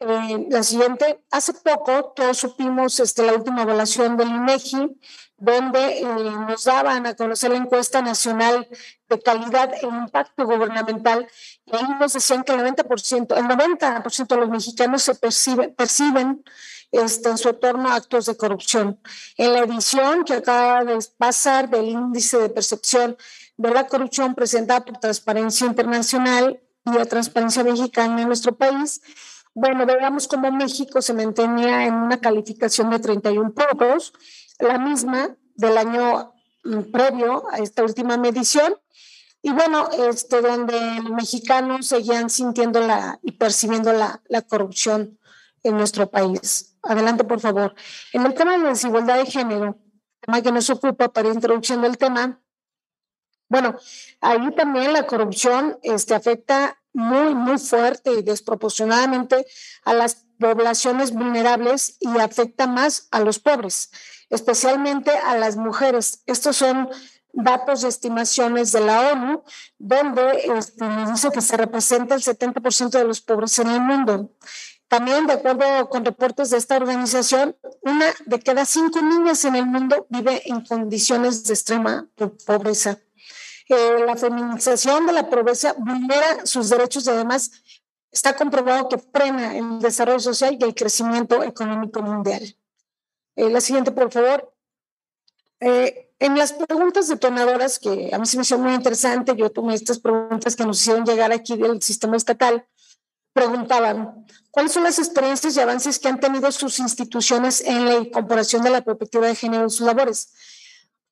[0.00, 4.96] Eh, la siguiente, hace poco todos supimos este, la última evaluación del INEGI,
[5.36, 8.68] donde eh, nos daban a conocer la encuesta nacional
[9.08, 11.28] de calidad e impacto gubernamental,
[11.66, 16.44] y ahí nos decían que el 90%, el 90% de los mexicanos se percibe, perciben
[16.92, 19.00] este, en su entorno actos de corrupción.
[19.36, 23.16] En la edición que acaba de pasar del índice de percepción
[23.56, 29.00] de la corrupción presentada por Transparencia Internacional y la Transparencia Mexicana en nuestro país,
[29.54, 34.12] bueno, veamos cómo México se mantenía en una calificación de 31 puntos,
[34.60, 36.32] la misma del año
[36.92, 38.74] previo a esta última medición.
[39.42, 45.18] Y bueno, este, donde los mexicanos seguían sintiendo la, y percibiendo la, la corrupción
[45.62, 46.67] en nuestro país.
[46.82, 47.74] Adelante, por favor.
[48.12, 49.78] En el tema de la desigualdad de género,
[50.20, 52.40] tema que nos ocupa para introducción del tema,
[53.48, 53.76] bueno,
[54.20, 59.46] ahí también la corrupción este, afecta muy, muy fuerte y desproporcionadamente
[59.84, 63.90] a las poblaciones vulnerables y afecta más a los pobres,
[64.28, 66.22] especialmente a las mujeres.
[66.26, 66.90] Estos son
[67.32, 69.42] datos de estimaciones de la ONU,
[69.78, 74.32] donde este, dice que se representa el 70% de los pobres en el mundo.
[74.88, 79.66] También, de acuerdo con reportes de esta organización, una de cada cinco niñas en el
[79.66, 82.08] mundo vive en condiciones de extrema
[82.46, 82.98] pobreza.
[83.68, 87.50] Eh, la feminización de la pobreza vulnera sus derechos y además
[88.10, 92.56] está comprobado que frena el desarrollo social y el crecimiento económico mundial.
[93.36, 94.54] Eh, la siguiente, por favor.
[95.60, 99.74] Eh, en las preguntas detonadoras, que a mí se me hizo muy interesante, yo tomé
[99.74, 102.66] estas preguntas que nos hicieron llegar aquí del sistema estatal,
[103.32, 108.62] preguntaban, ¿cuáles son las experiencias y avances que han tenido sus instituciones en la incorporación
[108.62, 110.32] de la perspectiva de género en sus labores?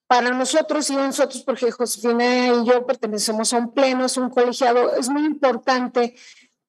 [0.07, 4.95] Para nosotros y nosotros, porque Josefina y yo pertenecemos a un pleno, es un colegiado,
[4.97, 6.15] es muy importante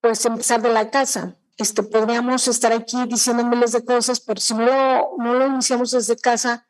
[0.02, 1.38] pues empezar de la casa.
[1.58, 5.92] Este, podríamos estar aquí diciendo miles de cosas, pero si no lo, no lo iniciamos
[5.92, 6.68] desde casa,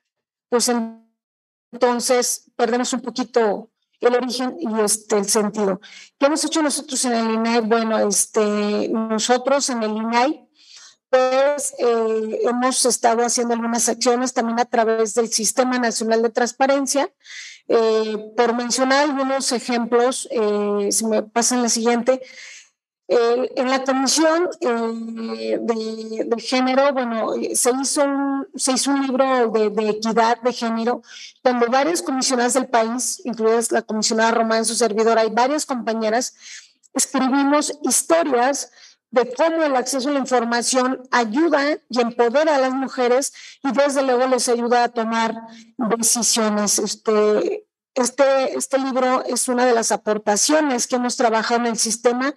[0.50, 0.72] pues
[1.74, 3.70] entonces perdemos un poquito
[4.02, 5.82] el origen y este, el sentido.
[6.20, 7.62] ¿Qué hemos hecho nosotros en el INAI?
[7.62, 10.48] Bueno, este, nosotros en el INAI,
[11.10, 17.10] pues eh, hemos estado haciendo algunas acciones también a través del Sistema Nacional de Transparencia.
[17.70, 22.22] Eh, por mencionar algunos ejemplos, eh, si me pasan la siguiente,
[23.08, 29.70] en la comisión eh, de, género, bueno, se hizo un, se hizo un libro de,
[29.70, 31.02] de, equidad de género,
[31.42, 36.36] donde varias comisionadas del país, incluidas la comisionada Román, su servidora, y varias compañeras,
[36.94, 38.72] escribimos historias
[39.12, 43.32] de cómo el acceso a la información ayuda y empodera a las mujeres
[43.64, 45.34] y desde luego les ayuda a tomar
[45.78, 46.78] decisiones.
[46.80, 52.36] Este, este, este libro es una de las aportaciones que hemos trabajado en el sistema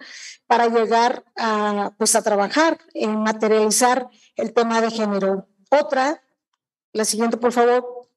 [0.51, 5.47] para llegar a, pues a trabajar en materializar el tema de género.
[5.69, 6.21] Otra,
[6.91, 8.09] la siguiente, por favor.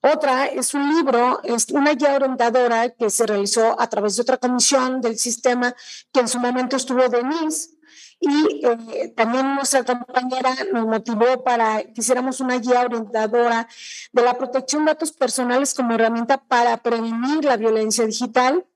[0.00, 4.36] Otra es un libro, es una guía orientadora que se realizó a través de otra
[4.36, 5.76] comisión del sistema
[6.12, 7.70] que en su momento estuvo Denise
[8.18, 13.68] y eh, también nuestra compañera nos motivó para que hiciéramos una guía orientadora
[14.12, 18.66] de la protección de datos personales como herramienta para prevenir la violencia digital.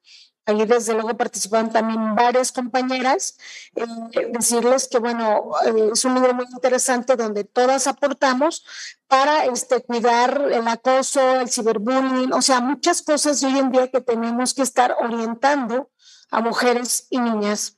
[0.46, 3.36] Ahí desde luego participaron también varias compañeras.
[3.74, 3.84] Eh,
[4.30, 8.64] decirles que, bueno, eh, es un libro muy interesante donde todas aportamos
[9.08, 13.90] para este, cuidar el acoso, el ciberbullying, o sea, muchas cosas de hoy en día
[13.90, 15.90] que tenemos que estar orientando
[16.30, 17.76] a mujeres y niñas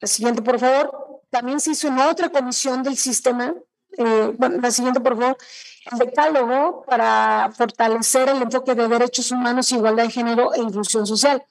[0.00, 1.22] la siguiente, por favor.
[1.30, 3.54] También se hizo una otra comisión del sistema.
[3.96, 5.36] Eh, bueno, la siguiente, por favor.
[5.90, 11.44] El decálogo para fortalecer el enfoque de derechos humanos, igualdad de género e inclusión social.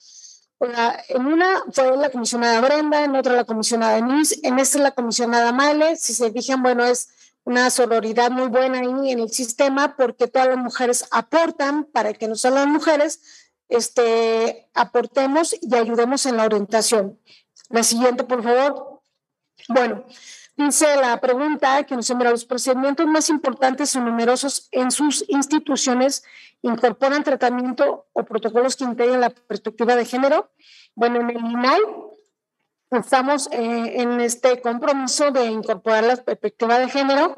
[0.59, 4.91] En una fue la comisionada Brenda, en otra la comisionada Denise, en esta es la
[4.91, 5.95] comisionada Male.
[5.95, 7.09] Si se fijan, bueno, es
[7.43, 12.27] una sororidad muy buena ahí en el sistema porque todas las mujeres aportan para que
[12.27, 13.21] no solo las mujeres
[13.69, 17.19] este, aportemos y ayudemos en la orientación.
[17.69, 19.01] La siguiente, por favor.
[19.69, 20.05] Bueno,
[20.57, 26.23] dice la pregunta que nos envía los procedimientos más importantes y numerosos en sus instituciones
[26.61, 30.51] incorporan tratamiento o protocolos que integren la perspectiva de género.
[30.95, 31.81] Bueno, en el INAI
[32.91, 37.35] estamos eh, en este compromiso de incorporar la perspectiva de género.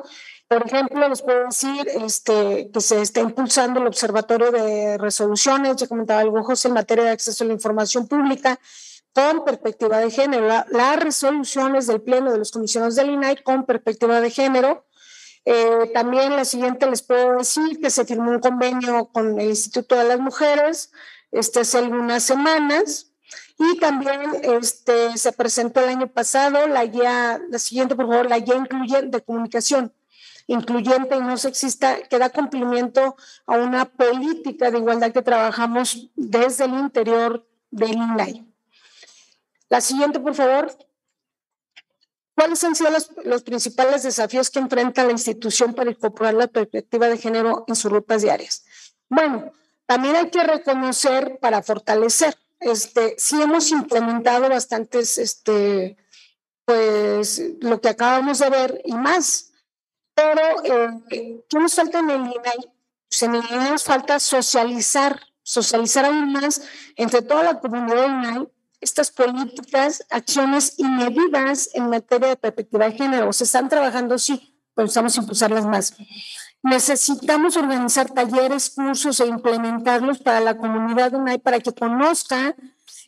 [0.47, 5.87] Por ejemplo, les puedo decir este, que se está impulsando el Observatorio de Resoluciones, ya
[5.87, 8.59] comentaba algo José, en materia de acceso a la información pública,
[9.19, 10.47] con perspectiva de género.
[10.47, 14.85] las resoluciones del Pleno de los comisionados del INAI con perspectiva de género.
[15.45, 19.95] Eh, también la siguiente les puedo decir que se firmó un convenio con el Instituto
[19.95, 20.91] de las Mujeres
[21.31, 23.11] este, hace algunas semanas.
[23.57, 28.39] Y también este, se presentó el año pasado la guía, la siguiente por favor, la
[28.39, 29.93] guía incluyente de comunicación
[30.47, 33.15] incluyente y no sexista que da cumplimiento
[33.45, 38.48] a una política de igualdad que trabajamos desde el interior del INAI.
[39.69, 40.75] La siguiente, por favor.
[42.35, 42.89] ¿Cuáles han sido
[43.25, 47.91] los, principales desafíos que enfrenta la institución para incorporar la perspectiva de género en sus
[47.91, 48.63] rutas diarias?
[49.09, 49.51] Bueno,
[49.85, 52.37] también hay que reconocer para fortalecer.
[52.59, 55.97] Este, sí hemos implementado bastantes, este,
[56.65, 59.51] pues, lo que acabamos de ver y más.
[60.15, 62.71] Pero, eh, ¿qué nos falta en el INAI?
[63.09, 66.61] Pues en el INAI nos falta socializar, socializar aún más
[66.95, 68.47] entre toda la comunidad INAI
[68.81, 73.33] estas políticas, acciones y medidas en materia de perspectiva de género.
[73.33, 75.93] Se están trabajando, sí, pero estamos a impulsarlas más.
[76.61, 82.55] Necesitamos organizar talleres, cursos e implementarlos para la comunidad UNAI para que conozca.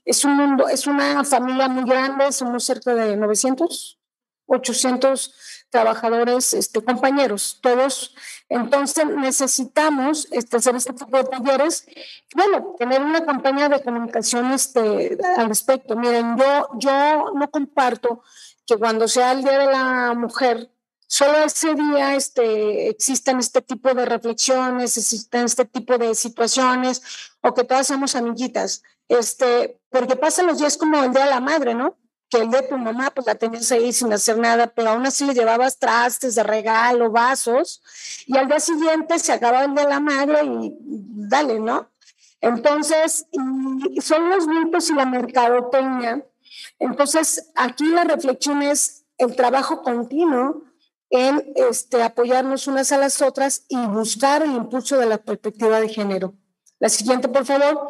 [0.06, 4.00] Es un mundo, es una familia muy grande, somos cerca de 900,
[4.46, 5.34] 800
[5.72, 8.14] trabajadores, este, compañeros, todos.
[8.50, 11.88] Entonces necesitamos este, hacer este tipo de talleres.
[12.36, 15.96] Bueno, tener una campaña de comunicación este, al respecto.
[15.96, 18.22] Miren, yo, yo no comparto
[18.68, 20.70] que cuando sea el Día de la Mujer,
[21.08, 27.02] solo ese día este, existan este tipo de reflexiones, existan este tipo de situaciones,
[27.42, 28.84] o que todas somos amiguitas.
[29.08, 31.98] Este, porque pasan los días como el Día de la Madre, ¿no?
[32.32, 35.26] Que el de tu mamá pues la tenías ahí sin hacer nada, pero aún así
[35.26, 37.84] le llevabas trastes de regalo, vasos,
[38.26, 41.90] y al día siguiente se acababa el de la madre y dale, ¿no?
[42.40, 43.28] Entonces,
[44.02, 46.26] son los mitos y la mercadotecnia.
[46.80, 50.64] Entonces, aquí la reflexión es el trabajo continuo
[51.12, 55.90] en este, apoyarnos unas a las otras y buscar el impulso de la perspectiva de
[55.90, 56.34] género.
[56.80, 57.90] La siguiente, por favor.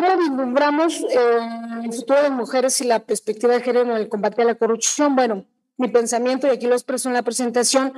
[0.00, 1.38] ¿Cómo vislumbramos eh,
[1.84, 5.14] el futuro de mujeres y la perspectiva de género en el combate a la corrupción?
[5.14, 5.44] Bueno,
[5.76, 7.92] mi pensamiento, y aquí lo expreso en la presentación,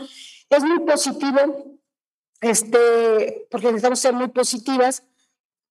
[0.50, 1.78] es muy positivo,
[2.40, 5.04] este, porque necesitamos ser muy positivas,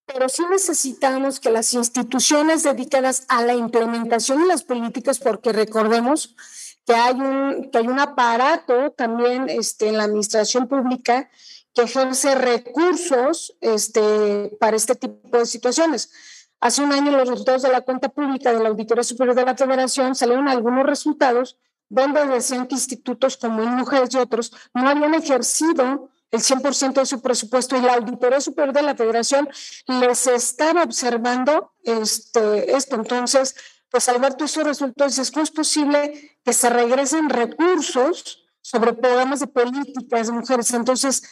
[0.06, 6.38] pero sí necesitamos que las instituciones dedicadas a la implementación de las políticas, porque recordemos
[6.86, 11.30] que hay un, que hay un aparato también este, en la administración pública
[11.74, 16.12] que ejerce recursos este, para este tipo de situaciones.
[16.60, 19.56] Hace un año los resultados de la cuenta pública de la Auditoría Superior de la
[19.56, 21.58] Federación salieron algunos resultados
[21.90, 27.22] donde decían que institutos como Mujeres y otros no habían ejercido el 100% de su
[27.22, 29.50] presupuesto y la Auditoría Superior de la Federación
[29.88, 32.96] les estaba observando este, esto.
[32.96, 33.56] Entonces,
[33.90, 39.40] pues al ver todos esos resultados, es es posible que se regresen recursos sobre programas
[39.40, 40.72] de políticas de mujeres.
[40.74, 41.24] Entonces,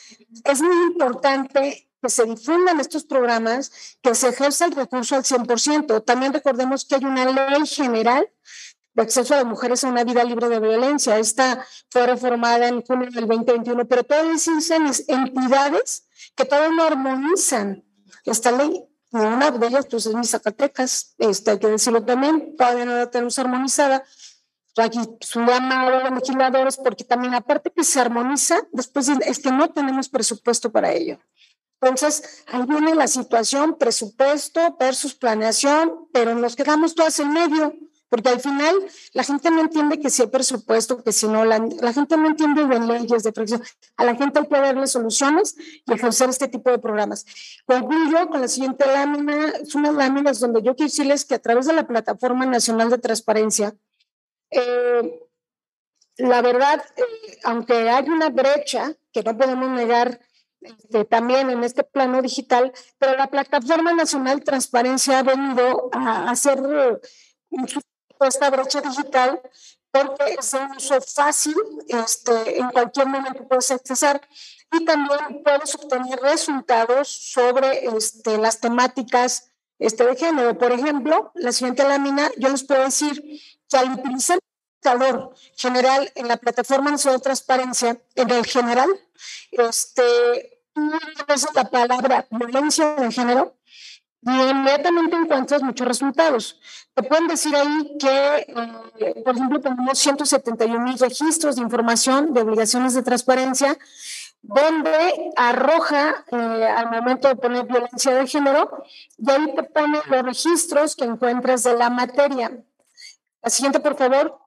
[0.44, 6.04] es muy importante que se difundan estos programas, que se ejerza el recurso al 100%.
[6.06, 8.30] También recordemos que hay una ley general
[8.94, 11.18] de acceso a las mujeres a una vida libre de violencia.
[11.20, 17.84] Esta fue reformada en junio del 2021, pero todavía existen entidades que todavía no armonizan
[18.26, 18.86] esta ley.
[19.12, 23.10] Una de ellas, pues, es mi Zacatecas, este, hay que decirlo también, todavía no la
[23.10, 24.04] tenemos armonizada
[24.82, 29.52] aquí su llamado a los legisladores, porque también aparte que se armoniza, después es que
[29.52, 31.20] no tenemos presupuesto para ello.
[31.82, 37.74] Entonces, ahí viene la situación, presupuesto versus planeación, pero nos quedamos todas en medio,
[38.10, 38.76] porque al final
[39.14, 42.28] la gente no entiende que si hay presupuesto, que si no, la, la gente no
[42.28, 43.64] entiende de leyes, de presión.
[43.96, 47.26] A la gente hay que darle soluciones y ejercer este tipo de programas.
[47.66, 51.66] Concluyo con la siguiente lámina, son unas láminas donde yo quiero decirles que a través
[51.68, 53.76] de la Plataforma Nacional de Transparencia,
[54.52, 55.28] eh,
[56.18, 60.20] la verdad, eh, aunque hay una brecha que no podemos negar
[60.62, 66.60] este, también en este plano digital, pero la Plataforma Nacional Transparencia ha venido a hacer
[68.20, 69.42] esta brecha digital
[69.92, 71.56] porque es un uso fácil,
[71.88, 74.22] este, en cualquier momento puedes accesar
[74.72, 80.58] y también puedes obtener resultados sobre este, las temáticas este, de género.
[80.58, 83.24] Por ejemplo, la siguiente lámina, yo les puedo decir
[83.70, 84.42] que al utilizar el
[84.76, 88.90] indicador general en la plataforma de transparencia, en el general,
[89.52, 90.64] este,
[91.56, 93.56] la palabra violencia de género
[94.22, 96.60] y inmediatamente encuentras muchos resultados.
[96.94, 98.46] Te pueden decir ahí que,
[99.00, 103.78] eh, por ejemplo, tenemos 171 mil registros de información de obligaciones de transparencia,
[104.42, 108.84] donde arroja eh, al momento de poner violencia de género,
[109.18, 112.52] y ahí te pone los registros que encuentras de la materia.
[113.42, 114.40] La siguiente, por favor.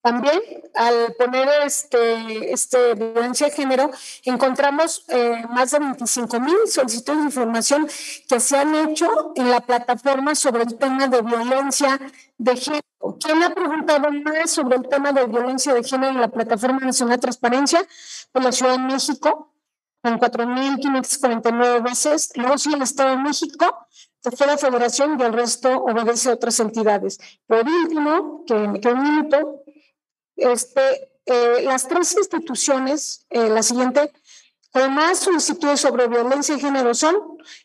[0.00, 0.40] También
[0.74, 3.90] al poner este, este violencia de género,
[4.22, 7.88] encontramos eh, más de 25 mil solicitudes de información
[8.28, 12.00] que se han hecho en la plataforma sobre el tema de violencia
[12.38, 12.84] de género.
[13.20, 17.16] ¿Quién ha preguntado más sobre el tema de violencia de género en la plataforma nacional
[17.16, 17.84] de transparencia?
[18.30, 19.52] Pues la Ciudad de México,
[20.00, 22.30] con 4.549 veces.
[22.36, 23.87] Luego sí el Estado de México,
[24.22, 27.18] que fue la federación y el resto obedece a otras entidades.
[27.46, 29.62] Por último, que un minuto,
[30.36, 34.10] este, eh, las tres instituciones, eh, la siguiente,
[34.72, 37.16] con más solicitudes sobre violencia de género son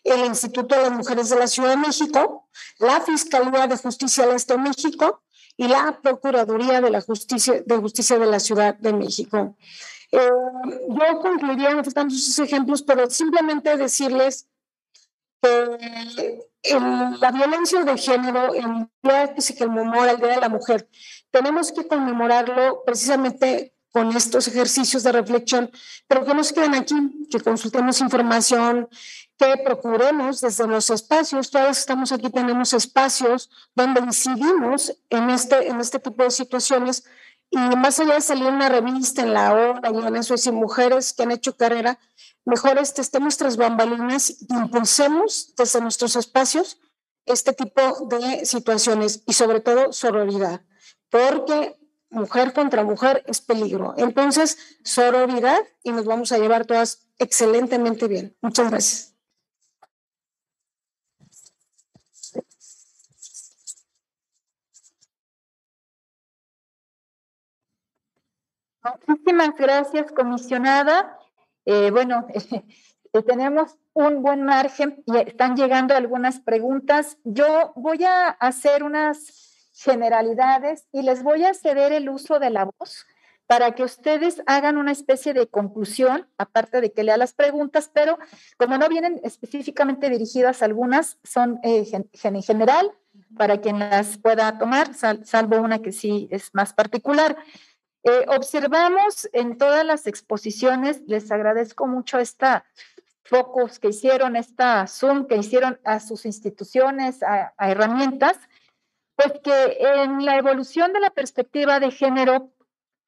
[0.03, 2.49] el Instituto de las Mujeres de la Ciudad de México,
[2.79, 5.21] la Fiscalía de Justicia del Este de México
[5.57, 9.55] y la Procuraduría de la Justicia de, Justicia de la Ciudad de México.
[10.11, 14.47] Eh, yo concluiría, me faltan ejemplos, pero simplemente decirles
[15.43, 16.39] que
[17.19, 20.89] la violencia de género, el día que se conmemora el Día de la Mujer,
[21.31, 25.69] tenemos que conmemorarlo precisamente con estos ejercicios de reflexión,
[26.07, 26.95] pero que nos queden aquí,
[27.29, 28.89] que consultemos información,
[29.37, 35.79] que procuremos desde los espacios, todos estamos aquí, tenemos espacios donde decidimos en este, en
[35.79, 37.03] este tipo de situaciones
[37.53, 40.51] y más allá de salir en una revista, en la hora y en eso, y
[40.51, 41.99] mujeres que han hecho carrera,
[42.45, 46.79] mejor este, estemos tras bambalinas y impulsemos desde nuestros espacios
[47.27, 50.61] este tipo de situaciones y sobre todo sororidad,
[51.11, 51.77] porque
[52.09, 53.93] mujer contra mujer es peligro.
[53.97, 58.35] Entonces, sororidad y nos vamos a llevar todas excelentemente bien.
[58.41, 59.12] Muchas gracias.
[69.07, 71.17] Muchísimas gracias, comisionada.
[71.65, 72.27] Eh, bueno,
[73.13, 77.17] eh, tenemos un buen margen y están llegando algunas preguntas.
[77.23, 82.65] Yo voy a hacer unas generalidades y les voy a ceder el uso de la
[82.65, 83.05] voz
[83.47, 88.17] para que ustedes hagan una especie de conclusión, aparte de que lea las preguntas, pero
[88.57, 91.85] como no vienen específicamente dirigidas algunas, son eh,
[92.23, 92.91] en general
[93.37, 97.37] para quien las pueda tomar, salvo una que sí es más particular.
[98.03, 102.65] Eh, observamos en todas las exposiciones, les agradezco mucho esta
[103.23, 108.37] focus que hicieron, esta Zoom que hicieron a sus instituciones, a, herramientas,
[109.15, 112.51] pues que en la evolución de la perspectiva de género,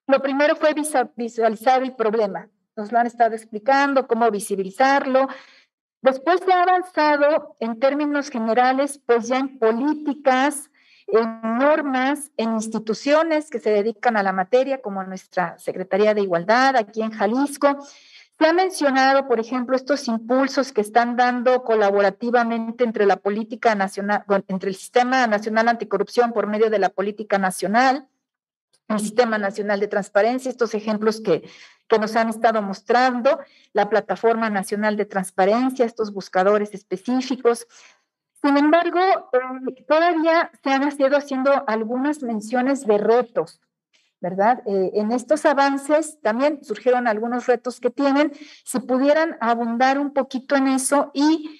[0.08, 0.74] lo primero fue
[1.16, 2.50] visualizar el problema.
[2.78, 5.28] Nos lo han estado explicando, cómo visibilizarlo.
[6.02, 10.70] Después se ha avanzado en términos generales, pues ya en políticas,
[11.08, 16.76] en normas, en instituciones que se dedican a la materia, como nuestra Secretaría de Igualdad
[16.76, 17.86] aquí en Jalisco.
[18.38, 24.26] Se ha mencionado, por ejemplo, estos impulsos que están dando colaborativamente entre la política nacional,
[24.48, 28.10] entre el Sistema Nacional Anticorrupción por medio de la política nacional,
[28.88, 31.50] el Sistema Nacional de Transparencia, estos ejemplos que,
[31.88, 33.40] que nos han estado mostrando,
[33.74, 37.68] la Plataforma Nacional de Transparencia, estos buscadores específicos,
[38.46, 39.00] sin embargo,
[39.34, 43.60] eh, todavía se han ido haciendo algunas menciones de retos,
[44.22, 44.62] ¿verdad?
[44.68, 48.34] Eh, en estos avances también surgieron algunos retos que tienen.
[48.64, 51.60] Si pudieran abundar un poquito en eso y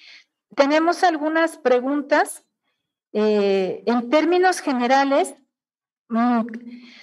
[0.54, 2.44] tenemos algunas preguntas.
[3.12, 5.34] Eh, en términos generales,
[6.08, 6.46] mm,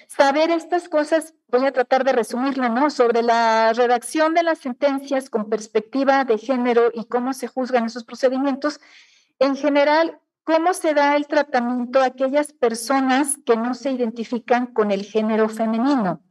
[0.08, 2.90] saber estas cosas, voy a tratar de resumirlo, ¿no?
[2.90, 8.06] Sobre la redacción de las sentencias con perspectiva de género y cómo se juzgan esos
[8.06, 8.80] procedimientos
[9.40, 14.92] en general, ¿cómo se da el tratamiento a aquellas personas que no se identifican con
[14.92, 16.22] el género femenino?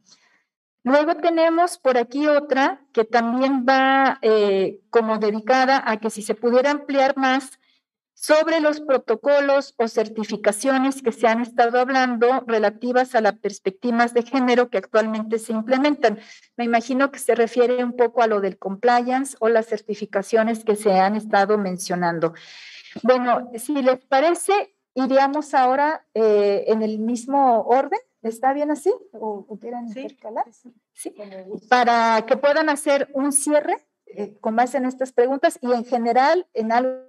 [0.83, 6.35] Luego tenemos por aquí otra que también va eh, como dedicada a que si se
[6.35, 7.59] pudiera ampliar más
[8.13, 14.23] sobre los protocolos o certificaciones que se han estado hablando relativas a las perspectivas de
[14.23, 16.19] género que actualmente se implementan.
[16.55, 20.75] Me imagino que se refiere un poco a lo del compliance o las certificaciones que
[20.75, 22.33] se han estado mencionando.
[23.01, 27.99] Bueno, si les parece, iríamos ahora eh, en el mismo orden.
[28.21, 28.93] ¿Está bien así?
[29.13, 30.45] ¿O, quieran intercalar?
[30.93, 31.13] Sí.
[31.69, 33.75] Para que puedan hacer un cierre
[34.05, 37.03] eh, con base en estas preguntas y en general en algo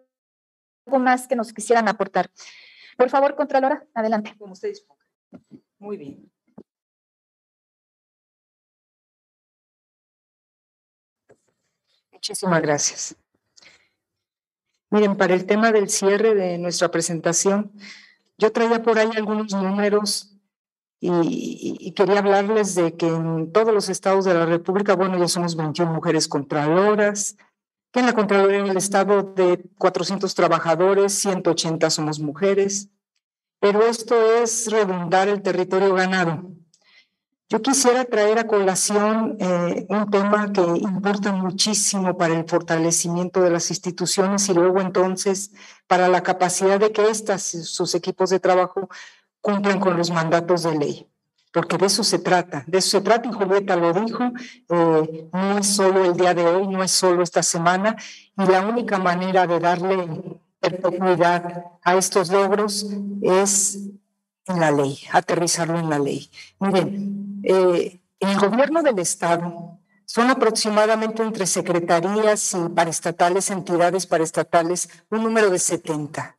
[0.86, 2.30] más que nos quisieran aportar.
[2.96, 4.34] Por favor, Contralora, adelante.
[4.38, 5.04] Como usted disponga.
[5.78, 6.30] Muy bien.
[12.12, 13.16] Muchísimas gracias.
[14.94, 17.72] Miren, para el tema del cierre de nuestra presentación,
[18.38, 20.38] yo traía por ahí algunos números
[21.00, 25.56] y, quería hablarles de que en todos los estados de la República, bueno, ya somos
[25.56, 27.36] 21 mujeres contraloras,
[27.90, 32.88] que en la Contraloría del Estado de 400 trabajadores, 180 somos mujeres,
[33.58, 36.52] pero esto es redundar el territorio ganado.
[37.50, 43.50] Yo quisiera traer a colación eh, un tema que importa muchísimo para el fortalecimiento de
[43.50, 45.52] las instituciones y luego entonces
[45.86, 48.88] para la capacidad de que estas, sus equipos de trabajo,
[49.42, 51.06] cumplan con los mandatos de ley.
[51.52, 54.24] Porque de eso se trata, de eso se trata y Julieta lo dijo,
[54.70, 57.94] eh, no es solo el día de hoy, no es solo esta semana
[58.36, 62.86] y la única manera de darle perpetuidad a estos logros
[63.22, 63.78] es
[64.46, 66.28] en la ley, aterrizarlo en la ley.
[66.58, 74.88] Miren, eh, en el gobierno del Estado son aproximadamente entre secretarías y paraestatales, entidades paraestatales,
[75.10, 76.38] un número de 70.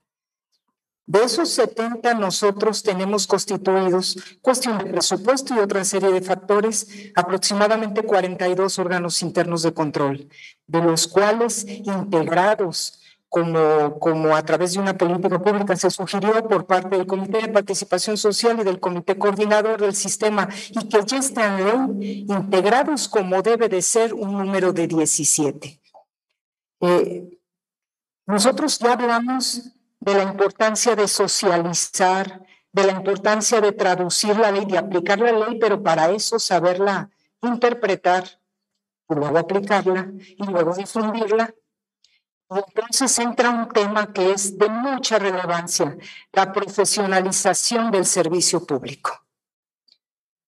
[1.07, 8.01] De esos 70 nosotros tenemos constituidos, cuestión de presupuesto y otra serie de factores, aproximadamente
[8.01, 10.29] 42 órganos internos de control,
[10.65, 13.04] de los cuales integrados
[13.35, 17.49] como, como a través de una política pública se sugirió por parte del Comité de
[17.49, 23.67] Participación Social y del Comité Coordinador del Sistema y que ya están integrados como debe
[23.67, 25.81] de ser un número de 17.
[26.79, 27.39] Eh,
[28.25, 29.63] nosotros ya hablamos
[29.99, 32.41] de la importancia de socializar,
[32.71, 37.09] de la importancia de traducir la ley, de aplicar la ley, pero para eso saberla
[37.41, 38.23] interpretar,
[39.09, 41.53] y luego aplicarla y luego difundirla.
[42.49, 45.97] Entonces entra un tema que es de mucha relevancia,
[46.31, 49.23] la profesionalización del servicio público.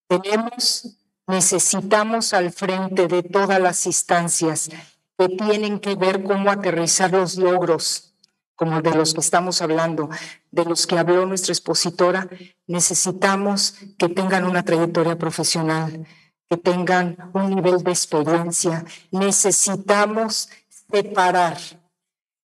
[0.07, 4.69] Tenemos, necesitamos al frente de todas las instancias
[5.17, 8.13] que tienen que ver cómo aterrizar los logros,
[8.55, 10.09] como de los que estamos hablando,
[10.51, 12.27] de los que habló nuestra expositora,
[12.67, 16.07] necesitamos que tengan una trayectoria profesional,
[16.49, 18.85] que tengan un nivel de experiencia.
[19.11, 20.49] Necesitamos
[20.91, 21.57] separar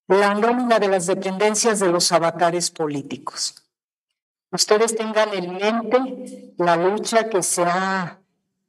[0.06, 3.54] la nómina de las dependencias de los avatares políticos.
[4.50, 8.20] Ustedes tengan en mente la lucha que se ha,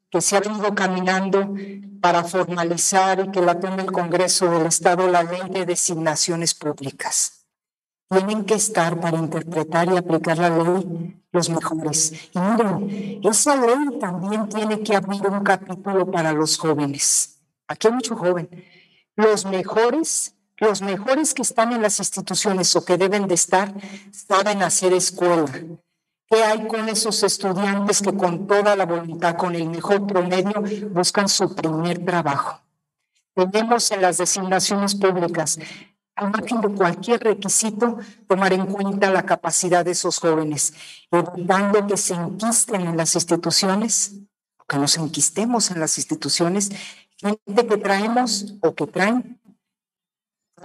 [0.10, 1.56] que se ha venido caminando
[2.02, 7.46] para formalizar y que la tome el Congreso del Estado la ley de designaciones públicas.
[8.10, 12.14] Tienen que estar para interpretar y aplicar la ley los mejores.
[12.34, 17.42] Y miren, esa ley también tiene que abrir un capítulo para los jóvenes.
[17.68, 18.50] Aquí hay mucho joven.
[19.16, 23.74] Los mejores, los mejores que están en las instituciones o que deben de estar,
[24.12, 25.46] saben hacer escuela.
[26.28, 31.30] ¿Qué hay con esos estudiantes que con toda la voluntad, con el mejor promedio, buscan
[31.30, 32.62] su primer trabajo?
[33.36, 35.60] Tenemos en las designaciones públicas
[36.16, 40.74] al margen de cualquier requisito, tomar en cuenta la capacidad de esos jóvenes,
[41.12, 44.14] evitando que se enquisten en las instituciones,
[44.68, 46.72] que nos enquistemos en las instituciones,
[47.20, 49.42] gente que traemos o que traen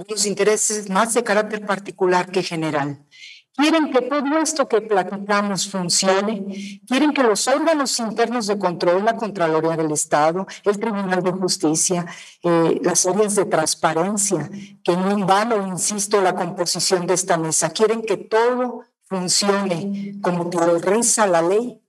[0.08, 3.04] los intereses más de carácter particular que general.
[3.52, 9.16] Quieren que todo esto que platicamos funcione, quieren que los órganos internos de control, la
[9.16, 12.06] Contraloría del Estado, el Tribunal de Justicia,
[12.42, 14.48] eh, las áreas de transparencia,
[14.82, 20.48] que no en vano, insisto, la composición de esta mesa, quieren que todo funcione como
[20.78, 21.82] reza la ley,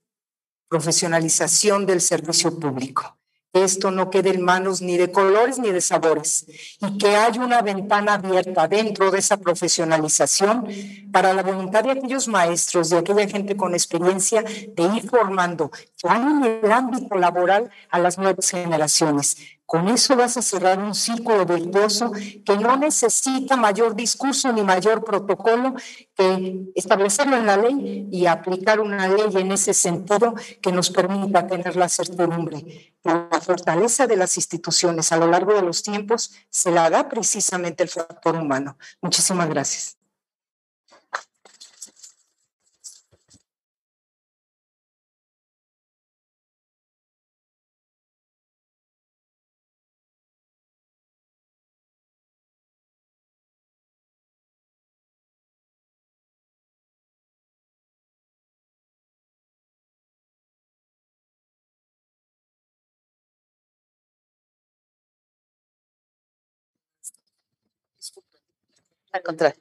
[0.68, 3.21] profesionalización del servicio público
[3.52, 6.46] esto no quede en manos ni de colores ni de sabores
[6.80, 10.66] y que haya una ventana abierta dentro de esa profesionalización
[11.12, 15.70] para la voluntad de aquellos maestros, de aquella gente con experiencia de ir formando
[16.02, 19.36] ya en el ámbito laboral a las nuevas generaciones.
[19.72, 22.12] Con eso vas a cerrar un círculo virtuoso
[22.44, 25.74] que no necesita mayor discurso ni mayor protocolo
[26.14, 31.46] que establecerlo en la ley y aplicar una ley en ese sentido que nos permita
[31.46, 32.92] tener la certidumbre.
[33.02, 37.82] La fortaleza de las instituciones a lo largo de los tiempos se la da precisamente
[37.82, 38.76] el factor humano.
[39.00, 40.01] Muchísimas gracias.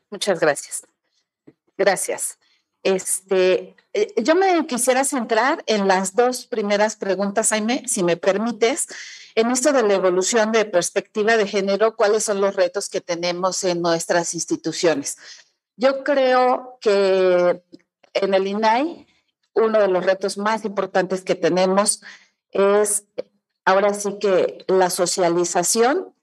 [0.09, 0.83] Muchas gracias.
[1.77, 2.37] Gracias.
[2.83, 8.87] Este, eh, yo me quisiera centrar en las dos primeras preguntas, Jaime, si me permites,
[9.35, 13.63] en esto de la evolución de perspectiva de género, cuáles son los retos que tenemos
[13.63, 15.17] en nuestras instituciones.
[15.77, 17.63] Yo creo que
[18.13, 19.07] en el INAI,
[19.53, 22.01] uno de los retos más importantes que tenemos
[22.51, 23.05] es
[23.65, 26.13] ahora sí que la socialización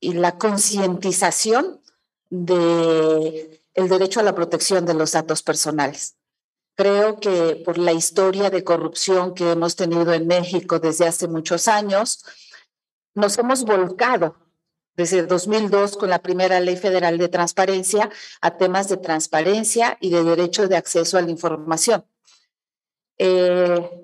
[0.00, 1.80] y la concientización
[2.30, 6.16] de el derecho a la protección de los datos personales.
[6.76, 11.68] Creo que por la historia de corrupción que hemos tenido en México desde hace muchos
[11.68, 12.24] años,
[13.14, 14.36] nos hemos volcado
[14.96, 18.10] desde 2002 con la primera ley federal de transparencia
[18.40, 22.04] a temas de transparencia y de derecho de acceso a la información.
[23.18, 24.03] Eh,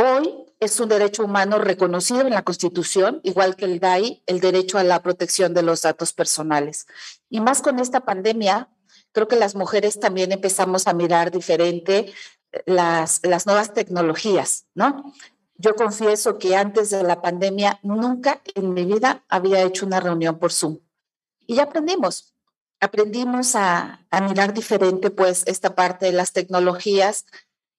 [0.00, 4.78] hoy es un derecho humano reconocido en la Constitución, igual que el DAI, el derecho
[4.78, 6.86] a la protección de los datos personales.
[7.28, 8.68] Y más con esta pandemia,
[9.12, 12.12] creo que las mujeres también empezamos a mirar diferente
[12.66, 15.12] las, las nuevas tecnologías, ¿no?
[15.56, 20.38] Yo confieso que antes de la pandemia nunca en mi vida había hecho una reunión
[20.38, 20.78] por Zoom.
[21.46, 22.34] Y ya aprendimos,
[22.80, 27.26] aprendimos a, a mirar diferente pues esta parte de las tecnologías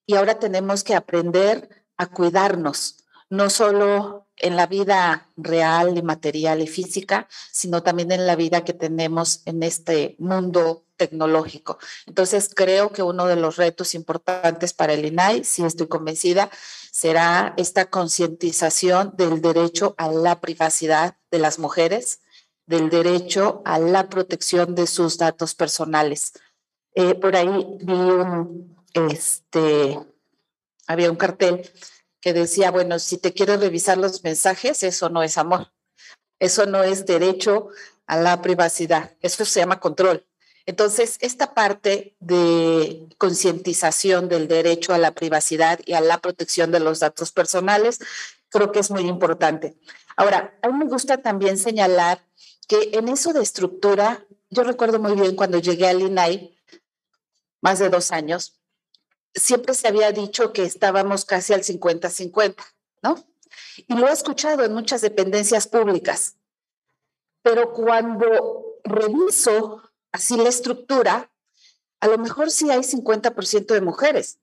[0.05, 2.97] y ahora tenemos que aprender a cuidarnos,
[3.29, 8.63] no solo en la vida real y material y física, sino también en la vida
[8.63, 11.77] que tenemos en este mundo tecnológico.
[12.07, 16.49] Entonces, creo que uno de los retos importantes para el INAI, si estoy convencida,
[16.91, 22.19] será esta concientización del derecho a la privacidad de las mujeres,
[22.65, 26.33] del derecho a la protección de sus datos personales.
[26.95, 29.99] Eh, por ahí vi un, este,
[30.87, 31.69] había un cartel
[32.19, 35.71] que decía, bueno, si te quieres revisar los mensajes, eso no es amor,
[36.39, 37.69] eso no es derecho
[38.05, 40.27] a la privacidad, eso se llama control.
[40.65, 46.79] Entonces, esta parte de concientización del derecho a la privacidad y a la protección de
[46.79, 47.99] los datos personales,
[48.49, 49.75] creo que es muy importante.
[50.15, 52.23] Ahora, a mí me gusta también señalar
[52.67, 56.55] que en eso de estructura, yo recuerdo muy bien cuando llegué al INAI,
[57.61, 58.60] más de dos años,
[59.33, 62.55] siempre se había dicho que estábamos casi al 50-50,
[63.03, 63.15] ¿no?
[63.87, 66.35] Y lo he escuchado en muchas dependencias públicas.
[67.41, 69.81] Pero cuando reviso
[70.11, 71.31] así la estructura,
[71.99, 74.39] a lo mejor sí hay 50% de mujeres,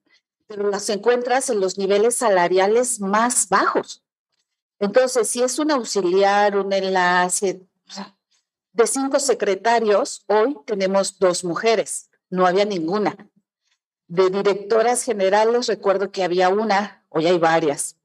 [0.47, 4.03] pero las encuentras en los niveles salariales más bajos.
[4.79, 7.61] Entonces, si es un auxiliar, un enlace,
[8.71, 13.29] de cinco secretarios, hoy tenemos dos mujeres, no había ninguna.
[14.09, 17.95] De directoras generales, recuerdo que había una, hoy hay varias.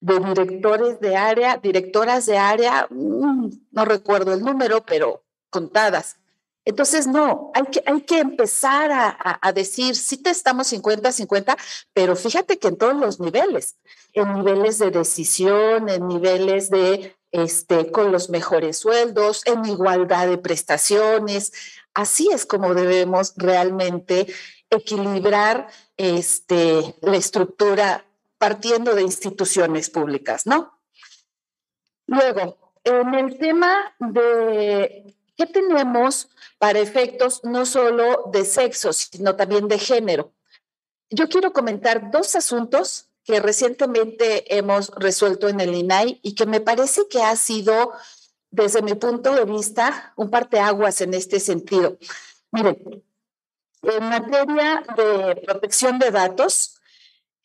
[0.00, 6.18] De directores de área, directoras de área, mm, no recuerdo el número, pero contadas.
[6.66, 11.56] Entonces, no, hay que, hay que empezar a, a, decir, sí te estamos 50-50,
[11.94, 13.76] pero fíjate que en todos los niveles,
[14.12, 20.36] en niveles de decisión, en niveles de, este, con los mejores sueldos, en igualdad de
[20.36, 21.52] prestaciones,
[21.94, 24.26] así es como debemos realmente
[24.70, 28.04] equilibrar este, la estructura
[28.38, 30.78] partiendo de instituciones públicas, ¿no?
[32.06, 36.28] Luego, en el tema de qué tenemos
[36.58, 40.32] para efectos no solo de sexo, sino también de género.
[41.10, 46.60] Yo quiero comentar dos asuntos que recientemente hemos resuelto en el INAI y que me
[46.60, 47.92] parece que ha sido,
[48.50, 51.98] desde mi punto de vista, un parteaguas en este sentido.
[52.50, 53.04] Miren,
[53.88, 56.80] en materia de protección de datos,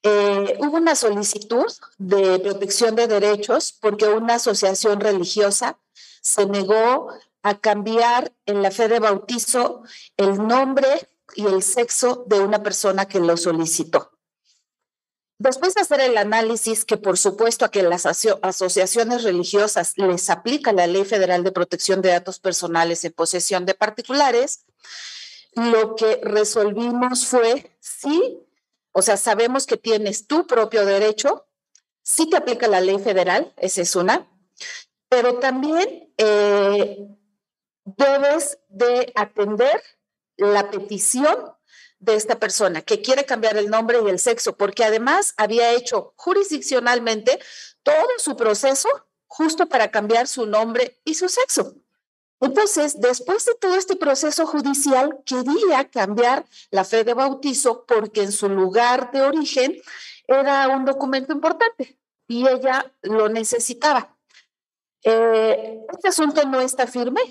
[0.04, 1.66] eh, hubo una solicitud
[1.98, 5.80] de protección de derechos porque una asociación religiosa
[6.22, 7.08] se negó
[7.42, 9.84] a cambiar en la fe de bautizo
[10.18, 14.12] el nombre y el sexo de una persona que lo solicitó.
[15.40, 20.72] Después de hacer el análisis que por supuesto a que las asociaciones religiosas les aplica
[20.72, 24.66] la Ley Federal de Protección de Datos Personales en posesión de particulares,
[25.56, 28.40] lo que resolvimos fue sí,
[28.92, 31.48] o sea, sabemos que tienes tu propio derecho,
[32.02, 34.30] sí te aplica la ley federal, esa es una,
[35.10, 37.08] pero también eh,
[37.86, 39.82] debes de atender
[40.38, 41.38] la petición
[42.00, 46.14] de esta persona que quiere cambiar el nombre y el sexo, porque además había hecho
[46.18, 47.40] jurisdiccionalmente
[47.82, 48.90] todo su proceso
[49.28, 51.83] justo para cambiar su nombre y su sexo.
[52.44, 58.34] Entonces, después de todo este proceso judicial, quería cambiar la fe de bautizo porque en
[58.34, 59.82] su lugar de origen
[60.28, 61.98] era un documento importante
[62.28, 64.18] y ella lo necesitaba.
[65.04, 67.22] Eh, este asunto no está firme,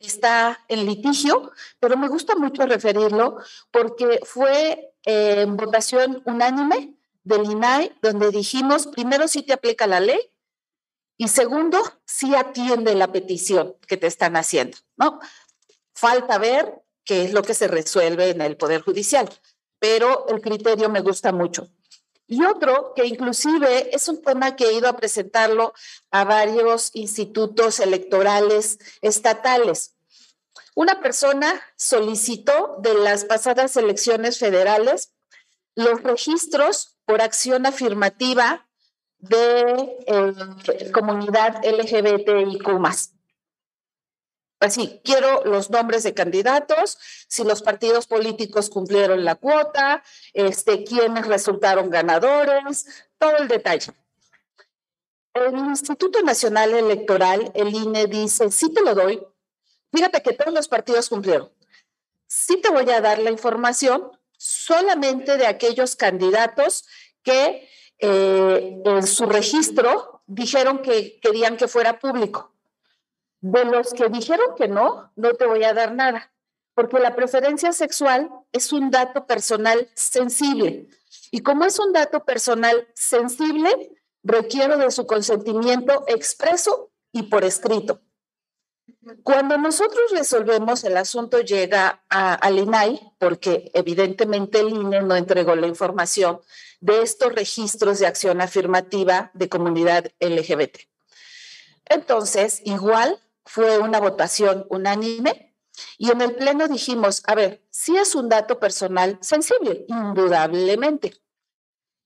[0.00, 1.50] está en litigio,
[1.80, 3.38] pero me gusta mucho referirlo
[3.70, 10.00] porque fue eh, en votación unánime del INAI, donde dijimos, primero, si te aplica la
[10.00, 10.20] ley,
[11.20, 15.18] y segundo, si atiende la petición que te están haciendo, ¿no?
[15.92, 19.28] Falta ver qué es lo que se resuelve en el Poder Judicial,
[19.80, 21.68] pero el criterio me gusta mucho.
[22.28, 25.74] Y otro que inclusive es un tema que he ido a presentarlo
[26.12, 29.96] a varios institutos electorales estatales.
[30.76, 35.14] Una persona solicitó de las pasadas elecciones federales
[35.74, 38.67] los registros por acción afirmativa
[39.18, 42.68] de eh, comunidad LGBTIQ
[44.60, 51.28] Así, quiero los nombres de candidatos, si los partidos políticos cumplieron la cuota, este, quiénes
[51.28, 52.86] resultaron ganadores,
[53.18, 53.92] todo el detalle.
[55.34, 59.24] El Instituto Nacional Electoral, el INE, dice, sí te lo doy.
[59.92, 61.52] Fíjate que todos los partidos cumplieron.
[62.26, 66.84] Sí te voy a dar la información solamente de aquellos candidatos
[67.22, 67.68] que
[67.98, 72.52] eh, en su registro dijeron que querían que fuera público.
[73.40, 76.32] De los que dijeron que no, no te voy a dar nada,
[76.74, 80.88] porque la preferencia sexual es un dato personal sensible.
[81.30, 83.92] Y como es un dato personal sensible,
[84.22, 88.00] requiero de su consentimiento expreso y por escrito.
[89.22, 95.54] Cuando nosotros resolvemos, el asunto llega a, al INAI, porque evidentemente el INE no entregó
[95.54, 96.40] la información
[96.80, 100.78] de estos registros de acción afirmativa de comunidad LGBT.
[101.86, 105.54] Entonces, igual fue una votación unánime
[105.96, 111.14] Y en el pleno dijimos, a ver, sí es un dato personal sensible, indudablemente.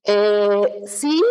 [0.04, 1.22] Eh, sí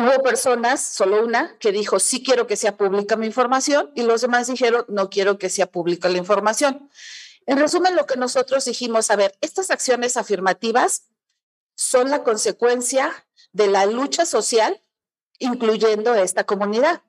[0.00, 4.20] hubo personas, solo una, que dijo, sí quiero que sea pública mi información, y los
[4.20, 6.90] demás dijeron, no quiero que sea pública la información.
[7.46, 11.04] En resumen, lo que nosotros dijimos, a ver, estas acciones afirmativas
[11.74, 13.12] son la consecuencia
[13.52, 14.82] de la lucha social,
[15.38, 17.02] incluyendo esta comunidad.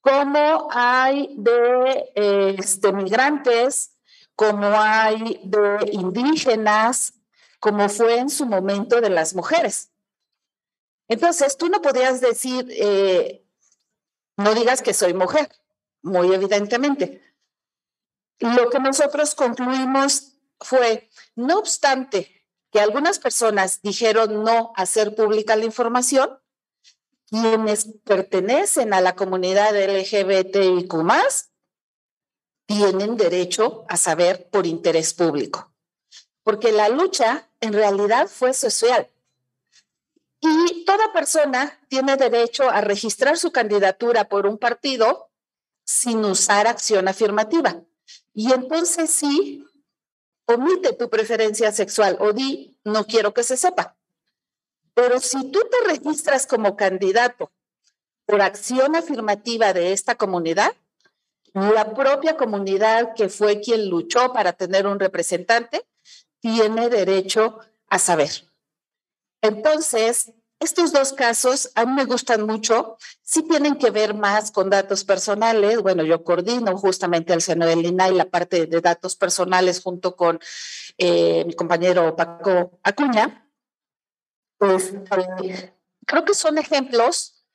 [0.00, 2.12] Como hay de
[2.58, 3.92] este, migrantes,
[4.36, 7.14] como hay de indígenas,
[7.58, 9.90] como fue en su momento de las mujeres.
[11.08, 13.44] Entonces, tú no podías decir, eh,
[14.36, 15.48] no digas que soy mujer,
[16.02, 17.22] muy evidentemente.
[18.38, 25.64] Lo que nosotros concluimos fue, no obstante que algunas personas dijeron no hacer pública la
[25.64, 26.38] información,
[27.28, 30.92] quienes pertenecen a la comunidad LGBTIQ
[32.66, 35.72] tienen derecho a saber por interés público,
[36.42, 39.08] porque la lucha en realidad fue social.
[40.40, 45.30] Y toda persona tiene derecho a registrar su candidatura por un partido
[45.84, 47.82] sin usar acción afirmativa.
[48.34, 49.64] Y entonces sí,
[50.46, 53.96] omite tu preferencia sexual o di, no quiero que se sepa.
[54.94, 57.52] Pero si tú te registras como candidato
[58.24, 60.74] por acción afirmativa de esta comunidad,
[61.52, 65.86] la propia comunidad que fue quien luchó para tener un representante
[66.40, 67.58] tiene derecho
[67.88, 68.45] a saber.
[69.46, 74.70] Entonces, estos dos casos a mí me gustan mucho, sí tienen que ver más con
[74.70, 75.82] datos personales.
[75.82, 80.40] Bueno, yo coordino justamente el seno del INAI la parte de datos personales junto con
[80.98, 83.48] eh, mi compañero Paco Acuña.
[84.58, 85.74] Pues eh,
[86.06, 87.46] creo que son ejemplos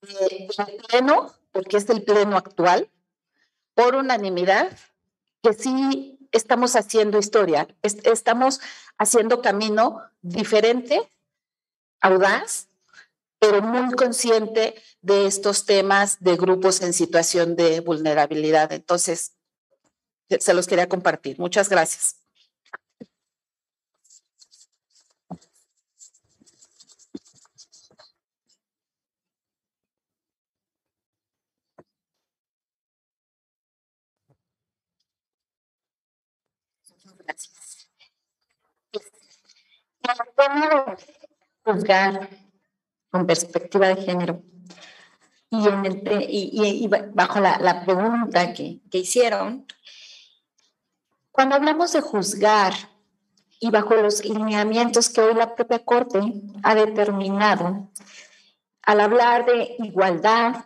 [0.00, 0.48] del
[0.88, 2.88] pleno, porque es el pleno actual,
[3.74, 4.70] por unanimidad,
[5.42, 8.60] que sí estamos haciendo historia, estamos
[8.98, 11.10] haciendo camino diferente
[12.00, 12.68] audaz,
[13.38, 18.72] pero muy consciente de estos temas de grupos en situación de vulnerabilidad.
[18.72, 19.34] Entonces,
[20.28, 21.38] se los quería compartir.
[21.38, 22.16] Muchas gracias.
[40.08, 41.06] Gracias
[41.64, 42.30] juzgar
[43.10, 44.42] con perspectiva de género.
[45.50, 49.66] Y, en el, bajo la, la pregunta que, que hicieron,
[51.30, 52.72] cuando hablamos de juzgar
[53.60, 56.20] y bajo los lineamientos que hoy la propia Corte
[56.62, 57.90] ha determinado,
[58.82, 60.64] al hablar de igualdad,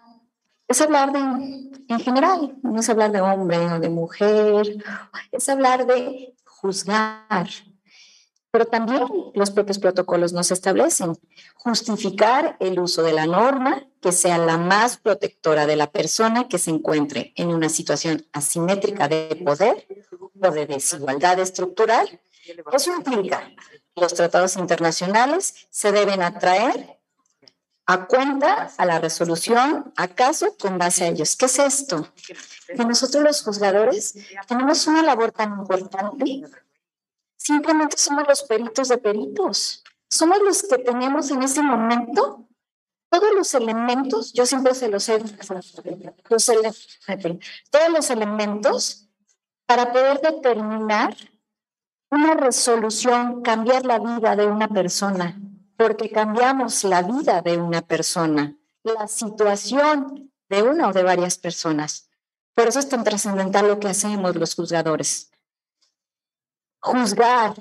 [0.69, 4.85] es hablar de, en general, no es hablar de hombre o de mujer,
[5.33, 7.49] es hablar de juzgar,
[8.53, 9.03] pero también
[9.35, 11.19] los propios protocolos nos establecen
[11.55, 16.59] justificar el uso de la norma que sea la más protectora de la persona que
[16.59, 19.87] se encuentre en una situación asimétrica de poder
[20.39, 22.21] o de desigualdad estructural.
[22.73, 23.51] Eso implica
[23.97, 26.99] los tratados internacionales se deben atraer
[27.87, 31.37] a cuenta a la resolución, acaso con base a ellos.
[31.37, 32.07] ¿Qué es esto?
[32.67, 34.15] Que nosotros los juzgadores
[34.47, 36.43] tenemos una labor tan importante
[37.45, 39.83] Simplemente somos los peritos de peritos.
[40.09, 42.47] Somos los que tenemos en ese momento
[43.11, 45.73] todos los elementos, yo siempre se los he los
[46.31, 49.09] todos los elementos
[49.67, 51.15] para poder determinar
[52.11, 55.39] una resolución, cambiar la vida de una persona,
[55.77, 62.09] porque cambiamos la vida de una persona, la situación de una o de varias personas.
[62.55, 65.32] Por eso es tan trascendental lo que hacemos los juzgadores.
[66.83, 67.55] Juzgar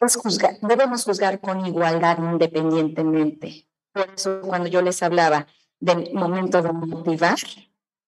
[0.00, 3.68] es juzgar, debemos juzgar con igualdad independientemente.
[3.92, 5.46] Por eso cuando yo les hablaba
[5.78, 7.38] del momento de motivar,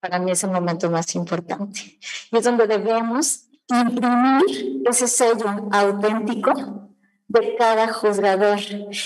[0.00, 1.98] para mí es el momento más importante.
[2.30, 6.52] Y es donde debemos imprimir ese sello auténtico
[7.28, 8.58] de cada juzgador.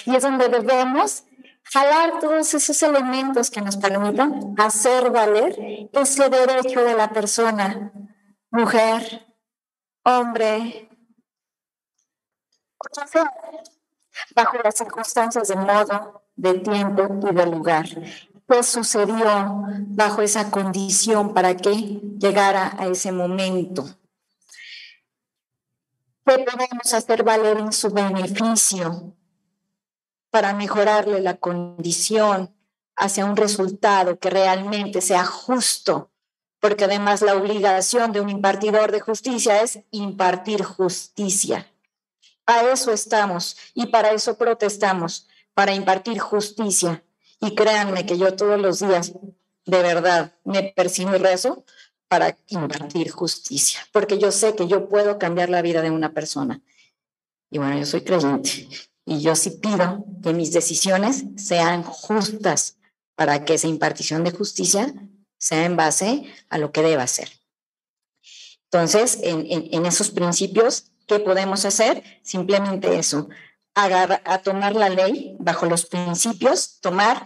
[0.07, 1.25] Y es donde debemos
[1.65, 7.93] jalar todos esos elementos que nos permitan hacer valer ese derecho de la persona,
[8.51, 9.26] mujer,
[10.07, 10.89] hombre,
[14.35, 17.87] bajo las circunstancias de modo, de tiempo y de lugar.
[18.49, 21.75] ¿Qué sucedió bajo esa condición para que
[22.19, 23.85] llegara a ese momento?
[26.25, 29.13] ¿Qué podemos hacer valer en su beneficio
[30.31, 32.55] para mejorarle la condición
[32.95, 36.13] hacia un resultado que realmente sea justo
[36.67, 41.71] porque además la obligación de un impartidor de justicia es impartir justicia.
[42.45, 47.05] A eso estamos y para eso protestamos, para impartir justicia.
[47.41, 49.13] Y créanme que yo todos los días,
[49.65, 51.65] de verdad, me persigo y rezo
[52.09, 56.63] para impartir justicia, porque yo sé que yo puedo cambiar la vida de una persona.
[57.49, 58.69] Y bueno, yo soy creyente
[59.05, 62.77] y yo sí pido que mis decisiones sean justas
[63.15, 64.93] para que esa impartición de justicia
[65.39, 67.31] sea en base a lo que deba ser.
[68.65, 72.03] Entonces, en, esos principios, ¿qué podemos hacer?
[72.23, 73.29] Simplemente eso,
[73.75, 77.25] a tomar la ley bajo los principios, tomar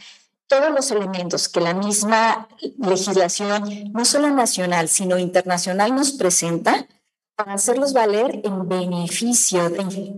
[0.50, 6.88] todos los elementos que la misma legislación, no solo nacional, sino internacional, nos presenta
[7.36, 10.12] para hacerlos valer en beneficio de,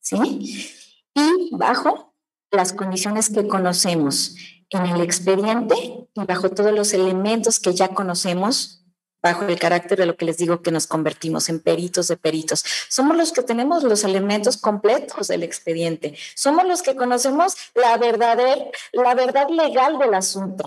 [0.00, 0.72] ¿sí?
[1.12, 2.14] Y bajo
[2.52, 4.36] las condiciones que conocemos
[4.74, 8.84] en el expediente y bajo todos los elementos que ya conocemos,
[9.22, 12.64] bajo el carácter de lo que les digo que nos convertimos en peritos de peritos.
[12.88, 16.16] Somos los que tenemos los elementos completos del expediente.
[16.34, 20.64] Somos los que conocemos la, verdadera, la verdad legal del asunto.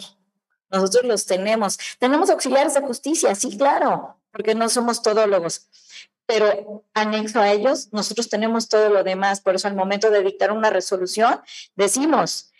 [0.71, 1.77] Nosotros los tenemos.
[1.99, 5.67] Tenemos auxiliares de justicia, sí, claro, porque no somos todólogos.
[6.25, 9.39] Pero anexo a ellos, nosotros tenemos todo lo demás.
[9.39, 11.39] Por eso al momento de dictar una resolución,
[11.75, 12.51] decimos,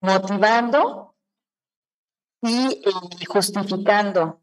[0.00, 1.14] motivando
[2.42, 4.40] y eh, justificando.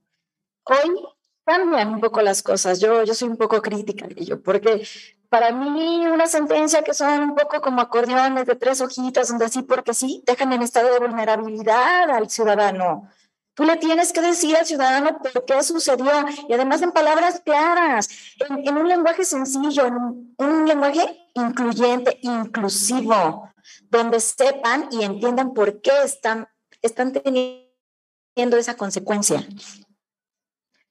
[0.65, 1.05] Hoy
[1.45, 2.80] cambian un poco las cosas.
[2.80, 4.88] Yo, yo soy un poco crítica de ello, porque
[5.30, 9.63] para mí una sentencia que son un poco como acordeones de tres hojitas, donde sí
[9.63, 13.09] porque sí, dejan en estado de vulnerabilidad al ciudadano.
[13.55, 16.11] Tú le tienes que decir al ciudadano por qué sucedió
[16.49, 18.09] y además en palabras claras,
[18.49, 23.52] en, un lenguaje sencillo, en un lenguaje incluyente, inclusivo
[23.90, 26.48] donde sepan y entiendan por qué están,
[26.81, 29.45] están teniendo esa consecuencia.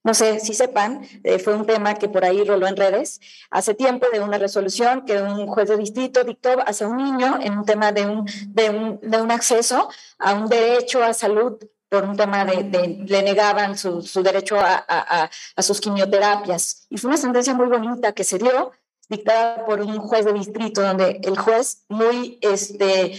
[0.05, 3.21] No sé si sepan, eh, fue un tema que por ahí roló en redes
[3.51, 7.57] hace tiempo de una resolución que un juez de distrito dictó hacia un niño en
[7.57, 9.89] un tema de un, de un, acceso
[10.19, 11.57] a un derecho a salud
[11.89, 16.87] por un tema de, de le negaban su, su derecho a, a, sus quimioterapias.
[16.91, 18.73] Y fue una sentencia muy bonita que se dio
[19.09, 23.19] dictada por un juez de distrito, donde el juez, muy este, eh,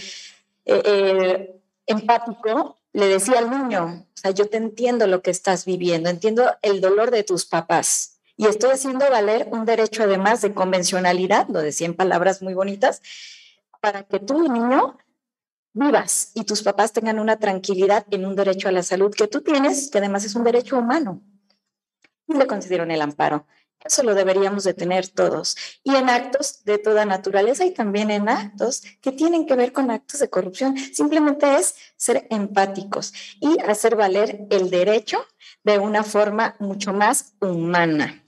[0.64, 6.08] eh, empático, le decía al niño, o sea, yo te entiendo lo que estás viviendo,
[6.08, 11.48] entiendo el dolor de tus papás y estoy haciendo valer un derecho además de convencionalidad,
[11.48, 13.00] lo decía en palabras muy bonitas,
[13.80, 14.96] para que tú, niño,
[15.72, 19.42] vivas y tus papás tengan una tranquilidad en un derecho a la salud que tú
[19.42, 21.20] tienes, que además es un derecho humano.
[22.26, 23.46] Y le concedieron el amparo.
[23.84, 25.56] Eso lo deberíamos de tener todos.
[25.82, 29.90] Y en actos de toda naturaleza y también en actos que tienen que ver con
[29.90, 30.76] actos de corrupción.
[30.76, 35.18] Simplemente es ser empáticos y hacer valer el derecho
[35.64, 38.23] de una forma mucho más humana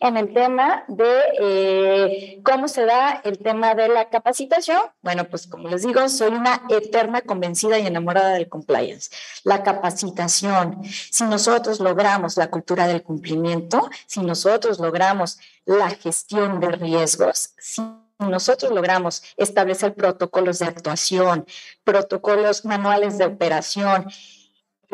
[0.00, 5.46] en el tema de eh, cómo se da el tema de la capacitación, bueno, pues
[5.46, 9.10] como les digo, soy una eterna convencida y enamorada del compliance.
[9.44, 16.72] La capacitación, si nosotros logramos la cultura del cumplimiento, si nosotros logramos la gestión de
[16.72, 17.82] riesgos, si
[18.18, 21.46] nosotros logramos establecer protocolos de actuación,
[21.84, 24.06] protocolos manuales de operación,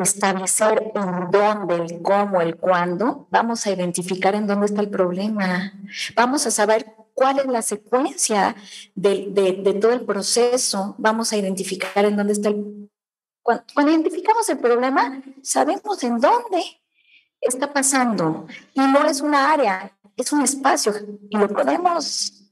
[0.03, 5.73] establecer en dónde, el cómo, el cuándo, vamos a identificar en dónde está el problema.
[6.15, 8.55] Vamos a saber cuál es la secuencia
[8.95, 10.95] de, de, todo el proceso.
[10.99, 12.91] Vamos a identificar en dónde está el...
[13.43, 16.63] Cuando, cuando identificamos el problema, sabemos en dónde
[17.41, 18.47] está pasando.
[18.75, 20.93] Y no es una área, es un espacio.
[21.31, 22.45] Y lo podemos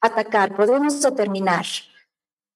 [0.00, 1.66] atacar, podemos determinar.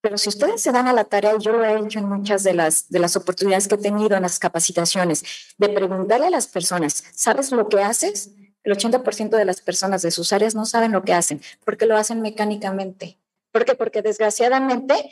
[0.02, 2.54] Pero si ustedes se dan a la tarea, yo lo he hecho en muchas de
[2.54, 5.24] las, de las oportunidades que he tenido en las capacitaciones,
[5.56, 8.32] de preguntarle a las personas, ¿sabes lo que haces?
[8.64, 11.96] El 80% de las personas de sus áreas no saben lo que hacen, porque lo
[11.96, 13.18] hacen mecánicamente.
[13.52, 13.76] ¿Por qué?
[13.76, 15.10] Porque desgraciadamente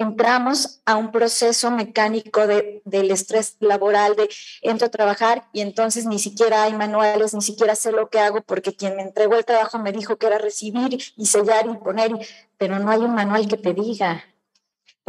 [0.00, 4.30] entramos a un proceso mecánico de, del estrés laboral, de
[4.62, 8.40] entro a trabajar y entonces ni siquiera hay manuales, ni siquiera sé lo que hago
[8.40, 12.12] porque quien me entregó el trabajo me dijo que era recibir y sellar y poner,
[12.56, 14.24] pero no hay un manual que te diga,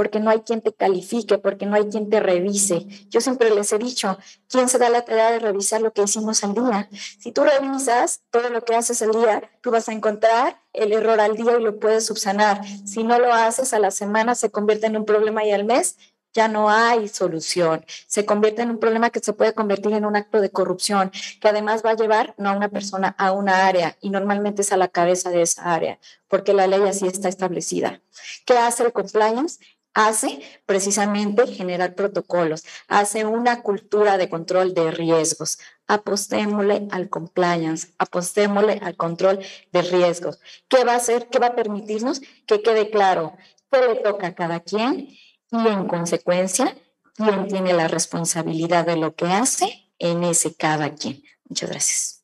[0.02, 2.88] porque no hay quien te califique, porque no hay quien te revise.
[3.12, 4.18] Yo siempre les he dicho,
[4.50, 6.90] ¿quién se da la tarea de revisar lo que hicimos al día?
[7.20, 11.20] Si tú revisas todo lo que haces al día, tú vas a encontrar el error
[11.20, 12.66] al día y lo puedes subsanar.
[12.84, 15.98] Si no lo haces a la semana, se convierte en un problema y al mes
[16.34, 17.86] ya no hay solución.
[18.08, 21.48] Se convierte en un problema que se puede convertir en un acto de corrupción, que
[21.48, 24.78] además va a llevar no a una persona, a una área, y normalmente es a
[24.78, 28.02] la cabeza de esa área, porque la ley así está establecida.
[28.46, 29.60] ¿Qué hace el compliance?
[29.94, 38.80] Hace precisamente generar protocolos, hace una cultura de control de riesgos, apostémosle al compliance, apostémosle
[38.82, 39.40] al control
[39.72, 40.40] de riesgos.
[40.68, 41.28] ¿Qué va a hacer?
[41.30, 42.22] ¿Qué va a permitirnos?
[42.46, 43.36] Que quede claro
[43.72, 45.10] qué le toca a cada quien
[45.52, 46.78] y en consecuencia
[47.16, 51.24] quién tiene la responsabilidad de lo que hace en ese cada quien.
[51.48, 52.21] Muchas gracias.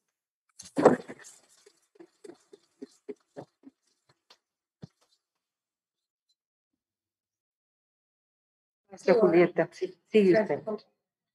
[8.98, 10.62] Maestra Julieta, sigue usted.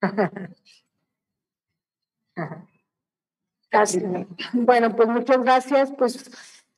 [3.71, 4.05] Gracias.
[4.53, 5.93] Bueno, pues muchas gracias.
[5.97, 6.31] Pues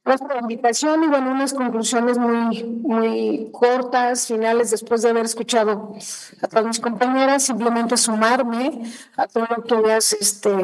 [0.04, 5.24] gracias por la invitación y bueno, unas conclusiones muy, muy cortas, finales, después de haber
[5.24, 5.96] escuchado
[6.42, 8.82] a todas mis compañeras, simplemente sumarme
[9.16, 10.54] a todo lo que ellas este,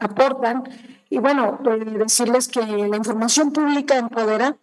[0.00, 0.64] aportan.
[1.10, 4.56] Y bueno, eh, decirles que la información pública empodera.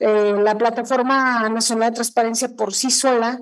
[0.00, 3.40] Eh, la Plataforma Nacional de Transparencia por sí sola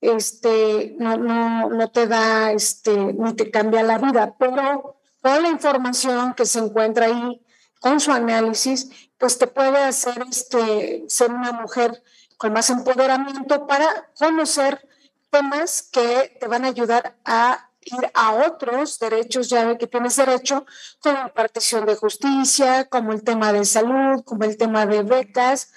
[0.00, 5.48] este, no, no, no te da, este, ni te cambia la vida, pero toda la
[5.48, 7.44] información que se encuentra ahí
[7.80, 12.02] con su análisis, pues te puede hacer este, ser una mujer
[12.36, 14.86] con más empoderamiento para conocer
[15.30, 20.66] temas que te van a ayudar a ir a otros derechos, ya que tienes derecho,
[21.00, 25.70] como la partición de justicia, como el tema de salud, como el tema de becas.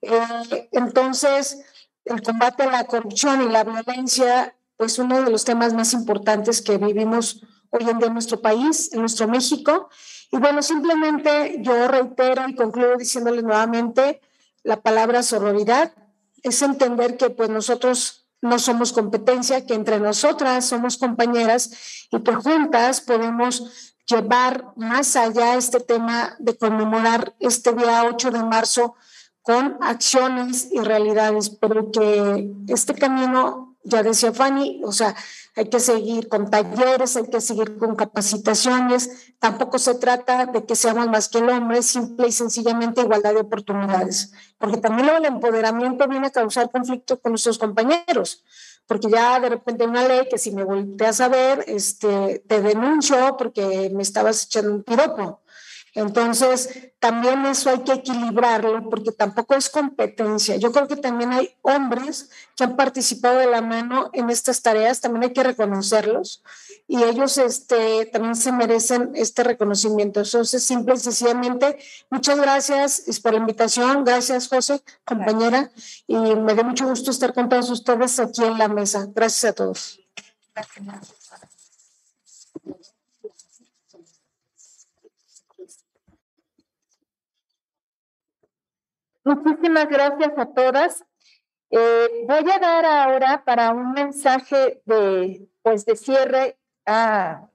[0.00, 1.64] Eh, entonces,
[2.08, 6.62] el combate a la corrupción y la violencia, pues uno de los temas más importantes
[6.62, 9.88] que vivimos hoy en día en nuestro país, en nuestro México.
[10.30, 14.20] Y bueno, simplemente yo reitero y concluyo diciéndoles nuevamente
[14.62, 15.92] la palabra sororidad,
[16.42, 22.34] es entender que pues nosotros no somos competencia, que entre nosotras somos compañeras y que
[22.34, 28.94] juntas podemos llevar más allá este tema de conmemorar este día 8 de marzo
[29.48, 35.16] con acciones y realidades, pero que este camino, ya decía Fanny, o sea,
[35.56, 40.76] hay que seguir con talleres, hay que seguir con capacitaciones, tampoco se trata de que
[40.76, 46.06] seamos más que el hombre, simple y sencillamente igualdad de oportunidades, porque también el empoderamiento
[46.08, 48.44] viene a causar conflicto con nuestros compañeros,
[48.86, 53.38] porque ya de repente una ley que si me volteas a ver, este, te denuncio
[53.38, 55.40] porque me estabas echando un piropo.
[55.98, 60.54] Entonces, también eso hay que equilibrarlo porque tampoco es competencia.
[60.56, 65.00] Yo creo que también hay hombres que han participado de la mano en estas tareas,
[65.00, 66.44] también hay que reconocerlos
[66.86, 70.20] y ellos este, también se merecen este reconocimiento.
[70.20, 71.78] Entonces, simple y sencillamente,
[72.10, 74.04] muchas gracias por la invitación.
[74.04, 75.72] Gracias, José, compañera,
[76.06, 79.08] y me da mucho gusto estar con todos ustedes aquí en la mesa.
[79.12, 80.00] Gracias a todos.
[80.54, 81.17] Gracias.
[89.28, 91.04] Muchísimas gracias a todas.
[91.70, 96.56] Eh, voy a dar ahora para un mensaje de, pues, de cierre
[96.86, 97.50] a,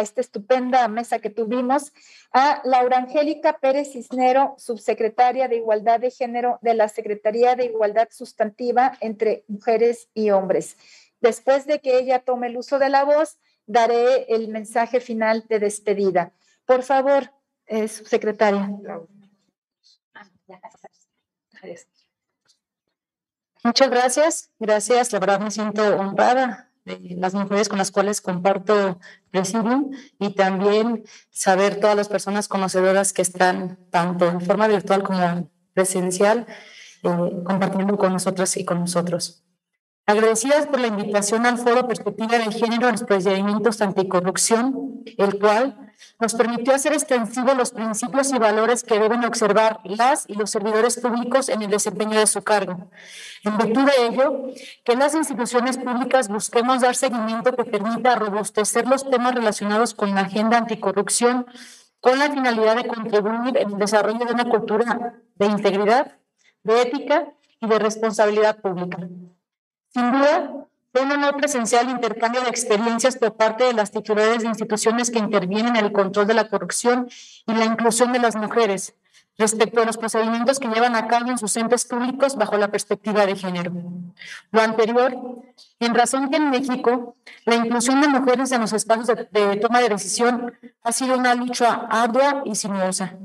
[0.00, 1.92] esta estupenda mesa que tuvimos
[2.32, 8.08] a Laura Angélica Pérez Cisnero, subsecretaria de Igualdad de Género de la Secretaría de Igualdad
[8.10, 10.78] Sustantiva entre Mujeres y Hombres.
[11.20, 13.36] Después de que ella tome el uso de la voz,
[13.66, 16.32] daré el mensaje final de despedida.
[16.64, 17.30] Por favor,
[17.66, 18.70] eh, subsecretaria.
[23.64, 25.12] Muchas gracias, gracias.
[25.12, 28.98] La verdad me siento honrada de las mujeres con las cuales comparto
[29.30, 35.50] Presidium y también saber todas las personas conocedoras que están tanto en forma virtual como
[35.74, 36.46] presencial
[37.02, 39.44] eh, compartiendo con nosotras y con nosotros.
[40.06, 45.87] Agradecidas por la invitación al Foro Perspectiva de Género en los procedimientos anticorrupción, el cual
[46.20, 50.98] nos permitió hacer extensivos los principios y valores que deben observar las y los servidores
[50.98, 52.90] públicos en el desempeño de su cargo.
[53.44, 54.50] En virtud de ello,
[54.84, 60.22] que las instituciones públicas busquemos dar seguimiento que permita robustecer los temas relacionados con la
[60.22, 61.46] agenda anticorrupción
[62.00, 66.16] con la finalidad de contribuir en el desarrollo de una cultura de integridad,
[66.62, 68.98] de ética y de responsabilidad pública.
[69.88, 74.48] Sin duda, fue un honor presencial intercambio de experiencias por parte de las titulares de
[74.48, 77.08] instituciones que intervienen en el control de la corrupción
[77.46, 78.94] y la inclusión de las mujeres
[79.38, 83.24] respecto a los procedimientos que llevan a cabo en sus entes públicos bajo la perspectiva
[83.24, 83.72] de género.
[84.50, 85.16] Lo anterior,
[85.78, 89.80] en razón que en México la inclusión de mujeres en los espacios de, de toma
[89.80, 90.52] de decisión
[90.82, 93.16] ha sido una lucha ardua y sinuosa.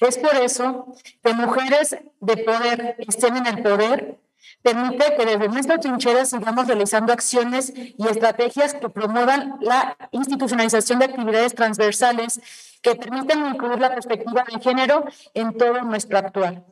[0.00, 4.18] Es por eso que mujeres de poder estén en el poder
[4.62, 11.06] permite que desde nuestra trinchera sigamos realizando acciones y estrategias que promuevan la institucionalización de
[11.06, 12.40] actividades transversales
[12.82, 15.04] que permitan incluir la perspectiva de género
[15.34, 16.64] en todo nuestro actual.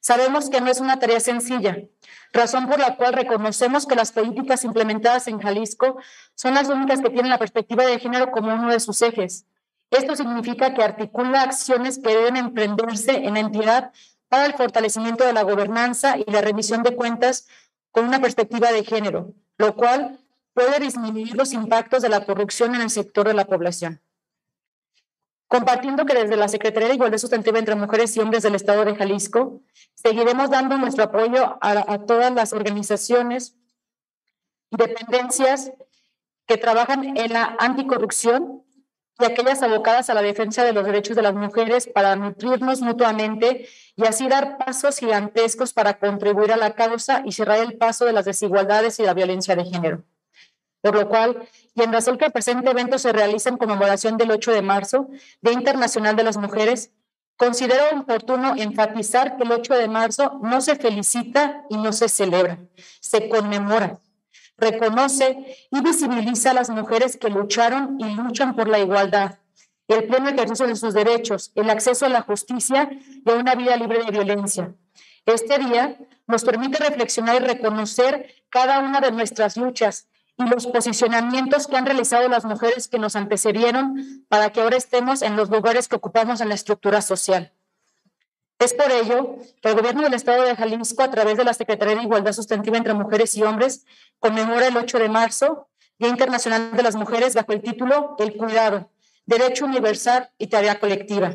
[0.00, 1.78] Sabemos que no es una tarea sencilla,
[2.32, 5.96] razón por la cual reconocemos que las políticas implementadas en Jalisco
[6.34, 9.46] son las únicas que tienen la perspectiva de género como uno de sus ejes
[9.90, 13.92] Esto significa que articula acciones que deben emprenderse en entidad
[14.28, 17.46] para el fortalecimiento de la gobernanza y la remisión de cuentas
[17.90, 20.18] con una perspectiva de género, lo cual
[20.52, 24.00] puede disminuir los impactos de la corrupción en el sector de la población.
[25.46, 28.96] Compartiendo que desde la Secretaría de Igualdad Sustantiva entre Mujeres y Hombres del Estado de
[28.96, 29.60] Jalisco,
[29.94, 33.56] seguiremos dando nuestro apoyo a, a todas las organizaciones
[34.70, 35.72] y dependencias
[36.46, 38.64] que trabajan en la anticorrupción
[39.18, 43.68] y aquellas abocadas a la defensa de los derechos de las mujeres para nutrirnos mutuamente
[43.96, 48.12] y así dar pasos gigantescos para contribuir a la causa y cerrar el paso de
[48.12, 50.04] las desigualdades y la violencia de género.
[50.80, 54.32] Por lo cual, y en razón que el presente evento se realiza en conmemoración del
[54.32, 55.08] 8 de marzo,
[55.40, 56.90] Día Internacional de las Mujeres,
[57.36, 62.58] considero oportuno enfatizar que el 8 de marzo no se felicita y no se celebra,
[63.00, 64.00] se conmemora
[64.56, 69.38] reconoce y visibiliza a las mujeres que lucharon y luchan por la igualdad,
[69.88, 73.76] el pleno ejercicio de sus derechos, el acceso a la justicia y a una vida
[73.76, 74.74] libre de violencia.
[75.26, 81.66] Este día nos permite reflexionar y reconocer cada una de nuestras luchas y los posicionamientos
[81.66, 85.88] que han realizado las mujeres que nos antecedieron para que ahora estemos en los lugares
[85.88, 87.52] que ocupamos en la estructura social.
[88.58, 91.96] Es por ello que el gobierno del estado de Jalisco, a través de la Secretaría
[91.96, 93.84] de Igualdad Sustantiva entre Mujeres y Hombres,
[94.20, 95.68] conmemora el 8 de marzo,
[95.98, 98.90] Día Internacional de las Mujeres, bajo el título El Cuidado,
[99.26, 101.34] Derecho Universal y Tarea Colectiva,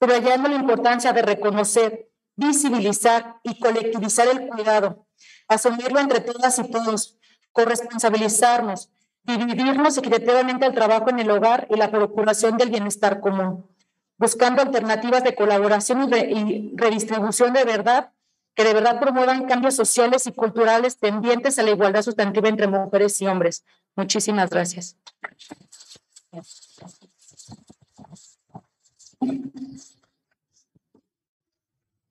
[0.00, 5.06] subrayando la importancia de reconocer, visibilizar y colectivizar el cuidado,
[5.48, 7.16] asumirlo entre todas y todos,
[7.52, 8.90] corresponsabilizarnos,
[9.22, 13.73] dividirnos equitativamente el trabajo en el hogar y la procuración del bienestar común
[14.16, 18.12] buscando alternativas de colaboración y, redistribución de verdad
[18.54, 23.20] que de verdad promuevan cambios sociales y culturales tendientes a la igualdad sustantiva entre mujeres
[23.20, 23.64] y hombres.
[23.96, 24.96] Muchísimas gracias.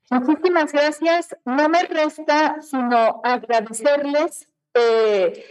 [0.10, 1.38] Muchísimas gracias.
[1.46, 5.46] No me resta sino agradecerles eh,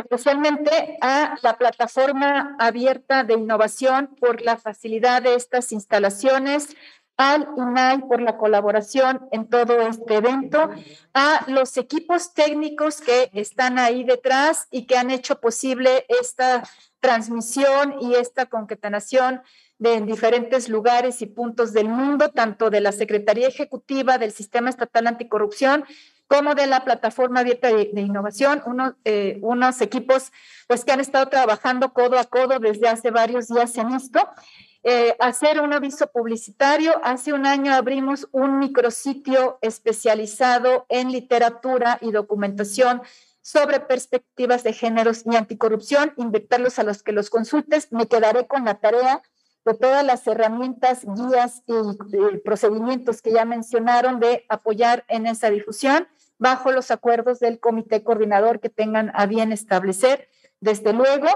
[0.00, 6.76] especialmente a la plataforma abierta de innovación por la facilidad de estas instalaciones,
[7.16, 10.70] al INAI por la colaboración en todo este evento,
[11.12, 16.62] a los equipos técnicos que están ahí detrás y que han hecho posible esta
[16.98, 19.42] transmisión y esta concatenación
[19.78, 25.06] de diferentes lugares y puntos del mundo, tanto de la Secretaría Ejecutiva del Sistema Estatal
[25.06, 25.84] Anticorrupción
[26.30, 28.62] como de la plataforma abierta de, innovación,
[29.04, 30.30] eh, unos equipos
[30.68, 34.20] pues que han estado trabajando codo a codo desde hace varios días en esto.
[34.84, 37.00] Eh, hacer un aviso publicitario.
[37.02, 43.02] Hace un año abrimos un micrositio especializado en literatura y documentación
[43.42, 46.14] sobre perspectivas de géneros y anticorrupción.
[46.16, 47.90] Invitarlos a los que los consultes.
[47.90, 49.20] Me quedaré con la tarea
[49.64, 56.06] de todas las herramientas, guías y procedimientos que ya mencionaron de apoyar en esa difusión
[56.40, 61.28] bajo los acuerdos del comité coordinador que tengan a bien establecer, desde luego.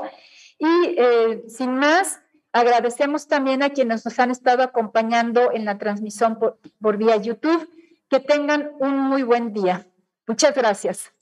[0.58, 2.20] Y eh, sin más,
[2.52, 7.70] agradecemos también a quienes nos han estado acompañando en la transmisión por, por vía YouTube.
[8.08, 9.86] Que tengan un muy buen día.
[10.26, 11.12] Muchas gracias.